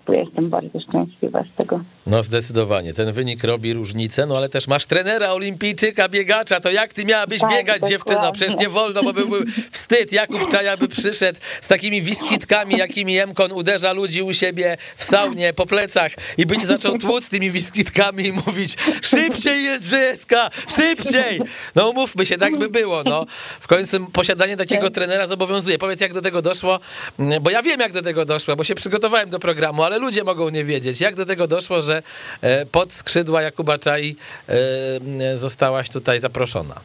jestem 0.10 0.50
bardzo 0.50 0.80
szczęśliwa 0.80 1.44
z 1.44 1.58
tego. 1.58 1.80
No 2.08 2.24
zdecydowanie, 2.24 2.94
ten 2.94 3.14
wynik 3.14 3.44
robi 3.44 3.74
różnicę, 3.74 4.26
no 4.26 4.38
ale 4.38 4.50
też 4.50 4.68
masz 4.68 4.86
trenera 4.86 5.30
olimpijczyka, 5.30 6.10
biegacza, 6.10 6.60
to 6.60 6.72
jak 6.72 6.94
ty 6.94 7.06
miałabyś 7.06 7.40
tak, 7.40 7.52
biegać 7.52 7.90
dziewczyno? 7.90 8.32
Przecież 8.32 8.58
nie 8.58 8.70
wolno, 8.70 9.04
bo 9.04 9.14
byłby 9.14 9.46
wstyd, 9.72 10.12
Jakub 10.12 10.48
Czaja 10.48 10.78
by 10.78 10.88
przyszedł 10.88 11.40
z 11.62 11.68
takimi 11.68 12.02
wiskitkami, 12.02 12.78
jakimi 12.78 13.14
Jemkon 13.14 13.52
uderza 13.52 13.94
ludzi 13.94 14.22
u 14.22 14.34
siebie 14.34 14.78
w 14.96 15.04
saunie 15.04 15.54
po 15.54 15.66
plecach 15.66 16.12
i 16.38 16.46
by 16.46 16.58
cię 16.58 16.68
zaczął 16.68 16.98
tłuc 16.98 17.30
tymi 17.30 17.52
wiskitkami 17.52 18.26
i 18.26 18.34
mówić 18.34 18.78
szybciej 19.02 19.64
Jędrzejewska, 19.64 20.50
szybciej! 20.76 21.42
No 21.76 21.90
umówmy 21.90 22.26
się, 22.26 22.38
tak 22.38 22.58
by 22.58 22.70
było, 22.70 23.04
no. 23.04 23.26
W 23.60 23.68
końcu 23.68 24.06
posiadanie 24.06 24.58
takiego 24.58 24.90
trenera 24.90 25.28
zobowiązuje. 25.28 25.78
Powiedz, 25.78 26.02
jak 26.02 26.14
do 26.14 26.22
tego 26.22 26.42
doszło, 26.42 26.80
bo 27.42 27.50
ja 27.50 27.64
wiem, 27.64 27.80
jak 27.80 27.92
do 27.92 28.02
tego 28.02 28.26
doszło, 28.26 28.56
bo 28.56 28.64
się 28.64 28.76
przygotowałem 28.76 28.95
do 29.28 29.40
programu, 29.40 29.84
ale 29.84 30.00
ludzie 30.00 30.24
mogą 30.24 30.50
nie 30.50 30.66
wiedzieć, 30.66 31.02
jak 31.02 31.16
do 31.16 31.26
tego 31.26 31.48
doszło, 31.48 31.82
że 31.82 32.04
e, 32.42 32.66
pod 32.66 32.94
skrzydła 32.94 33.42
Jakuba 33.42 33.78
Czai 33.78 34.16
e, 34.48 35.38
zostałaś 35.38 35.90
tutaj 35.90 36.20
zaproszona. 36.20 36.82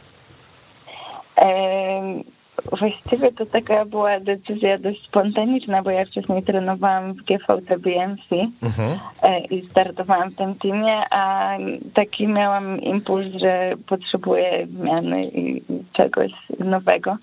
Właściwie 2.79 3.33
to 3.33 3.47
taka 3.47 3.85
była 3.85 4.21
decyzja 4.21 4.79
dość 4.79 5.07
spontaniczna, 5.07 5.83
bo 5.83 5.91
ja 5.91 6.05
wcześniej 6.05 6.43
trenowałam 6.43 7.13
w 7.13 7.23
GVT 7.23 7.79
BMC 7.79 8.33
mhm. 8.63 8.99
E, 9.23 9.41
i 9.41 9.69
startowałam 9.71 10.31
w 10.31 10.37
tym 10.37 10.55
teamie, 10.55 11.03
a 11.11 11.57
taki 11.95 12.29
miałam 12.29 12.81
impuls, 12.81 13.29
że 13.29 13.73
potrzebuję 13.87 14.67
zmiany 14.67 15.25
i 15.25 15.63
czegoś 15.93 16.33
nowego. 16.59 17.17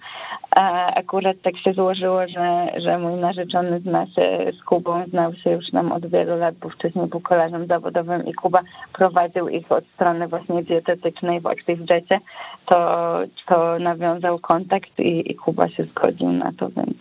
A 0.56 0.94
akurat 0.94 1.38
tak 1.42 1.58
się 1.58 1.74
złożyło, 1.74 2.28
że, 2.28 2.68
że 2.82 3.00
mój 3.00 3.14
narzeczony 3.14 3.80
zna 3.80 4.06
się 4.06 4.52
z 4.60 4.64
Kubą, 4.64 5.04
znał 5.10 5.34
się 5.34 5.52
już 5.52 5.72
nam 5.72 5.92
od 5.92 6.06
wielu 6.06 6.38
lat, 6.38 6.56
bo 6.56 6.70
wcześniej 6.70 7.08
był 7.08 7.20
kolarzem 7.20 7.68
zawodowym 7.68 8.26
i 8.26 8.34
Kuba 8.34 8.62
prowadził 8.94 9.50
ich 9.50 9.72
od 9.72 9.86
strony 9.88 10.28
właśnie 10.28 10.64
dietetycznej 10.64 11.40
w 11.40 11.48
ActiveJecie, 11.48 12.20
to, 12.66 13.20
to 13.46 13.80
nawiązał 13.80 14.40
kontakt 14.40 15.00
i, 15.00 15.27
i 15.28 15.36
Kuba 15.36 15.70
się 15.70 15.84
zgodził 15.84 16.32
na 16.32 16.54
to, 16.54 16.70
więc 16.70 16.98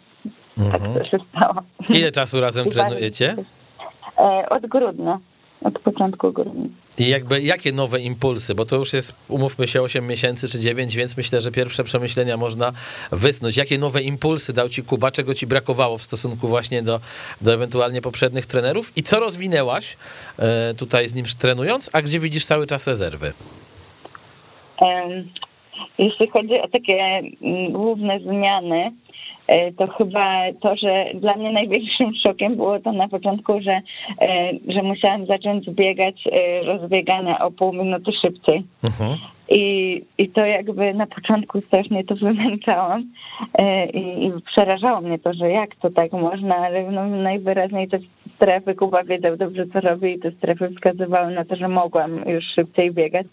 tak 0.57 0.65
mhm. 0.65 0.95
tak 0.95 1.03
to 1.03 1.11
się 1.11 1.19
stało. 1.31 1.63
Ile 1.89 2.13
czasu 2.13 2.41
razem 2.41 2.69
trenujecie? 2.69 3.37
E, 4.19 4.49
od 4.49 4.67
grudnia, 4.67 5.19
od 5.63 5.79
początku 5.79 6.33
grudnia. 6.33 6.69
I 6.99 7.09
jakby 7.09 7.41
jakie 7.41 7.73
nowe 7.73 8.01
impulsy, 8.01 8.55
bo 8.55 8.65
to 8.65 8.77
już 8.77 8.93
jest, 8.93 9.15
umówmy 9.29 9.69
się, 9.69 9.83
8 9.83 10.07
miesięcy 10.07 10.49
czy 10.49 10.61
9, 10.61 10.97
więc 10.97 11.17
myślę, 11.17 11.41
że 11.41 11.51
pierwsze 11.51 11.85
przemyślenia 11.85 12.37
można 12.37 12.73
wysnuć. 13.13 13.57
Jakie 13.57 13.79
nowe 13.79 14.03
impulsy 14.03 14.53
dał 14.53 14.69
ci 14.69 14.83
Kuba, 14.83 15.11
czego 15.11 15.35
ci 15.35 15.47
brakowało 15.47 15.99
w 15.99 16.03
stosunku 16.03 16.49
właśnie 16.49 16.83
do, 16.83 17.01
do 17.41 17.55
ewentualnie 17.55 18.01
poprzednich 18.03 18.47
trenerów 18.47 18.93
i 18.97 19.03
co 19.03 19.21
rozwinęłaś 19.21 19.97
e, 20.39 20.75
tutaj 20.75 21.09
z 21.09 21.15
nim 21.15 21.25
trenując, 21.39 21.91
a 21.93 22.03
gdzie 22.03 22.21
widzisz 22.21 22.47
cały 22.47 22.67
czas 22.67 22.87
rezerwy? 22.87 23.33
Jeśli 25.99 26.29
chodzi 26.29 26.61
o 26.61 26.69
takie 26.69 27.23
mm, 27.43 27.73
główne 27.73 28.21
zmiany, 28.21 28.93
e, 29.47 29.73
to 29.73 29.93
chyba 29.93 30.43
to, 30.61 30.77
że 30.77 31.07
dla 31.15 31.35
mnie 31.35 31.53
największym 31.53 32.15
szokiem 32.27 32.57
było 32.57 32.81
to 32.81 32.93
na 32.93 33.09
początku, 33.09 33.61
że, 33.61 33.81
e, 34.21 34.53
że 34.69 34.83
musiałam 34.83 35.27
zacząć 35.27 35.71
biegać 35.71 36.25
e, 36.27 36.63
rozbiegania 36.63 37.39
o 37.39 37.51
pół 37.51 37.73
minuty 37.73 38.13
szybciej. 38.23 38.63
Mhm. 38.85 39.19
I, 39.49 40.03
I 40.19 40.29
to 40.29 40.47
jakby 40.47 40.95
na 40.95 41.07
początku 41.07 41.61
strasznie 41.61 42.05
to 42.05 42.15
wymęczałam 42.27 43.05
i, 43.95 43.99
i 43.99 44.33
przerażało 44.47 45.01
mnie 45.01 45.19
to, 45.19 45.33
że 45.33 45.51
jak 45.51 45.77
to 45.77 45.91
tak 45.91 46.13
można, 46.13 46.57
ale 46.57 46.91
no, 46.91 47.07
najwyraźniej 47.07 47.89
te 47.89 47.99
strefy, 48.37 48.75
Kuba 48.75 49.05
wiedział 49.05 49.37
dobrze 49.37 49.67
co 49.67 49.81
robi 49.81 50.13
i 50.13 50.19
te 50.19 50.31
strefy 50.31 50.71
wskazywały 50.71 51.35
na 51.35 51.45
to, 51.45 51.57
że 51.57 51.69
mogłam 51.69 52.29
już 52.29 52.45
szybciej 52.55 52.93
biegać. 52.93 53.27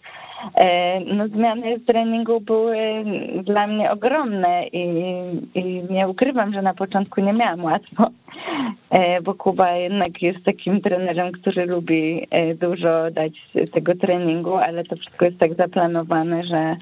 E, 0.54 1.00
no, 1.00 1.28
zmiany 1.28 1.78
w 1.78 1.86
treningu 1.86 2.40
były 2.40 2.76
dla 3.42 3.66
mnie 3.66 3.90
ogromne 3.90 4.66
i, 4.66 4.86
i 5.54 5.82
nie 5.90 6.08
ukrywam, 6.08 6.52
że 6.52 6.62
na 6.62 6.74
początku 6.74 7.20
nie 7.20 7.32
miałam 7.32 7.64
łatwo, 7.64 8.10
e, 8.90 9.22
bo 9.22 9.34
Kuba 9.34 9.72
jednak 9.72 10.22
jest 10.22 10.44
takim 10.44 10.80
trenerem, 10.80 11.32
który 11.32 11.66
lubi 11.66 12.26
e, 12.30 12.54
dużo 12.54 13.10
dać 13.10 13.32
tego 13.72 13.94
treningu, 13.94 14.54
ale 14.54 14.84
to 14.84 14.96
wszystko 14.96 15.24
jest 15.24 15.38
tak 15.38 15.54
zaplanowane, 15.54 16.44
że, 16.44 16.76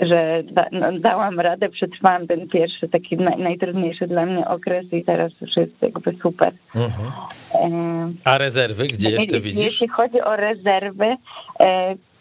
że 0.00 0.42
da, 0.52 0.66
no, 0.72 0.98
dałam 0.98 1.40
radę, 1.40 1.68
przetrwałam 1.68 2.26
ten 2.26 2.48
pierwszy, 2.48 2.88
taki 2.88 3.16
naj, 3.16 3.38
najtrudniejszy 3.38 4.06
dla 4.06 4.26
mnie 4.26 4.48
okres 4.48 4.92
i 4.92 5.04
teraz 5.04 5.32
już 5.40 5.56
jest 5.56 5.82
jakby 5.82 6.14
super. 6.22 6.52
Mhm. 6.74 8.14
A 8.24 8.38
rezerwy, 8.38 8.88
gdzie 8.88 9.10
jeszcze 9.10 9.40
widzisz? 9.40 9.64
Jeśli 9.64 9.88
chodzi 9.88 10.20
o 10.20 10.36
rezerwy, 10.36 11.16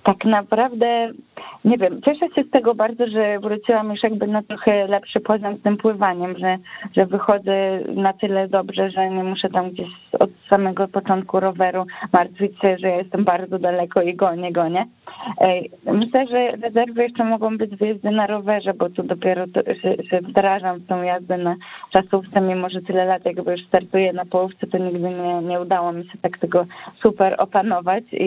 tak 0.04 0.26
naprawdę, 0.26 1.12
nie 1.66 1.78
wiem, 1.78 2.02
cieszę 2.02 2.26
się 2.36 2.44
z 2.44 2.50
tego 2.50 2.76
bardzo, 2.76 3.08
że 3.08 3.40
wróciłam 3.40 3.92
już 3.92 4.04
jakby 4.04 4.28
na 4.28 4.44
trochę 4.44 4.88
lepszy 4.88 5.20
poziom 5.20 5.58
z 5.58 5.62
tym 5.62 5.78
pływaniem, 5.78 6.38
że, 6.38 6.58
że 6.98 7.06
wychodzę 7.06 7.80
na 7.96 8.14
tyle 8.14 8.48
dobrze, 8.48 8.90
że 8.90 9.10
nie 9.10 9.24
muszę 9.24 9.50
tam 9.50 9.72
gdzieś 9.72 9.90
od 10.20 10.30
samego 10.50 10.88
początku 10.88 11.40
roweru 11.40 11.86
martwić 12.14 12.60
się, 12.60 12.78
że 12.78 12.88
ja 12.88 12.96
jestem 12.96 13.24
bardzo 13.24 13.60
daleko 13.60 14.02
i 14.02 14.16
gonię, 14.16 14.52
gonię. 14.52 14.86
Myślę, 15.86 16.28
że 16.28 16.52
rezerwy 16.52 17.04
jeszcze 17.04 17.24
mogą 17.24 17.58
być 17.58 17.72
w 17.76 17.82
jeździe 17.82 18.12
na 18.12 18.28
rowerze, 18.28 18.74
bo 18.74 18.90
tu 18.90 19.04
dopiero 19.04 19.46
się 20.10 20.20
wdrażam 20.22 20.82
tą 20.82 21.02
jazdę 21.02 21.38
na 21.38 21.56
czasówce, 21.94 22.42
mimo 22.42 22.70
że 22.70 22.82
tyle 22.82 23.06
lat 23.06 23.26
jakby 23.26 23.52
już 23.52 23.68
startuję 23.68 24.14
na 24.14 24.26
połówce, 24.26 24.68
to 24.68 24.78
nigdy 24.78 25.10
nie, 25.10 25.42
nie 25.42 25.62
udało 25.62 25.92
mi 25.92 26.04
się 26.04 26.18
tak 26.22 26.38
tego 26.38 26.66
super 27.02 27.36
opanować 27.38 28.04
i, 28.12 28.26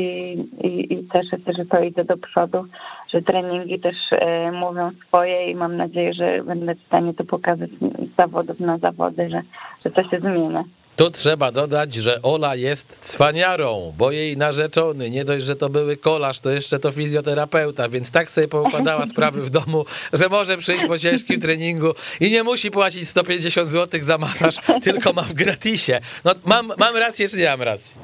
i, 0.61 0.95
i 0.95 1.09
cieszę 1.13 1.37
że 1.59 1.67
to 1.67 1.83
idzie 1.83 2.05
do 2.05 2.17
przodu, 2.17 2.65
że 3.13 3.23
treningi 3.23 3.81
też 3.81 3.97
e, 4.13 4.53
mówią 4.53 4.91
swoje 5.09 5.51
i 5.51 5.55
mam 5.55 5.77
nadzieję, 5.77 6.15
że 6.15 6.45
będę 6.45 6.75
w 6.75 6.83
stanie 6.87 7.15
to 7.15 7.25
pokazać 7.25 7.71
z 7.71 8.17
zawodów 8.17 8.61
na 8.61 8.79
zawody, 8.79 9.31
że, 9.31 9.43
że 9.85 9.91
to 9.91 10.03
się 10.03 10.21
zmienia. 10.21 10.65
Tu 10.97 11.11
trzeba 11.11 11.53
dodać, 11.53 11.95
że 11.95 12.23
Ola 12.23 12.57
jest 12.57 12.99
cwaniarą, 13.01 13.95
bo 13.99 14.11
jej 14.11 14.37
narzeczony, 14.37 15.11
nie 15.11 15.25
dość, 15.25 15.47
że 15.47 15.57
to 15.57 15.69
były 15.69 15.97
kolarz, 15.97 16.41
to 16.41 16.51
jeszcze 16.51 16.79
to 16.79 16.91
fizjoterapeuta, 16.91 17.89
więc 17.89 18.11
tak 18.11 18.31
sobie 18.31 18.49
poukładała 18.49 19.07
sprawy 19.13 19.43
w 19.43 19.51
domu, 19.51 19.85
że 20.13 20.29
może 20.29 20.59
przyjść 20.59 20.87
po 20.87 20.99
ciężkim 20.99 21.41
treningu 21.41 21.95
i 22.21 22.31
nie 22.31 22.43
musi 22.43 22.71
płacić 22.71 23.09
150 23.09 23.71
zł 23.71 24.01
za 24.03 24.19
masaż, 24.19 24.57
tylko 24.85 25.13
ma 25.13 25.23
w 25.23 25.33
gratisie. 25.33 26.01
No 26.25 26.35
mam, 26.45 26.73
mam 26.79 26.97
rację, 26.97 27.29
czy 27.29 27.37
nie 27.37 27.47
mam 27.47 27.63
racji? 27.63 27.95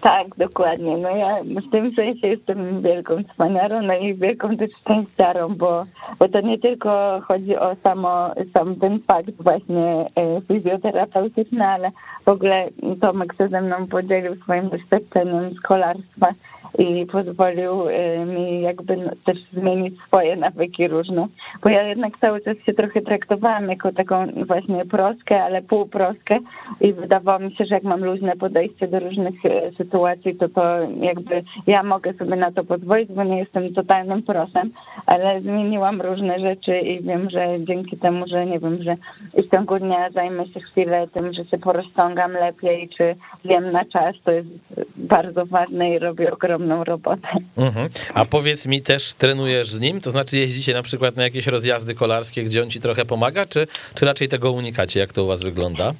Tak, 0.00 0.26
dokładnie. 0.36 0.96
No 0.96 1.16
ja 1.16 1.42
w 1.42 1.70
tym 1.70 1.94
sensie 1.94 2.28
jestem 2.28 2.82
wielką 2.82 3.14
cwaniarą, 3.34 3.82
no 3.82 3.94
i 3.94 4.14
wielką 4.14 4.56
też 4.56 4.70
szczęściarą, 4.80 5.48
bo, 5.48 5.84
bo 6.18 6.28
to 6.28 6.40
nie 6.40 6.58
tylko 6.58 7.20
chodzi 7.20 7.56
o 7.56 7.76
samo, 7.82 8.30
sam 8.52 8.76
ten 8.76 9.00
fakt 9.00 9.42
właśnie 9.42 10.06
e, 10.16 10.40
fizjoterapeutyczny, 10.48 11.66
ale 11.66 11.90
w 12.24 12.28
ogóle 12.28 12.68
Tomek 13.00 13.34
się 13.38 13.48
ze 13.48 13.60
mną 13.60 13.86
podzielił 13.86 14.36
swoim 14.36 14.68
doświadczeniem 14.68 15.54
z 15.54 15.60
kolarstwa 15.60 16.34
i 16.78 17.06
pozwolił 17.06 17.88
y, 17.88 18.24
mi 18.26 18.60
jakby 18.60 18.96
no, 18.96 19.10
też 19.24 19.38
zmienić 19.52 19.94
swoje 20.06 20.36
nawyki 20.36 20.88
różne, 20.88 21.26
bo 21.62 21.68
ja 21.68 21.82
jednak 21.82 22.18
cały 22.20 22.40
czas 22.40 22.56
się 22.66 22.72
trochę 22.74 23.02
traktowałam 23.02 23.68
jako 23.68 23.92
taką 23.92 24.26
właśnie 24.46 24.84
proskę, 24.84 25.42
ale 25.42 25.62
półproskę 25.62 26.38
i 26.80 26.92
wydawało 26.92 27.38
mi 27.38 27.54
się, 27.54 27.64
że 27.64 27.74
jak 27.74 27.84
mam 27.84 28.04
luźne 28.04 28.36
podejście 28.36 28.88
do 28.88 29.00
różnych 29.00 29.44
y, 29.44 29.72
sytuacji, 29.90 30.36
to 30.36 30.48
to 30.48 30.62
jakby 31.00 31.42
ja 31.66 31.82
mogę 31.82 32.14
sobie 32.14 32.36
na 32.36 32.52
to 32.52 32.64
pozwolić, 32.64 33.12
bo 33.12 33.24
nie 33.24 33.38
jestem 33.38 33.74
totalnym 33.74 34.22
prosem, 34.22 34.70
ale 35.06 35.40
zmieniłam 35.40 36.00
różne 36.00 36.40
rzeczy 36.40 36.78
i 36.78 37.02
wiem, 37.02 37.30
że 37.30 37.46
dzięki 37.60 37.96
temu, 37.96 38.24
że 38.26 38.46
nie 38.46 38.58
wiem, 38.60 38.76
że 38.82 38.94
w 39.42 39.50
ciągu 39.50 39.78
dnia 39.78 40.10
zajmę 40.10 40.44
się 40.44 40.60
chwilę 40.60 41.08
tym, 41.14 41.34
że 41.34 41.44
się 41.44 41.58
porozciągam 41.58 42.32
lepiej, 42.32 42.88
czy 42.98 43.16
wiem 43.44 43.72
na 43.72 43.84
czas, 43.84 44.14
to 44.24 44.30
jest 44.30 44.48
bardzo 44.96 45.46
ważne 45.46 45.90
i 45.90 45.98
robię 45.98 46.32
ogromną 46.32 46.84
robotę. 46.84 47.28
Mhm. 47.56 47.88
A 48.14 48.24
powiedz 48.24 48.66
mi, 48.66 48.82
też 48.82 49.14
trenujesz 49.14 49.68
z 49.68 49.80
nim? 49.80 50.00
To 50.00 50.10
znaczy 50.10 50.36
jeździcie 50.36 50.74
na 50.74 50.82
przykład 50.82 51.16
na 51.16 51.22
jakieś 51.22 51.46
rozjazdy 51.46 51.94
kolarskie, 51.94 52.42
gdzie 52.42 52.62
on 52.62 52.70
ci 52.70 52.80
trochę 52.80 53.04
pomaga, 53.04 53.46
czy, 53.46 53.66
czy 53.94 54.06
raczej 54.06 54.28
tego 54.28 54.52
unikacie? 54.52 55.00
Jak 55.00 55.12
to 55.12 55.24
u 55.24 55.26
was 55.26 55.42
wygląda? 55.42 55.92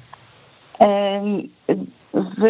W, 2.13 2.41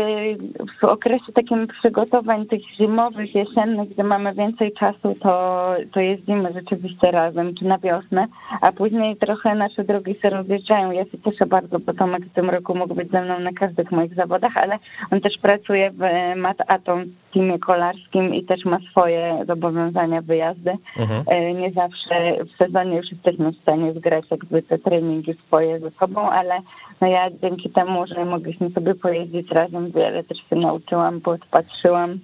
w 0.81 0.83
okresie 0.83 1.31
takim 1.33 1.67
przygotowań 1.67 2.45
tych 2.45 2.61
zimowych, 2.75 3.35
jesiennych, 3.35 3.89
gdzie 3.89 4.03
mamy 4.03 4.33
więcej 4.33 4.73
czasu, 4.73 5.15
to, 5.21 5.73
to 5.91 5.99
jeździmy 5.99 6.53
rzeczywiście 6.53 7.11
razem, 7.11 7.55
czy 7.55 7.65
na 7.65 7.77
wiosnę, 7.77 8.27
a 8.61 8.71
później 8.71 9.17
trochę 9.17 9.55
nasze 9.55 9.83
drogi 9.83 10.15
się 10.21 10.29
rozjeżdżają. 10.29 10.91
Ja 10.91 11.05
się 11.05 11.19
cieszę 11.25 11.45
bardzo, 11.45 11.79
bo 11.79 11.93
Tomek 11.93 12.25
w 12.25 12.33
tym 12.33 12.49
roku 12.49 12.75
mógł 12.75 12.95
być 12.95 13.11
ze 13.11 13.21
mną 13.21 13.39
na 13.39 13.51
każdych 13.51 13.91
moich 13.91 14.15
zawodach, 14.15 14.51
ale 14.55 14.79
on 15.11 15.21
też 15.21 15.33
pracuje 15.41 15.91
w 15.91 16.35
Mat 16.35 16.57
Atom 16.67 17.03
teamie 17.33 17.59
kolarskim 17.59 18.35
i 18.35 18.43
też 18.43 18.65
ma 18.65 18.77
swoje 18.91 19.43
zobowiązania, 19.47 20.21
wyjazdy. 20.21 20.71
Mhm. 20.99 21.23
E, 21.27 21.53
nie 21.53 21.71
zawsze 21.71 22.45
w 22.45 22.57
sezonie 22.57 22.97
już 22.97 23.11
jesteśmy 23.11 23.51
w 23.51 23.61
stanie 23.61 23.93
zgrać 23.93 24.25
jakby 24.31 24.61
te 24.61 24.77
treningi 24.77 25.33
swoje 25.47 25.79
ze 25.79 25.91
sobą, 25.91 26.29
ale 26.29 26.61
no 27.01 27.07
ja 27.07 27.29
dzięki 27.41 27.69
temu, 27.69 28.07
że 28.07 28.25
mogliśmy 28.25 28.69
sobie 28.69 28.95
pojeździć 28.95 29.51
razem, 29.51 29.91
wiele 29.91 30.23
też 30.23 30.37
się 30.49 30.55
nauczyłam, 30.55 31.21
podpatrzyłam. 31.21 32.19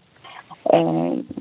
E, 0.73 0.83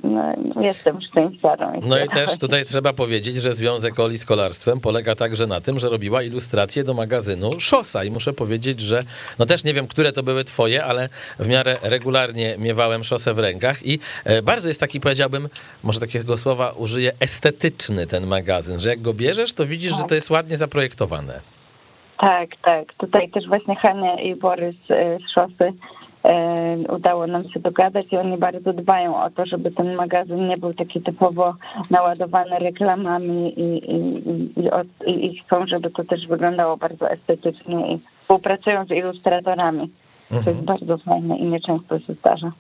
no, 0.05 0.35
jestem 0.61 0.99
szczęściarą. 1.11 1.81
No 1.89 2.05
i 2.05 2.09
też 2.09 2.39
tutaj 2.39 2.65
trzeba 2.65 2.93
powiedzieć, 2.93 3.37
że 3.37 3.55
Związek 3.55 4.01
Oli 4.01 4.19
z 4.19 4.25
Kolarstwem 4.25 4.81
polega 4.81 5.15
także 5.15 5.47
na 5.47 5.61
tym, 5.61 5.79
że 5.79 5.89
robiła 5.89 6.23
ilustracje 6.23 6.85
do 6.85 6.95
magazynu 6.95 7.61
Szosa 7.61 8.05
i 8.05 8.11
muszę 8.11 8.33
powiedzieć, 8.33 8.81
że 8.81 9.05
no 9.39 9.47
też 9.47 9.65
nie 9.65 9.75
wiem, 9.75 9.87
które 9.87 10.13
to 10.13 10.23
były 10.23 10.45
twoje, 10.45 10.85
ale 10.85 11.09
w 11.39 11.49
miarę 11.49 11.77
regularnie 11.83 12.55
miewałem 12.59 13.05
Szosę 13.05 13.35
w 13.35 13.39
rękach 13.39 13.87
i 13.87 13.99
e, 14.25 14.43
bardzo 14.43 14.69
jest 14.69 14.81
taki, 14.81 15.01
powiedziałbym, 15.01 15.49
może 15.83 16.01
takiego 16.01 16.39
słowa 16.39 16.71
użyję, 16.71 17.13
estetyczny 17.21 18.07
ten 18.07 18.27
magazyn, 18.27 18.79
że 18.79 18.89
jak 18.89 19.03
go 19.03 19.15
bierzesz, 19.15 19.53
to 19.53 19.67
widzisz, 19.67 19.97
że 19.97 20.05
to 20.09 20.15
jest 20.15 20.31
ładnie 20.31 20.57
zaprojektowane. 20.57 21.56
Tak, 22.19 22.49
tak. 22.63 22.95
Tutaj 22.95 23.31
też 23.31 23.49
właśnie 23.49 23.77
Hania 23.77 24.21
i 24.21 24.35
Borys 24.35 24.77
e, 24.91 25.19
z 25.19 25.31
Szosy 25.35 25.73
e, 26.25 26.77
udało 26.95 27.27
nam 27.27 27.49
się 27.49 27.61
dogadać 27.61 28.07
i 28.13 28.17
oni 28.17 28.39
bardzo 28.39 28.73
dbają 28.73 29.23
o 29.23 29.31
to, 29.31 29.47
żeby 29.47 29.71
ten 29.71 29.95
magazyn 29.95 30.49
nie 30.49 30.57
był 30.57 30.75
taki 30.75 31.03
typowo 31.03 31.55
naładowany 31.91 32.59
reklamami 32.59 33.61
i, 33.61 33.95
i, 33.95 34.23
i, 35.07 35.27
i 35.27 35.39
chcą, 35.39 35.67
żeby 35.67 35.91
to 35.91 36.05
też 36.05 36.27
wyglądało 36.27 36.77
bardzo 36.77 37.11
estetycznie 37.11 37.93
i 37.93 38.01
współpracują 38.23 38.85
z 38.85 38.91
ilustratorami. 38.91 39.91
Mhm. 40.31 40.45
To 40.45 40.51
jest 40.51 40.61
mhm. 40.61 40.65
bardzo 40.65 41.05
fajne 41.05 41.39
i 41.39 41.45
nieczęsto 41.45 41.99
się 41.99 42.15
zdarza. 42.15 42.53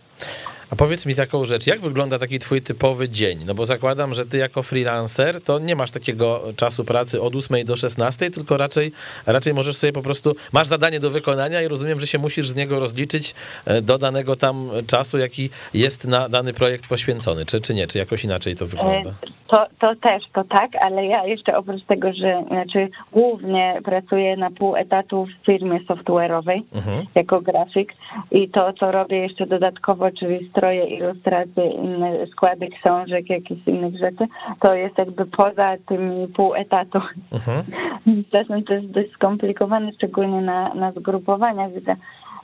A 0.70 0.76
powiedz 0.76 1.06
mi 1.06 1.14
taką 1.14 1.44
rzecz, 1.44 1.66
jak 1.66 1.80
wygląda 1.80 2.18
taki 2.18 2.38
twój 2.38 2.62
typowy 2.62 3.08
dzień? 3.08 3.38
No 3.46 3.54
bo 3.54 3.66
zakładam, 3.66 4.14
że 4.14 4.26
ty 4.26 4.38
jako 4.38 4.62
freelancer 4.62 5.40
to 5.40 5.58
nie 5.58 5.76
masz 5.76 5.90
takiego 5.90 6.42
czasu 6.56 6.84
pracy 6.84 7.22
od 7.22 7.36
8 7.36 7.64
do 7.64 7.76
16, 7.76 8.30
tylko 8.30 8.56
raczej, 8.56 8.92
raczej 9.26 9.54
możesz 9.54 9.76
sobie 9.76 9.92
po 9.92 10.02
prostu, 10.02 10.34
masz 10.52 10.66
zadanie 10.66 11.00
do 11.00 11.10
wykonania 11.10 11.62
i 11.62 11.68
rozumiem, 11.68 12.00
że 12.00 12.06
się 12.06 12.18
musisz 12.18 12.48
z 12.48 12.54
niego 12.54 12.80
rozliczyć 12.80 13.34
e, 13.64 13.82
do 13.82 13.98
danego 13.98 14.36
tam 14.36 14.70
czasu, 14.86 15.18
jaki 15.18 15.50
jest 15.74 16.04
na 16.04 16.28
dany 16.28 16.52
projekt 16.52 16.86
poświęcony, 16.86 17.46
czy, 17.46 17.60
czy 17.60 17.74
nie, 17.74 17.86
czy 17.86 17.98
jakoś 17.98 18.24
inaczej 18.24 18.54
to 18.54 18.66
wygląda? 18.66 19.14
To, 19.46 19.66
to 19.78 19.96
też, 19.96 20.22
to 20.32 20.44
tak, 20.44 20.70
ale 20.80 21.06
ja 21.06 21.24
jeszcze 21.24 21.56
oprócz 21.56 21.82
tego, 21.82 22.12
że 22.12 22.44
znaczy 22.48 22.88
głównie 23.12 23.80
pracuję 23.84 24.36
na 24.36 24.50
pół 24.50 24.76
etatu 24.76 25.26
w 25.26 25.46
firmie 25.46 25.80
software'owej 25.80 26.62
mhm. 26.74 27.06
jako 27.14 27.40
grafik 27.40 27.92
i 28.30 28.48
to, 28.48 28.72
co 28.72 28.92
robię 28.92 29.18
jeszcze 29.18 29.46
dodatkowo, 29.46 30.10
czyli 30.10 30.48
stroje, 30.50 30.84
ilustracje, 30.84 31.70
inne 31.70 32.26
składy 32.26 32.68
książek, 32.68 33.30
jakieś 33.30 33.58
innych 33.66 33.98
rzeczy, 33.98 34.26
to 34.60 34.74
jest 34.74 34.98
jakby 34.98 35.26
poza 35.26 35.76
tym 35.86 36.32
pół 36.36 36.54
etatu. 36.54 37.00
Mhm. 37.32 37.64
Czasem 38.32 38.64
to 38.64 38.74
jest 38.74 38.86
dość 38.86 39.12
skomplikowane, 39.12 39.92
szczególnie 39.92 40.40
na, 40.40 40.74
na 40.74 40.92
zgrupowaniach, 40.92 41.72
gdzie 41.72 41.96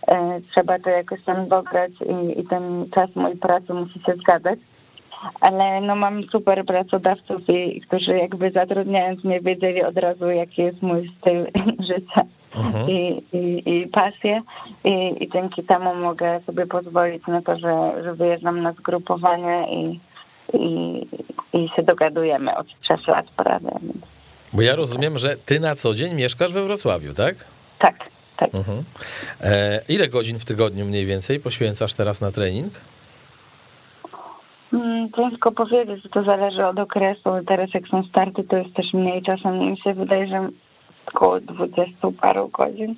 e, 0.08 0.40
trzeba 0.50 0.78
to 0.78 0.90
jakoś 0.90 1.22
tam 1.24 1.48
dograć 1.48 1.92
i, 2.00 2.40
i 2.40 2.44
ten 2.44 2.86
czas 2.94 3.16
mojej 3.16 3.38
pracy 3.38 3.74
musi 3.74 4.00
się 4.00 4.14
zgadzać 4.14 4.58
ale 5.40 5.80
no 5.80 5.96
mam 5.96 6.22
super 6.22 6.64
pracodawców, 6.64 7.40
i, 7.48 7.80
którzy 7.80 8.18
jakby 8.18 8.50
zatrudniając 8.50 9.24
mnie 9.24 9.40
wiedzieli 9.40 9.82
od 9.82 9.96
razu, 9.96 10.30
jaki 10.30 10.62
jest 10.62 10.82
mój 10.82 11.12
styl 11.18 11.46
życia 11.90 12.22
mhm. 12.56 12.90
i, 12.90 13.22
i, 13.32 13.62
i 13.70 13.86
pasję 13.86 14.42
I, 14.84 15.24
i 15.24 15.30
dzięki 15.30 15.62
temu 15.62 15.94
mogę 15.94 16.40
sobie 16.46 16.66
pozwolić 16.66 17.26
na 17.26 17.42
to, 17.42 17.58
że, 17.58 18.02
że 18.04 18.14
wyjeżdżam 18.14 18.62
na 18.62 18.72
zgrupowanie 18.72 19.66
i, 19.70 20.00
i, 20.58 21.06
i 21.52 21.68
się 21.76 21.82
dogadujemy 21.82 22.56
od 22.56 22.66
trzech 22.80 23.06
lat 23.08 23.26
prawie. 23.36 23.70
Bo 24.52 24.62
ja 24.62 24.76
rozumiem, 24.76 25.18
że 25.18 25.36
ty 25.36 25.60
na 25.60 25.74
co 25.74 25.94
dzień 25.94 26.14
mieszkasz 26.14 26.52
we 26.52 26.64
Wrocławiu, 26.64 27.12
tak? 27.12 27.34
Tak, 27.78 27.94
tak. 28.36 28.54
Mhm. 28.54 28.84
E, 29.40 29.80
ile 29.88 30.08
godzin 30.08 30.38
w 30.38 30.44
tygodniu 30.44 30.86
mniej 30.86 31.06
więcej 31.06 31.40
poświęcasz 31.40 31.94
teraz 31.94 32.20
na 32.20 32.30
trening? 32.30 32.72
Mm, 34.72 35.12
ciężko 35.16 35.52
powiedzieć, 35.52 36.02
że 36.02 36.08
to 36.08 36.22
zależy 36.22 36.66
od 36.66 36.78
okresu. 36.78 37.30
Teraz 37.46 37.74
jak 37.74 37.88
są 37.88 38.02
starty, 38.02 38.44
to 38.44 38.56
jest 38.56 38.74
też 38.74 38.92
mniej. 38.92 39.22
Czasem 39.22 39.58
mi 39.58 39.78
się 39.80 39.94
wydaje, 39.94 40.26
że 40.26 40.48
około 41.06 41.40
20 41.40 42.08
paru 42.20 42.48
godzin. 42.48 42.94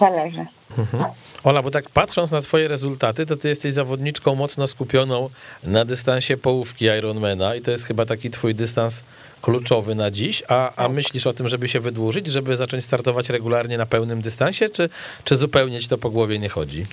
Zależy. 0.00 0.46
Mhm. 0.78 1.04
Ola, 1.44 1.62
bo 1.62 1.70
tak 1.70 1.90
patrząc 1.90 2.30
na 2.30 2.40
twoje 2.40 2.68
rezultaty, 2.68 3.26
to 3.26 3.36
ty 3.36 3.48
jesteś 3.48 3.72
zawodniczką 3.72 4.34
mocno 4.34 4.66
skupioną 4.66 5.30
na 5.62 5.84
dystansie 5.84 6.36
połówki 6.36 6.84
Ironmana 6.84 7.54
i 7.54 7.60
to 7.60 7.70
jest 7.70 7.84
chyba 7.84 8.06
taki 8.06 8.30
twój 8.30 8.54
dystans 8.54 9.04
kluczowy 9.42 9.94
na 9.94 10.10
dziś, 10.10 10.42
a, 10.48 10.68
a 10.68 10.72
tak. 10.72 10.92
myślisz 10.92 11.26
o 11.26 11.32
tym, 11.32 11.48
żeby 11.48 11.68
się 11.68 11.80
wydłużyć, 11.80 12.26
żeby 12.26 12.56
zacząć 12.56 12.84
startować 12.84 13.30
regularnie 13.30 13.78
na 13.78 13.86
pełnym 13.86 14.20
dystansie, 14.20 14.68
czy, 14.68 14.88
czy 15.24 15.36
zupełnie 15.36 15.80
ci 15.80 15.88
to 15.88 15.98
po 15.98 16.10
głowie 16.10 16.38
nie 16.38 16.48
chodzi? 16.48 16.86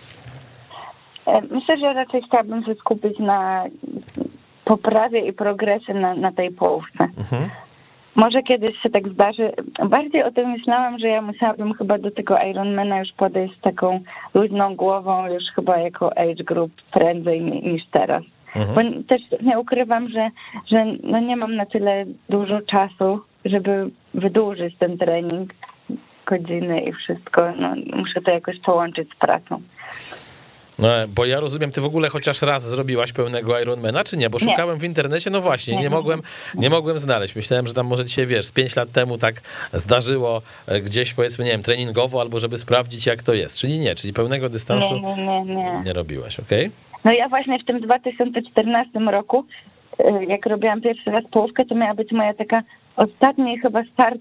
E, 1.26 1.42
myślę, 1.42 1.78
że 1.78 1.94
raczej 1.94 2.22
chciałabym 2.22 2.66
się 2.66 2.76
skupić 2.76 3.20
na 3.20 3.66
poprawie 4.66 5.20
i 5.20 5.34
progresie 5.34 5.94
na, 5.94 6.16
na 6.16 6.32
tej 6.32 6.52
połówce. 6.52 7.04
Mhm. 7.18 7.50
Może 8.16 8.44
kiedyś 8.44 8.82
się 8.82 8.90
tak 8.90 9.10
zdarzy. 9.10 9.52
Bardziej 9.90 10.24
o 10.24 10.32
tym 10.32 10.50
myślałam, 10.50 11.00
że 11.00 11.08
ja 11.08 11.22
musiałabym 11.22 11.74
chyba 11.74 11.98
do 11.98 12.12
tego 12.12 12.38
Ironmana 12.38 13.00
już 13.00 13.12
podejść 13.18 13.58
z 13.58 13.62
taką 13.62 14.00
luźną 14.34 14.76
głową, 14.76 15.28
już 15.28 15.44
chyba 15.56 15.78
jako 15.78 16.18
age 16.18 16.44
group 16.44 16.72
prędzej 16.92 17.42
niż 17.42 17.84
teraz. 17.92 18.24
Mhm. 18.56 18.76
Bo 18.76 19.04
też 19.08 19.22
nie 19.42 19.60
ukrywam, 19.60 20.10
że, 20.10 20.30
że 20.72 20.86
no 21.04 21.20
nie 21.20 21.36
mam 21.36 21.56
na 21.56 21.66
tyle 21.66 22.06
dużo 22.30 22.62
czasu, 22.62 23.22
żeby 23.46 23.90
wydłużyć 24.14 24.78
ten 24.78 24.98
trening, 24.98 25.54
godziny 26.26 26.82
i 26.82 26.94
wszystko. 26.94 27.52
No, 27.60 27.76
muszę 27.96 28.22
to 28.22 28.32
jakoś 28.32 28.60
połączyć 28.60 29.10
z 29.10 29.16
pracą. 29.16 29.62
No, 30.82 30.88
bo 31.16 31.26
ja 31.26 31.40
rozumiem, 31.40 31.72
ty 31.72 31.82
w 31.82 31.86
ogóle 31.86 32.10
chociaż 32.10 32.42
raz 32.42 32.64
zrobiłaś 32.64 33.14
pełnego 33.14 33.60
Ironmana, 33.60 34.04
czy 34.04 34.18
nie? 34.18 34.30
Bo 34.30 34.40
szukałem 34.40 34.80
w 34.80 34.84
internecie, 34.84 35.30
no 35.30 35.42
właśnie, 35.42 35.78
nie 35.78 35.90
mogłem, 35.90 36.22
nie 36.56 36.70
mogłem 36.70 37.00
znaleźć. 37.00 37.36
Myślałem, 37.36 37.68
że 37.68 37.74
tam 37.74 37.88
może 37.88 38.08
się, 38.08 38.26
wiesz, 38.26 38.46
z 38.46 38.52
pięć 38.52 38.76
lat 38.76 38.92
temu 38.92 39.18
tak 39.18 39.42
zdarzyło 39.74 40.42
e, 40.68 40.82
gdzieś, 40.82 41.14
powiedzmy, 41.14 41.46
nie 41.46 41.52
wiem, 41.52 41.62
treningowo, 41.62 42.22
albo 42.22 42.40
żeby 42.40 42.58
sprawdzić, 42.58 43.06
jak 43.06 43.24
to 43.24 43.34
jest. 43.34 43.58
Czyli 43.58 43.80
nie, 43.80 43.96
czyli 43.96 44.14
pełnego 44.14 44.50
dystansu 44.50 44.94
nie, 44.94 45.26
nie, 45.26 45.46
nie. 45.46 45.82
nie 45.86 45.94
robiłaś, 45.94 46.40
okej? 46.40 46.68
Okay? 46.68 46.72
No 47.04 47.12
ja 47.12 47.30
właśnie 47.30 47.60
w 47.60 47.66
tym 47.66 47.82
2014 47.82 49.00
roku, 49.00 49.46
e, 50.00 50.26
jak 50.26 50.46
robiłam 50.46 50.82
pierwszy 50.82 51.12
raz 51.12 51.24
połówkę, 51.32 51.66
to 51.66 51.76
miała 51.76 51.94
być 51.94 52.12
moja 52.12 52.34
taka 52.34 52.64
ostatni 52.96 53.60
chyba 53.60 53.84
start 53.94 54.20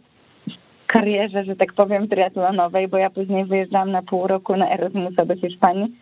karierze, 0.87 1.45
że 1.45 1.57
tak 1.57 1.73
powiem, 1.73 2.09
triatlonowej, 2.09 2.89
bo 2.89 2.99
ja 2.99 3.11
później 3.11 3.45
wyjeżdżałam 3.45 3.91
na 3.91 4.03
pół 4.03 4.27
roku 4.27 4.57
na 4.57 4.71
Erasmusa 4.71 5.25
do 5.25 5.37
Hiszpanii 5.37 5.93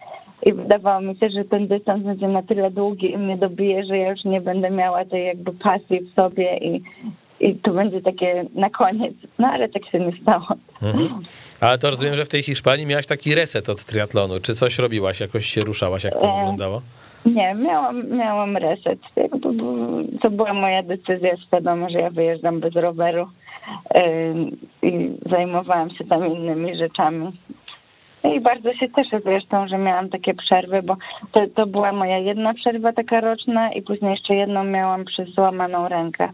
i 0.43 0.53
wydawało 0.53 1.01
mi 1.01 1.17
się, 1.17 1.31
że 1.31 1.45
ten 1.45 1.69
dystans 1.69 2.05
będzie 2.05 2.29
na 2.29 2.43
tyle 2.43 2.71
długi 2.71 3.13
i 3.13 3.19
mnie 3.19 3.37
dobije, 3.37 3.85
że 3.85 3.99
ja 3.99 4.11
już 4.11 4.25
nie 4.25 4.41
będę 4.41 4.71
miała 4.71 5.05
tej 5.05 5.27
jakby 5.27 5.53
pasji 5.53 6.01
w 6.01 6.15
sobie 6.15 6.59
i, 6.59 6.83
i 7.41 7.55
to 7.55 7.71
będzie 7.71 8.03
takie 8.03 8.45
na 8.55 8.71
koniec. 8.71 9.15
No 9.39 9.49
ale 9.49 9.69
tak 9.69 9.91
się 9.91 9.99
nie 9.99 10.13
stało. 10.23 10.47
Mhm. 10.83 11.19
Ale 11.61 11.79
to 11.79 11.91
rozumiem, 11.91 12.17
że 12.17 12.25
w 12.25 12.29
tej 12.29 12.43
Hiszpanii 12.43 12.87
miałaś 12.87 13.07
taki 13.07 13.35
reset 13.35 13.69
od 13.69 13.85
triatlonu. 13.85 14.41
Czy 14.41 14.55
coś 14.55 14.79
robiłaś, 14.79 15.21
jakoś 15.21 15.47
się 15.47 15.61
ruszałaś, 15.61 16.05
jak 16.05 16.15
to 16.15 16.27
e, 16.27 16.39
wyglądało? 16.39 16.83
Nie, 17.27 17.55
miałam, 17.55 18.09
miałam 18.09 18.57
reset. 18.57 18.99
To 20.23 20.31
była 20.31 20.55
moja 20.55 20.83
decyzja 20.83 21.37
świadoma, 21.37 21.91
że 21.91 21.99
ja 21.99 22.11
wyjeżdżam 22.11 22.61
bez 22.61 22.75
roweru 22.75 23.27
i 24.83 25.11
zajmowałam 25.31 25.91
się 25.91 26.05
tam 26.05 26.27
innymi 26.27 26.77
rzeczami. 26.77 27.33
I 28.25 28.41
bardzo 28.41 28.75
się 28.75 28.87
cieszę 28.97 29.21
zresztą, 29.25 29.69
że 29.69 29.79
miałam 29.79 30.09
takie 30.09 30.35
przerwy, 30.35 30.83
bo 30.83 30.97
to, 31.33 31.41
to 31.55 31.67
była 31.67 31.93
moja 31.93 32.19
jedna 32.19 32.55
przerwa 32.55 32.93
taka 32.93 33.21
roczna 33.21 33.73
i 33.73 33.83
później 33.83 34.11
jeszcze 34.11 34.35
jedną 34.35 34.65
miałam 34.65 35.05
przez 35.05 35.29
złamaną 35.29 35.89
rękę. 35.89 36.29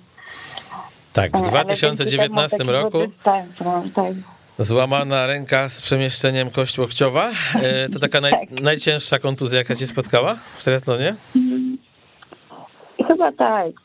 Tak, 1.12 1.38
w 1.38 1.42
2019 1.42 2.64
roku 2.64 2.98
tak, 3.22 3.44
no, 3.64 3.82
tak. 3.94 4.14
złamana 4.58 5.26
ręka 5.26 5.68
z 5.68 5.80
przemieszczeniem 5.82 6.50
kości 6.50 6.80
łokciowa. 6.80 7.30
E, 7.62 7.88
to 7.88 7.98
taka 7.98 8.20
naj, 8.20 8.32
tak. 8.40 8.50
najcięższa 8.50 9.18
kontuzja, 9.18 9.58
jaka 9.58 9.74
cię 9.74 9.86
spotkała 9.86 10.34
w 10.34 10.64
triatlonie? 10.64 11.14
Chyba 13.08 13.32
tak. 13.32 13.83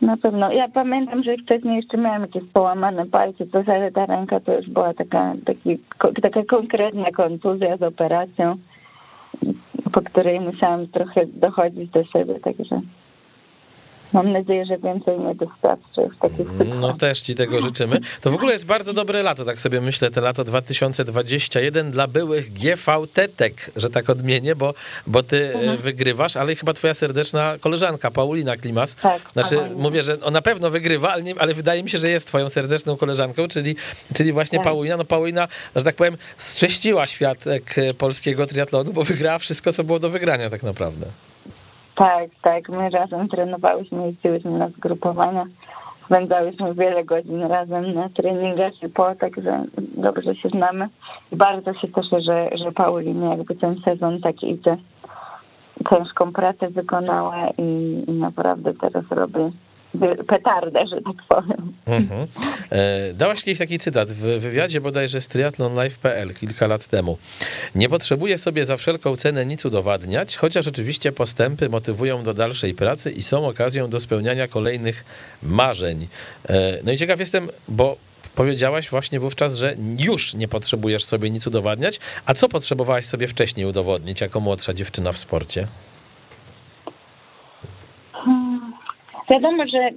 Na 0.00 0.16
pewno. 0.16 0.52
Ja 0.52 0.68
pamiętam, 0.68 1.22
że 1.22 1.36
wcześniej 1.36 1.76
jeszcze 1.76 1.98
miałam 1.98 2.22
jakieś 2.22 2.42
połamane 2.52 3.06
palce, 3.06 3.46
to 3.46 3.62
ale 3.66 3.92
ta 3.92 4.06
ręka 4.06 4.40
to 4.40 4.56
już 4.56 4.70
była 4.70 4.94
taka, 4.94 5.34
taki, 5.46 5.78
taka 6.22 6.44
konkretna 6.44 7.10
kontuzja 7.10 7.76
z 7.76 7.82
operacją, 7.82 8.56
po 9.92 10.00
której 10.02 10.40
musiałam 10.40 10.86
trochę 10.86 11.26
dochodzić 11.26 11.90
do 11.90 12.04
siebie, 12.04 12.40
także... 12.40 12.80
Mam 14.12 14.32
nadzieję, 14.32 14.64
że 14.66 14.78
więcej 14.78 15.18
nie 15.18 15.34
doświadczę 15.34 16.08
w 16.16 16.18
takich 16.22 16.48
sytuacjach. 16.48 16.78
No 16.80 16.92
też 16.92 17.20
ci 17.20 17.34
tego 17.34 17.60
życzymy. 17.60 18.00
To 18.20 18.30
w 18.30 18.34
ogóle 18.34 18.52
jest 18.52 18.66
bardzo 18.66 18.92
dobre 18.92 19.22
lato, 19.22 19.44
tak 19.44 19.60
sobie 19.60 19.80
myślę, 19.80 20.10
te 20.10 20.20
lato 20.20 20.44
2021 20.44 21.90
dla 21.90 22.06
byłych 22.06 22.52
GVT-tek, 22.52 23.70
że 23.76 23.90
tak 23.90 24.10
odmienię, 24.10 24.56
bo, 24.56 24.74
bo 25.06 25.22
ty 25.22 25.54
e, 25.54 25.54
mhm. 25.54 25.78
wygrywasz, 25.78 26.36
ale 26.36 26.54
chyba 26.54 26.72
twoja 26.72 26.94
serdeczna 26.94 27.58
koleżanka 27.60 28.10
Paulina 28.10 28.56
Klimas. 28.56 28.94
Tak, 28.94 29.22
znaczy, 29.32 29.56
Paulina. 29.56 29.82
mówię, 29.82 30.02
że 30.02 30.20
ona 30.20 30.30
na 30.30 30.42
pewno 30.42 30.70
wygrywa, 30.70 31.12
ale, 31.12 31.22
nie, 31.22 31.34
ale 31.38 31.54
wydaje 31.54 31.82
mi 31.82 31.90
się, 31.90 31.98
że 31.98 32.08
jest 32.08 32.26
twoją 32.26 32.48
serdeczną 32.48 32.96
koleżanką, 32.96 33.48
czyli, 33.48 33.76
czyli 34.14 34.32
właśnie 34.32 34.58
tak. 34.58 34.64
Paulina. 34.64 34.96
No 34.96 35.04
Paulina, 35.04 35.48
że 35.76 35.84
tak 35.84 35.96
powiem, 35.96 36.16
strześciła 36.36 37.06
światek 37.06 37.74
polskiego 37.98 38.46
triatlonu, 38.46 38.92
bo 38.92 39.04
wygrała 39.04 39.38
wszystko, 39.38 39.72
co 39.72 39.84
było 39.84 39.98
do 39.98 40.10
wygrania 40.10 40.50
tak 40.50 40.62
naprawdę. 40.62 41.06
Tak, 41.98 42.30
tak. 42.42 42.68
My 42.68 42.90
razem 42.90 43.28
trenowałyśmy, 43.28 44.06
jeździłyśmy 44.06 44.50
na 44.50 44.68
zgrupowania. 44.68 45.46
Spędzałyśmy 46.04 46.74
wiele 46.74 47.04
godzin 47.04 47.42
razem 47.42 47.94
na 47.94 48.08
treningach 48.08 48.82
i 48.82 48.88
po, 48.88 49.14
także 49.14 49.64
dobrze 49.78 50.34
się 50.34 50.48
znamy. 50.48 50.88
I 51.32 51.36
bardzo 51.36 51.74
się 51.74 51.88
cieszę, 51.88 52.20
że, 52.20 52.50
że 52.64 52.72
Paulinie 52.72 53.28
jakby 53.28 53.54
ten 53.54 53.80
sezon 53.84 54.20
tak 54.20 54.42
idzie. 54.42 54.76
Ciężką 55.90 56.32
pracę 56.32 56.68
wykonała 56.68 57.48
i, 57.58 58.04
i 58.08 58.12
naprawdę 58.12 58.74
teraz 58.74 59.04
robi 59.10 59.40
petardę, 60.28 60.86
że 60.86 60.96
tak 61.00 61.16
powiem. 61.28 61.72
Mhm. 61.86 62.26
E, 62.70 63.14
dałaś 63.14 63.44
kiedyś 63.44 63.58
taki 63.58 63.78
cytat 63.78 64.10
w 64.10 64.40
wywiadzie 64.40 64.80
bodajże 64.80 65.20
z 65.20 65.28
triathlonlife.pl 65.28 66.34
kilka 66.34 66.66
lat 66.66 66.86
temu. 66.86 67.18
Nie 67.74 67.88
potrzebuję 67.88 68.38
sobie 68.38 68.64
za 68.64 68.76
wszelką 68.76 69.16
cenę 69.16 69.46
nic 69.46 69.64
udowadniać, 69.64 70.36
chociaż 70.36 70.66
oczywiście 70.66 71.12
postępy 71.12 71.68
motywują 71.68 72.22
do 72.22 72.34
dalszej 72.34 72.74
pracy 72.74 73.10
i 73.10 73.22
są 73.22 73.48
okazją 73.48 73.90
do 73.90 74.00
spełniania 74.00 74.48
kolejnych 74.48 75.04
marzeń. 75.42 76.08
E, 76.48 76.78
no 76.84 76.92
i 76.92 76.98
ciekaw 76.98 77.20
jestem, 77.20 77.48
bo 77.68 77.96
powiedziałaś 78.34 78.90
właśnie 78.90 79.20
wówczas, 79.20 79.56
że 79.56 79.76
już 79.98 80.34
nie 80.34 80.48
potrzebujesz 80.48 81.04
sobie 81.04 81.30
nic 81.30 81.46
udowadniać, 81.46 82.00
a 82.26 82.34
co 82.34 82.48
potrzebowałaś 82.48 83.06
sobie 83.06 83.28
wcześniej 83.28 83.66
udowodnić 83.66 84.20
jako 84.20 84.40
młodsza 84.40 84.74
dziewczyna 84.74 85.12
w 85.12 85.18
sporcie? 85.18 85.66
Wiadomo, 89.30 89.64
że 89.66 89.90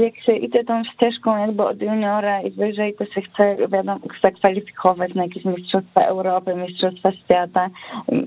jak 0.00 0.16
się 0.26 0.32
idzie 0.32 0.64
tą 0.64 0.84
ścieżką 0.84 1.36
jakby 1.36 1.64
od 1.64 1.82
juniora 1.82 2.42
i 2.42 2.50
wyżej, 2.50 2.94
to 2.94 3.04
się 3.04 3.20
chce, 3.20 3.56
wiadomo, 3.56 4.00
zakwalifikować 4.22 5.14
na 5.14 5.22
jakieś 5.22 5.44
Mistrzostwa 5.44 6.00
Europy, 6.00 6.54
Mistrzostwa 6.54 7.12
Świata. 7.12 7.70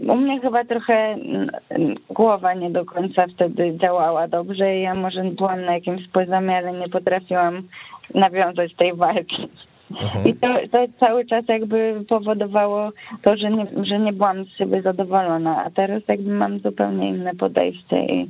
U 0.09 0.15
mnie 0.15 0.39
chyba 0.39 0.63
trochę 0.63 1.15
głowa 2.09 2.53
nie 2.53 2.69
do 2.69 2.85
końca 2.85 3.25
wtedy 3.27 3.77
działała 3.77 4.27
dobrze 4.27 4.77
i 4.77 4.81
ja 4.81 4.93
może 4.93 5.23
byłam 5.23 5.65
na 5.65 5.73
jakimś 5.73 6.07
poziomie, 6.07 6.57
ale 6.57 6.73
nie 6.73 6.89
potrafiłam 6.89 7.63
nawiązać 8.15 8.75
tej 8.75 8.93
walki. 8.93 9.49
Mhm. 9.91 10.27
I 10.27 10.33
to, 10.33 10.47
to 10.71 10.85
cały 10.99 11.25
czas 11.25 11.45
jakby 11.47 12.05
powodowało 12.09 12.89
to, 13.21 13.37
że 13.37 13.49
nie, 13.49 13.67
że 13.83 13.99
nie 13.99 14.13
byłam 14.13 14.45
z 14.45 14.57
siebie 14.57 14.81
zadowolona, 14.81 15.63
a 15.65 15.71
teraz 15.71 16.01
jakby 16.07 16.33
mam 16.33 16.59
zupełnie 16.59 17.09
inne 17.09 17.35
podejście 17.35 18.05
i 18.05 18.29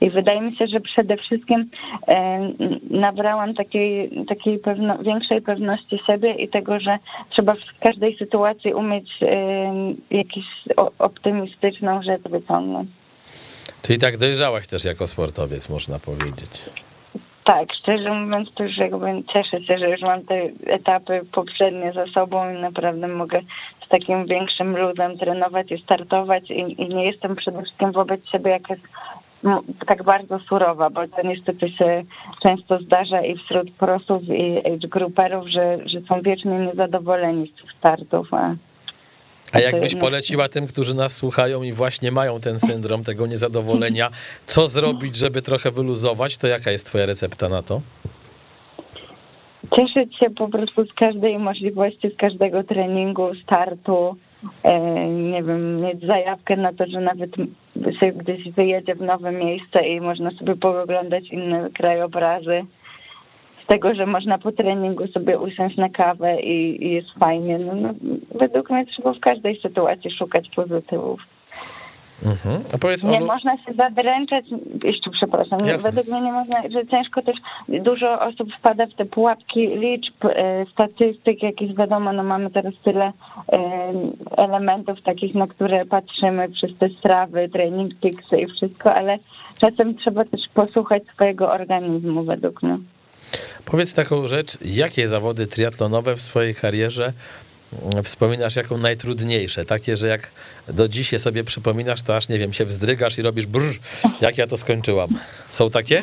i 0.00 0.10
wydaje 0.10 0.40
mi 0.40 0.56
się, 0.56 0.66
że 0.66 0.80
przede 0.80 1.16
wszystkim 1.16 1.70
e, 2.08 2.38
nabrałam 2.90 3.54
takiej, 3.54 4.10
takiej 4.28 4.58
pewno, 4.58 4.98
większej 4.98 5.42
pewności 5.42 5.98
siebie 6.06 6.34
i 6.34 6.48
tego, 6.48 6.80
że 6.80 6.98
trzeba 7.30 7.54
w 7.54 7.80
każdej 7.80 8.16
sytuacji 8.16 8.74
umieć 8.74 9.10
e, 9.22 9.26
jakąś 10.10 10.44
optymistyczną 10.98 12.02
rzecz 12.02 12.22
wyciągnąć. 12.22 12.88
Czyli 13.82 13.98
tak 13.98 14.16
dojrzałaś 14.16 14.66
też 14.66 14.84
jako 14.84 15.06
sportowiec, 15.06 15.68
można 15.68 15.98
powiedzieć. 15.98 16.62
Tak, 17.44 17.68
szczerze 17.82 18.10
mówiąc, 18.12 18.48
to 18.54 18.62
już 18.62 18.76
jakby 18.76 19.06
cieszę 19.32 19.62
się, 19.64 19.78
że 19.78 19.90
już 19.90 20.00
mam 20.00 20.24
te 20.24 20.34
etapy 20.66 21.20
poprzednie 21.32 21.92
za 21.92 22.06
sobą 22.06 22.54
i 22.54 22.58
naprawdę 22.58 23.08
mogę 23.08 23.40
z 23.86 23.88
takim 23.88 24.26
większym 24.26 24.76
luzem 24.76 25.18
trenować 25.18 25.72
i 25.72 25.82
startować 25.82 26.50
i, 26.50 26.82
i 26.82 26.88
nie 26.88 27.04
jestem 27.04 27.36
przede 27.36 27.62
wszystkim 27.62 27.92
wobec 27.92 28.20
siebie 28.32 28.50
jakaś 28.50 28.78
no, 29.46 29.62
tak 29.86 30.02
bardzo 30.02 30.38
surowa, 30.38 30.90
bo 30.90 31.08
to 31.08 31.22
niestety 31.24 31.70
się 31.70 32.02
często 32.42 32.78
zdarza 32.78 33.22
i 33.22 33.36
wśród 33.36 33.70
prosów 33.70 34.22
i 34.22 34.58
age 34.58 34.88
grouperów, 34.88 35.48
że, 35.48 35.78
że 35.86 36.00
są 36.08 36.22
wiecznie 36.22 36.58
niezadowoleni 36.58 37.52
z 37.52 37.62
tych 37.62 37.72
startów. 37.78 38.34
A, 38.34 38.54
a 39.52 39.60
jakbyś 39.60 39.94
poleciła 39.94 40.48
tym, 40.48 40.66
którzy 40.66 40.94
nas 40.94 41.16
słuchają 41.16 41.62
i 41.62 41.72
właśnie 41.72 42.12
mają 42.12 42.40
ten 42.40 42.58
syndrom 42.60 43.04
tego 43.04 43.26
niezadowolenia, 43.26 44.10
co 44.46 44.68
zrobić, 44.68 45.16
żeby 45.16 45.42
trochę 45.42 45.70
wyluzować, 45.70 46.38
to 46.38 46.46
jaka 46.46 46.70
jest 46.70 46.86
twoja 46.86 47.06
recepta 47.06 47.48
na 47.48 47.62
to? 47.62 47.80
Cieszyć 49.76 50.18
się 50.18 50.30
po 50.30 50.48
prostu 50.48 50.84
z 50.84 50.92
każdej 50.92 51.38
możliwości, 51.38 52.10
z 52.10 52.16
każdego 52.16 52.64
treningu, 52.64 53.34
startu, 53.42 54.16
E, 54.62 55.08
nie 55.08 55.42
wiem, 55.42 55.80
mieć 55.80 56.06
zajawkę 56.06 56.56
na 56.56 56.72
to, 56.72 56.86
że 56.86 57.00
nawet 57.00 57.30
się 58.00 58.12
gdzieś 58.12 58.50
wyjedzie 58.50 58.94
w 58.94 59.00
nowe 59.00 59.32
miejsce 59.32 59.88
i 59.88 60.00
można 60.00 60.30
sobie 60.30 60.56
pooglądać 60.56 61.28
inne 61.28 61.70
krajobrazy. 61.70 62.64
Z 63.64 63.66
tego, 63.66 63.94
że 63.94 64.06
można 64.06 64.38
po 64.38 64.52
treningu 64.52 65.06
sobie 65.06 65.38
usiąść 65.38 65.76
na 65.76 65.88
kawę 65.88 66.40
i, 66.40 66.86
i 66.86 66.92
jest 66.92 67.08
fajnie. 67.18 67.58
No, 67.58 67.74
no, 67.74 67.94
według 68.34 68.70
mnie 68.70 68.86
trzeba 68.86 69.12
w 69.12 69.20
każdej 69.20 69.60
sytuacji 69.60 70.10
szukać 70.10 70.50
pozytywów. 70.56 71.20
Mhm. 72.24 72.64
A 72.74 72.78
powiedz, 72.78 73.04
nie 73.04 73.16
Olu... 73.16 73.26
można 73.26 73.56
się 73.56 73.72
zadręczać, 73.78 74.44
jeszcze 74.84 75.10
przepraszam, 75.10 75.58
Jasne. 75.66 75.92
według 75.92 76.08
mnie 76.08 76.26
nie 76.26 76.32
można, 76.32 76.62
że 76.62 76.86
ciężko 76.86 77.22
też, 77.22 77.36
dużo 77.68 78.20
osób 78.20 78.48
wpada 78.58 78.86
w 78.86 78.94
te 78.94 79.04
pułapki 79.04 79.66
liczb, 79.66 80.24
e, 80.24 80.66
statystyk, 80.72 81.42
jakieś 81.42 81.74
wiadomo, 81.74 82.12
no 82.12 82.22
mamy 82.22 82.50
teraz 82.50 82.74
tyle 82.84 83.12
e, 83.52 83.92
elementów 84.36 85.02
takich, 85.02 85.34
na 85.34 85.46
które 85.46 85.86
patrzymy 85.86 86.48
przez 86.48 86.70
te 86.78 86.88
strawy, 86.88 87.48
training 87.48 87.94
peaksy 88.00 88.36
i 88.36 88.46
wszystko, 88.46 88.94
ale 88.94 89.18
czasem 89.60 89.94
trzeba 89.94 90.24
też 90.24 90.40
posłuchać 90.54 91.02
swojego 91.14 91.52
organizmu 91.52 92.24
według 92.24 92.62
mnie. 92.62 92.78
Powiedz 93.64 93.94
taką 93.94 94.26
rzecz, 94.26 94.58
jakie 94.64 95.08
zawody 95.08 95.46
triatlonowe 95.46 96.16
w 96.16 96.22
swojej 96.22 96.54
karierze 96.54 97.12
wspominasz 98.04 98.56
jako 98.56 98.78
najtrudniejsze? 98.78 99.64
Takie, 99.64 99.96
że 99.96 100.06
jak 100.06 100.30
do 100.68 100.88
dziś 100.88 101.12
je 101.12 101.18
sobie 101.18 101.44
przypominasz, 101.44 102.02
to 102.02 102.16
aż 102.16 102.28
nie 102.28 102.38
wiem, 102.38 102.52
się 102.52 102.64
wzdrygasz 102.64 103.18
i 103.18 103.22
robisz 103.22 103.46
brrr, 103.46 103.74
jak 104.20 104.38
ja 104.38 104.46
to 104.46 104.56
skończyłam. 104.56 105.08
Są 105.48 105.70
takie? 105.70 106.02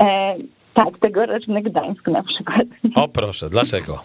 E, 0.00 0.36
tak, 0.74 0.98
tegoroczny 0.98 1.62
Gdańsk 1.62 2.08
na 2.08 2.22
przykład. 2.22 2.66
O 2.94 3.08
proszę, 3.08 3.48
dlaczego? 3.50 4.00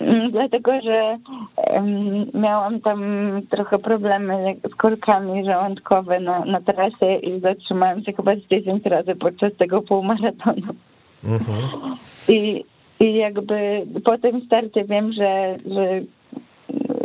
Mm, 0.00 0.30
dlatego, 0.30 0.72
że 0.84 1.18
um, 1.56 2.26
miałam 2.34 2.80
tam 2.80 3.02
trochę 3.50 3.78
problemy 3.78 4.56
z 4.72 4.74
korkami 4.74 5.44
żołądkowe 5.44 6.20
na, 6.20 6.44
na 6.44 6.60
trasie 6.60 7.16
i 7.16 7.40
zatrzymałam 7.40 8.04
się 8.04 8.12
chyba 8.12 8.36
z 8.36 8.38
10 8.50 8.84
razy 8.84 9.14
podczas 9.14 9.52
tego 9.58 9.82
półmaratonu. 9.82 10.74
Mhm. 11.24 11.68
I 12.28 12.64
i 13.00 13.14
jakby 13.14 13.86
po 14.04 14.18
tym 14.18 14.40
starcie 14.46 14.84
wiem, 14.84 15.12
że, 15.12 15.58
że, 15.66 16.00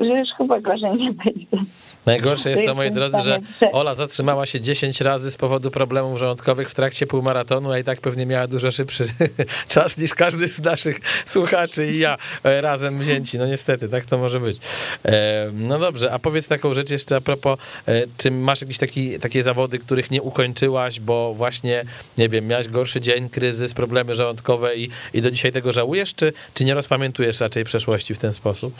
że 0.06 0.20
już 0.20 0.30
chyba 0.38 0.62
gorzej 0.62 0.96
nie 0.98 1.14
będzie. 1.14 1.66
Najgorsze 2.06 2.49
jest 2.49 2.66
to, 2.66 2.76
moi 2.76 2.91
drodzy, 2.91 3.22
że 3.22 3.39
Ola 3.72 3.95
zatrzymała 3.95 4.45
się 4.45 4.62
10 4.62 5.02
razy 5.02 5.32
z 5.32 5.38
powodu 5.38 5.72
problemów 5.72 6.20
żołądkowych 6.20 6.70
w 6.70 6.76
trakcie 6.76 7.08
półmaratonu, 7.08 7.72
a 7.72 7.80
i 7.80 7.84
tak 7.84 8.02
pewnie 8.02 8.26
miała 8.26 8.47
dużo 8.47 8.72
szybszy 8.72 9.04
czas 9.68 9.97
niż 9.97 10.14
każdy 10.14 10.47
z 10.47 10.62
naszych 10.62 10.99
słuchaczy 11.26 11.91
i 11.91 11.99
ja 11.99 12.18
e, 12.43 12.62
razem 12.62 12.99
wzięci. 12.99 13.38
No 13.38 13.47
niestety, 13.47 13.89
tak 13.89 14.06
to 14.06 14.18
może 14.18 14.39
być. 14.39 14.58
E, 15.06 15.49
no 15.54 15.80
dobrze, 15.80 16.14
a 16.14 16.20
powiedz 16.20 16.47
taką 16.47 16.74
rzecz 16.74 16.89
jeszcze 16.89 17.16
a 17.16 17.22
propos, 17.22 17.60
e, 17.88 18.04
czy 18.18 18.32
masz 18.32 18.62
jakieś 18.62 18.78
taki, 18.78 19.20
takie 19.20 19.43
zawody, 19.43 19.80
których 19.80 20.12
nie 20.12 20.22
ukończyłaś, 20.22 20.99
bo 20.99 21.34
właśnie, 21.34 21.86
nie 22.18 22.30
wiem, 22.30 22.47
miałaś 22.47 22.68
gorszy 22.68 23.02
dzień, 23.02 23.30
kryzys, 23.30 23.74
problemy 23.74 24.16
żołądkowe 24.16 24.76
i, 24.76 24.89
i 25.14 25.22
do 25.22 25.32
dzisiaj 25.32 25.52
tego 25.52 25.72
żałujesz, 25.72 26.16
czy, 26.16 26.34
czy 26.54 26.66
nie 26.66 26.74
rozpamiętujesz 26.74 27.39
raczej 27.39 27.64
przeszłości 27.64 28.14
w 28.14 28.18
ten 28.18 28.34
sposób? 28.34 28.74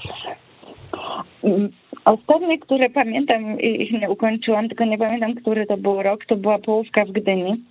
Ostatnie, 2.06 2.60
które 2.60 2.89
pamiętam 2.89 3.60
i 3.60 3.84
ich 3.84 3.91
nie 3.91 4.10
ukończyłam, 4.10 4.68
tylko 4.68 4.86
nie 4.86 4.97
pamiętam, 4.97 5.36
który 5.36 5.66
to 5.66 5.78
był 5.78 6.04
rok, 6.04 6.26
to 6.26 6.36
była 6.36 6.60
połówka 6.60 7.06
w 7.06 7.12
Gdyni, 7.12 7.64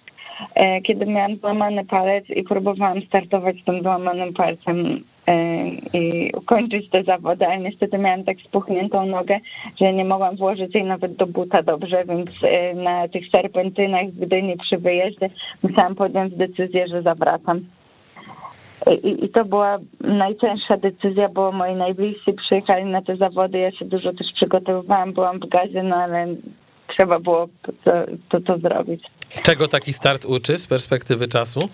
e, 0.55 0.81
kiedy 0.81 1.07
miałam 1.07 1.37
złamany 1.37 1.85
palec 1.85 2.31
i 2.31 2.43
próbowałam 2.43 3.03
startować 3.03 3.57
z 3.61 3.65
tym 3.65 3.83
złamanym 3.83 4.35
palcem 4.35 5.05
e, 5.27 5.69
i 5.95 6.33
ukończyć 6.37 6.91
te 6.91 7.03
zawody, 7.03 7.47
ale 7.47 7.59
niestety 7.59 7.99
miałam 7.99 8.25
tak 8.25 8.37
spuchniętą 8.41 9.07
nogę, 9.07 9.41
że 9.81 9.93
nie 9.93 10.05
mogłam 10.05 10.37
włożyć 10.37 10.75
jej 10.75 10.85
nawet 10.85 11.17
do 11.17 11.27
buta 11.27 11.63
dobrze, 11.63 12.05
więc 12.05 12.31
e, 12.43 12.75
na 12.75 13.09
tych 13.09 13.29
serpentynach 13.29 14.07
w 14.07 14.21
Gdyni 14.21 14.57
przy 14.57 14.79
wyjeździe 14.79 15.31
musiałam 15.63 15.95
podjąć 15.95 16.35
decyzję, 16.35 16.87
że 16.87 17.03
zawracam. 17.03 17.61
I, 18.87 19.25
I, 19.25 19.29
to 19.29 19.45
była 19.45 19.79
najcięższa 20.01 20.77
decyzja, 20.77 21.29
bo 21.29 21.53
moi 21.53 21.75
najbliżsi 21.75 22.33
przyjechali 22.33 22.85
na 22.85 23.03
te 23.03 23.17
zawody. 23.17 23.59
Ja 23.59 23.73
się 23.73 23.85
dużo 23.85 24.13
też 24.13 24.27
przygotowywałam, 24.35 25.13
byłam 25.13 25.39
w 25.39 25.49
gazie, 25.49 25.83
no 25.83 25.97
ale 25.97 26.27
trzeba 26.97 27.19
było 27.19 27.49
to, 27.85 27.93
to, 28.29 28.41
to 28.41 28.59
zrobić. 28.59 29.03
Czego 29.43 29.69
taki 29.69 29.93
start 29.93 30.25
uczy 30.25 30.59
z 30.59 30.67
perspektywy 30.67 31.29
czasu? 31.29 31.69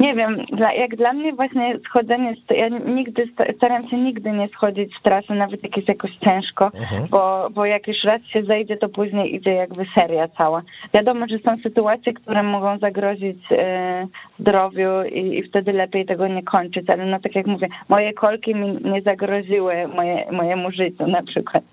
Nie 0.00 0.14
wiem, 0.14 0.36
dla, 0.52 0.72
jak 0.72 0.96
dla 0.96 1.12
mnie 1.12 1.32
właśnie 1.32 1.78
schodzenie, 1.88 2.34
ja 2.50 2.68
nigdy 2.68 3.28
staram 3.56 3.88
się 3.88 3.96
nigdy 3.98 4.32
nie 4.32 4.48
schodzić 4.48 4.92
z 5.00 5.02
trasy, 5.02 5.34
nawet 5.34 5.62
jak 5.62 5.76
jest 5.76 5.88
jakoś 5.88 6.10
ciężko, 6.24 6.64
mhm. 6.64 7.06
bo, 7.10 7.48
bo 7.50 7.66
jak 7.66 7.88
już 7.88 8.04
raz 8.04 8.22
się 8.22 8.42
zejdzie, 8.42 8.76
to 8.76 8.88
później 8.88 9.34
idzie 9.34 9.54
jakby 9.54 9.86
seria 9.94 10.28
cała. 10.28 10.62
Wiadomo, 10.94 11.26
że 11.28 11.38
są 11.38 11.56
sytuacje, 11.62 12.12
które 12.12 12.42
mogą 12.42 12.78
zagrozić 12.78 13.38
e, 13.50 14.06
zdrowiu 14.40 15.02
i, 15.12 15.38
i 15.38 15.42
wtedy 15.42 15.72
lepiej 15.72 16.06
tego 16.06 16.26
nie 16.26 16.42
kończyć, 16.42 16.90
ale 16.90 17.06
no 17.06 17.20
tak 17.20 17.34
jak 17.34 17.46
mówię, 17.46 17.68
moje 17.88 18.12
kolki 18.12 18.54
mi 18.54 18.78
nie 18.84 19.02
zagroziły 19.02 19.88
moje, 19.88 20.32
mojemu 20.32 20.70
życiu 20.70 21.06
na 21.06 21.22
przykład. 21.22 21.64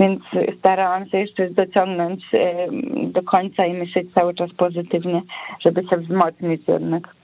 Więc 0.00 0.20
starałam 0.58 1.06
się 1.06 1.18
jeszcze 1.18 1.50
dociągnąć 1.50 2.24
e, 2.34 2.54
do 3.06 3.22
końca 3.22 3.66
i 3.66 3.72
myśleć 3.72 4.14
cały 4.14 4.34
czas 4.34 4.50
pozytywnie, 4.56 5.22
żeby 5.60 5.82
się 5.90 5.96
wzmocnić 5.96 6.68
jednak. 6.68 7.23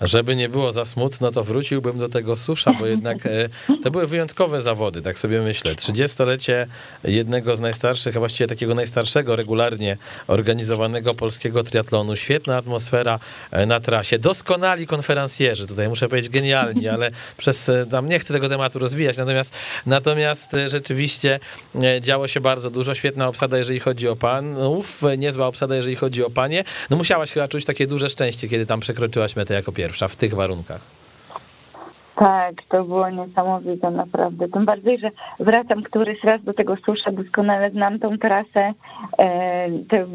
Żeby 0.00 0.36
nie 0.36 0.48
było 0.48 0.72
za 0.72 0.84
smutno, 0.84 1.30
to 1.30 1.44
wróciłbym 1.44 1.98
do 1.98 2.08
tego 2.08 2.36
susza, 2.36 2.72
bo 2.78 2.86
jednak 2.86 3.26
e, 3.26 3.48
to 3.82 3.90
były 3.90 4.06
wyjątkowe 4.06 4.62
zawody, 4.62 5.02
tak 5.02 5.18
sobie 5.18 5.40
myślę. 5.40 5.74
30-lecie 5.74 6.66
jednego 7.04 7.56
z 7.56 7.60
najstarszych, 7.60 8.16
a 8.16 8.18
właściwie 8.18 8.48
takiego 8.48 8.74
najstarszego 8.74 9.36
regularnie 9.36 9.96
organizowanego 10.26 11.14
polskiego 11.14 11.62
triatlonu. 11.62 12.16
Świetna 12.16 12.56
atmosfera 12.56 13.18
e, 13.50 13.66
na 13.66 13.80
trasie. 13.80 14.18
Doskonali 14.18 14.86
konferencjerzy, 14.86 15.66
tutaj 15.66 15.88
muszę 15.88 16.08
powiedzieć 16.08 16.30
genialni, 16.30 16.88
ale 16.88 17.10
przez 17.36 17.68
e, 17.68 17.86
tam 17.86 18.08
nie 18.08 18.18
chcę 18.18 18.34
tego 18.34 18.48
tematu 18.48 18.78
rozwijać, 18.78 19.16
natomiast 19.16 19.54
natomiast 19.86 20.52
rzeczywiście 20.66 21.40
działo 22.00 22.28
się 22.28 22.40
bardzo 22.40 22.70
dużo. 22.70 22.94
Świetna 22.94 23.28
obsada, 23.28 23.58
jeżeli 23.58 23.80
chodzi 23.80 24.08
o 24.08 24.16
panów, 24.16 25.02
niezła 25.18 25.46
obsada, 25.46 25.76
jeżeli 25.76 25.96
chodzi 25.96 26.24
o 26.24 26.30
panie. 26.30 26.64
No 26.90 26.96
musiałaś 26.96 27.32
chyba 27.32 27.48
czuć 27.48 27.64
takie 27.64 27.86
duże 27.86 28.10
szczęście, 28.10 28.48
kiedy 28.48 28.66
tam 28.66 28.80
przekroczyłaś 28.80 29.36
metę 29.36 29.54
jako 29.54 29.72
pierwsza 29.72 29.87
pierwsza 29.88 30.08
w 30.08 30.16
tych 30.16 30.34
warunkach. 30.34 30.80
Tak, 32.16 32.54
to 32.68 32.84
było 32.84 33.10
niesamowite 33.10 33.90
naprawdę. 33.90 34.48
Tym 34.48 34.64
bardziej, 34.64 34.98
że 34.98 35.10
wracam 35.40 35.82
któryś 35.82 36.24
raz 36.24 36.42
do 36.42 36.54
tego 36.54 36.76
susza, 36.76 37.10
doskonale 37.12 37.70
znam 37.70 37.98
tą 37.98 38.18
trasę, 38.18 38.72
e, 39.18 39.68
te 39.88 40.06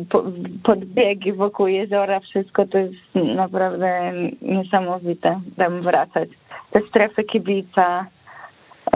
podbiegi 0.64 1.34
wokół 1.34 1.68
jeziora, 1.68 2.20
wszystko 2.20 2.66
to 2.66 2.78
jest 2.78 3.16
naprawdę 3.36 4.14
niesamowite 4.42 5.40
tam 5.58 5.82
wracać. 5.82 6.30
Te 6.72 6.80
strefy 6.90 7.24
kibica, 7.24 8.06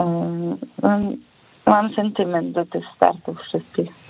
e, 0.00 0.04
mam 1.66 1.94
sentyment 1.94 2.52
do 2.52 2.66
tych 2.66 2.84
startów 2.96 3.40
wszystkich. 3.40 4.07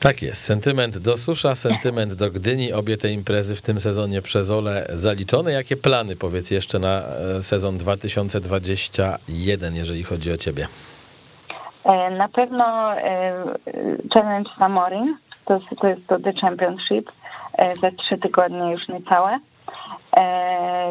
Tak 0.00 0.22
jest. 0.22 0.44
Sentyment 0.44 0.98
do 0.98 1.16
Susza, 1.16 1.54
sentyment 1.54 2.14
do 2.14 2.30
Gdyni. 2.30 2.72
Obie 2.72 2.96
te 2.96 3.08
imprezy 3.08 3.56
w 3.56 3.62
tym 3.62 3.80
sezonie 3.80 4.22
przez 4.22 4.50
Ole 4.50 4.86
zaliczone. 4.88 5.52
Jakie 5.52 5.76
plany, 5.76 6.16
powiedz 6.16 6.50
jeszcze, 6.50 6.78
na 6.78 6.88
e, 6.88 7.42
sezon 7.42 7.78
2021, 7.78 9.74
jeżeli 9.74 10.02
chodzi 10.02 10.32
o 10.32 10.36
ciebie? 10.36 10.66
E, 11.84 12.10
na 12.10 12.28
pewno 12.28 12.94
e, 12.96 13.44
Challenge 14.14 14.50
Samorin, 14.58 15.16
to, 15.44 15.60
to 15.80 15.88
jest 15.88 16.06
to 16.06 16.18
The 16.18 16.32
Championship, 16.32 17.10
za 17.80 17.90
trzy 17.90 18.18
tygodnie 18.18 18.72
już 18.72 18.88
niecałe. 18.88 19.38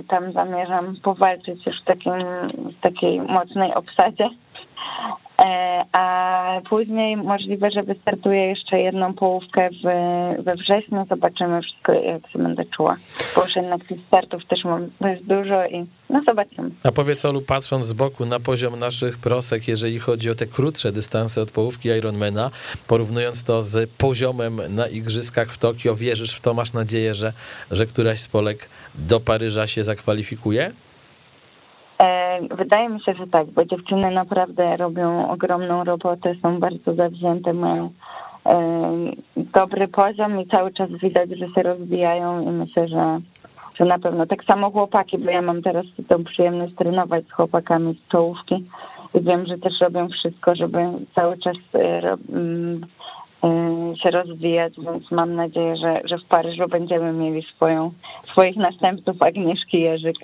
Tam 0.07 0.31
zamierzam 0.33 0.95
powalczyć 1.03 1.65
już 1.65 1.81
w, 1.81 1.85
takim, 1.85 2.13
w 2.77 2.81
takiej 2.81 3.21
mocnej 3.21 3.73
obsadzie 3.73 4.29
a 5.91 6.61
później 6.69 7.17
możliwe, 7.17 7.71
że 7.71 7.83
wystartuję 7.83 8.47
jeszcze 8.47 8.79
jedną 8.79 9.13
połówkę 9.13 9.69
w, 9.69 9.83
we 10.43 10.55
wrześniu. 10.55 11.05
Zobaczymy 11.09 11.61
wszystko, 11.61 11.93
jak 11.93 12.31
się 12.31 12.39
będę 12.39 12.65
czuła. 12.65 12.95
Bo 13.35 13.43
już 13.43 13.55
jednak 13.55 13.87
tych 13.87 13.99
startów 14.07 14.45
też 14.45 14.63
mam 14.63 14.89
dość 15.01 15.23
dużo 15.23 15.65
i 15.65 15.85
no 16.09 16.21
zobaczymy. 16.27 16.69
A 16.83 16.91
powiedz 16.91 17.25
Olu, 17.25 17.41
patrząc 17.41 17.85
z 17.85 17.93
boku 17.93 18.25
na 18.25 18.39
poziom 18.39 18.79
naszych 18.79 19.17
prosek, 19.17 19.67
jeżeli 19.67 19.99
chodzi 19.99 20.29
o 20.29 20.35
te 20.35 20.45
krótsze 20.45 20.91
dystanse 20.91 21.41
od 21.41 21.51
połówki 21.51 21.89
Ironmana, 21.89 22.51
porównując 22.87 23.43
to 23.43 23.63
z 23.63 23.89
poziomem 23.89 24.61
na 24.69 24.87
igrzyskach 24.87 25.51
w 25.51 25.57
Tokio, 25.57 25.95
wierzysz 25.95 26.33
w 26.35 26.41
to, 26.41 26.53
masz 26.53 26.73
nadzieję, 26.73 27.13
że, 27.13 27.33
że 27.71 27.85
któraś 27.85 28.19
z 28.19 28.27
Polek 28.27 28.69
do 28.95 29.19
Paryża 29.19 29.67
się 29.67 29.83
zakwalifikuje? 29.83 30.71
E, 32.01 32.39
wydaje 32.51 32.89
mi 32.89 33.01
się, 33.01 33.13
że 33.13 33.27
tak, 33.27 33.47
bo 33.47 33.65
dziewczyny 33.65 34.11
naprawdę 34.11 34.77
robią 34.77 35.29
ogromną 35.29 35.83
robotę, 35.83 36.35
są 36.41 36.59
bardzo 36.59 36.93
zawzięte, 36.93 37.53
mają 37.53 37.89
e, 38.45 38.91
dobry 39.35 39.87
poziom 39.87 40.41
i 40.41 40.47
cały 40.47 40.73
czas 40.73 40.89
widać, 40.89 41.29
że 41.29 41.47
się 41.47 41.63
rozwijają 41.63 42.41
i 42.41 42.49
myślę, 42.49 42.87
że, 42.87 43.19
że 43.75 43.85
na 43.85 43.99
pewno 43.99 44.25
tak 44.25 44.43
samo 44.43 44.71
chłopaki, 44.71 45.17
bo 45.17 45.31
ja 45.31 45.41
mam 45.41 45.61
teraz 45.61 45.85
tą 46.07 46.23
przyjemność 46.23 46.75
trenować 46.75 47.27
z 47.27 47.31
chłopakami 47.31 47.93
z 47.93 48.11
czołówki 48.11 48.65
i 49.13 49.21
wiem, 49.21 49.45
że 49.45 49.57
też 49.57 49.73
robią 49.81 50.09
wszystko, 50.09 50.55
żeby 50.55 50.79
cały 51.15 51.37
czas 51.37 51.57
e, 51.73 52.17
mm, 52.29 52.81
się 54.03 54.11
rozwijać, 54.11 54.73
więc 54.77 55.11
mam 55.11 55.35
nadzieję, 55.35 55.75
że, 55.75 56.01
że 56.05 56.17
w 56.17 56.25
Paryżu 56.25 56.67
będziemy 56.67 57.13
mieli 57.13 57.43
swoją, 57.55 57.91
swoich 58.23 58.55
następców 58.55 59.21
Agnieszki 59.21 59.81
Jerzyk. 59.81 60.15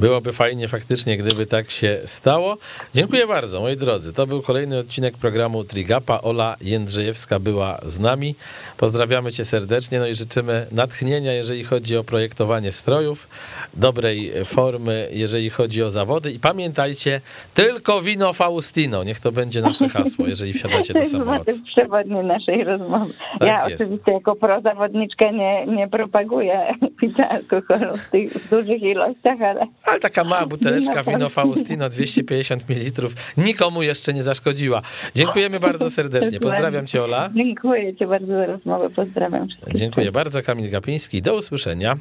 Byłoby 0.00 0.32
fajnie 0.32 0.68
faktycznie, 0.68 1.16
gdyby 1.16 1.46
tak 1.46 1.70
się 1.70 2.00
stało. 2.04 2.56
Dziękuję 2.94 3.26
bardzo, 3.26 3.60
moi 3.60 3.76
drodzy. 3.76 4.12
To 4.12 4.26
był 4.26 4.42
kolejny 4.42 4.78
odcinek 4.78 5.16
programu 5.16 5.64
Trigapa. 5.64 6.20
Ola 6.22 6.56
Jędrzejewska 6.60 7.38
była 7.38 7.78
z 7.84 7.98
nami. 7.98 8.34
Pozdrawiamy 8.76 9.32
cię 9.32 9.44
serdecznie, 9.44 9.98
no 9.98 10.06
i 10.06 10.14
życzymy 10.14 10.66
natchnienia, 10.72 11.32
jeżeli 11.32 11.64
chodzi 11.64 11.96
o 11.96 12.04
projektowanie 12.04 12.72
strojów, 12.72 13.28
dobrej 13.74 14.32
formy, 14.44 15.08
jeżeli 15.12 15.50
chodzi 15.50 15.82
o 15.82 15.90
zawody. 15.90 16.32
I 16.32 16.38
pamiętajcie, 16.38 17.20
tylko 17.54 18.02
wino 18.02 18.32
Faustino. 18.32 19.04
Niech 19.04 19.20
to 19.20 19.32
będzie 19.32 19.62
nasze 19.62 19.88
hasło, 19.88 20.26
jeżeli 20.26 20.52
wsiadacie 20.52 20.94
do 20.94 21.04
samolotu. 21.04 21.44
To 21.50 21.50
jest 21.50 21.64
przewodnie 21.64 22.22
naszej 22.22 22.64
rozmowy. 22.64 23.14
Tak 23.38 23.48
ja 23.48 23.68
jest. 23.68 23.82
oczywiście 23.82 24.12
jako 24.12 24.36
prozawodniczka 24.36 25.30
nie, 25.30 25.66
nie 25.66 25.88
propaguję 25.88 26.74
picia 27.00 27.28
alkoholu 27.28 27.96
w 27.96 28.10
tych 28.10 28.48
dużych 28.48 28.82
ilościach, 28.82 29.42
ale 29.42 29.66
ale 29.90 30.00
taka 30.00 30.24
mała 30.24 30.46
buteleczka 30.46 31.02
wino 31.02 31.28
Faustino 31.28 31.88
250 31.88 32.68
ml 32.68 33.08
nikomu 33.36 33.82
jeszcze 33.82 34.14
nie 34.14 34.22
zaszkodziła. 34.22 34.82
Dziękujemy 35.14 35.60
bardzo 35.60 35.90
serdecznie. 35.90 36.40
Pozdrawiam 36.40 36.86
cię, 36.86 37.02
Ola. 37.02 37.30
Dziękuję 37.34 37.96
cię 37.96 38.06
bardzo 38.06 38.26
za 38.26 38.46
rozmowę. 38.46 38.90
Pozdrawiam. 38.90 39.48
Dziękuję 39.74 40.12
bardzo. 40.12 40.42
Kamil 40.42 40.70
Gapiński. 40.70 41.22
Do 41.22 41.36
usłyszenia. 41.36 41.94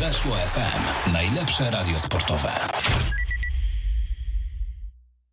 Weszło 0.00 0.32
FM. 0.32 1.12
Najlepsze 1.12 1.70
radio 1.70 1.98
sportowe. 1.98 2.48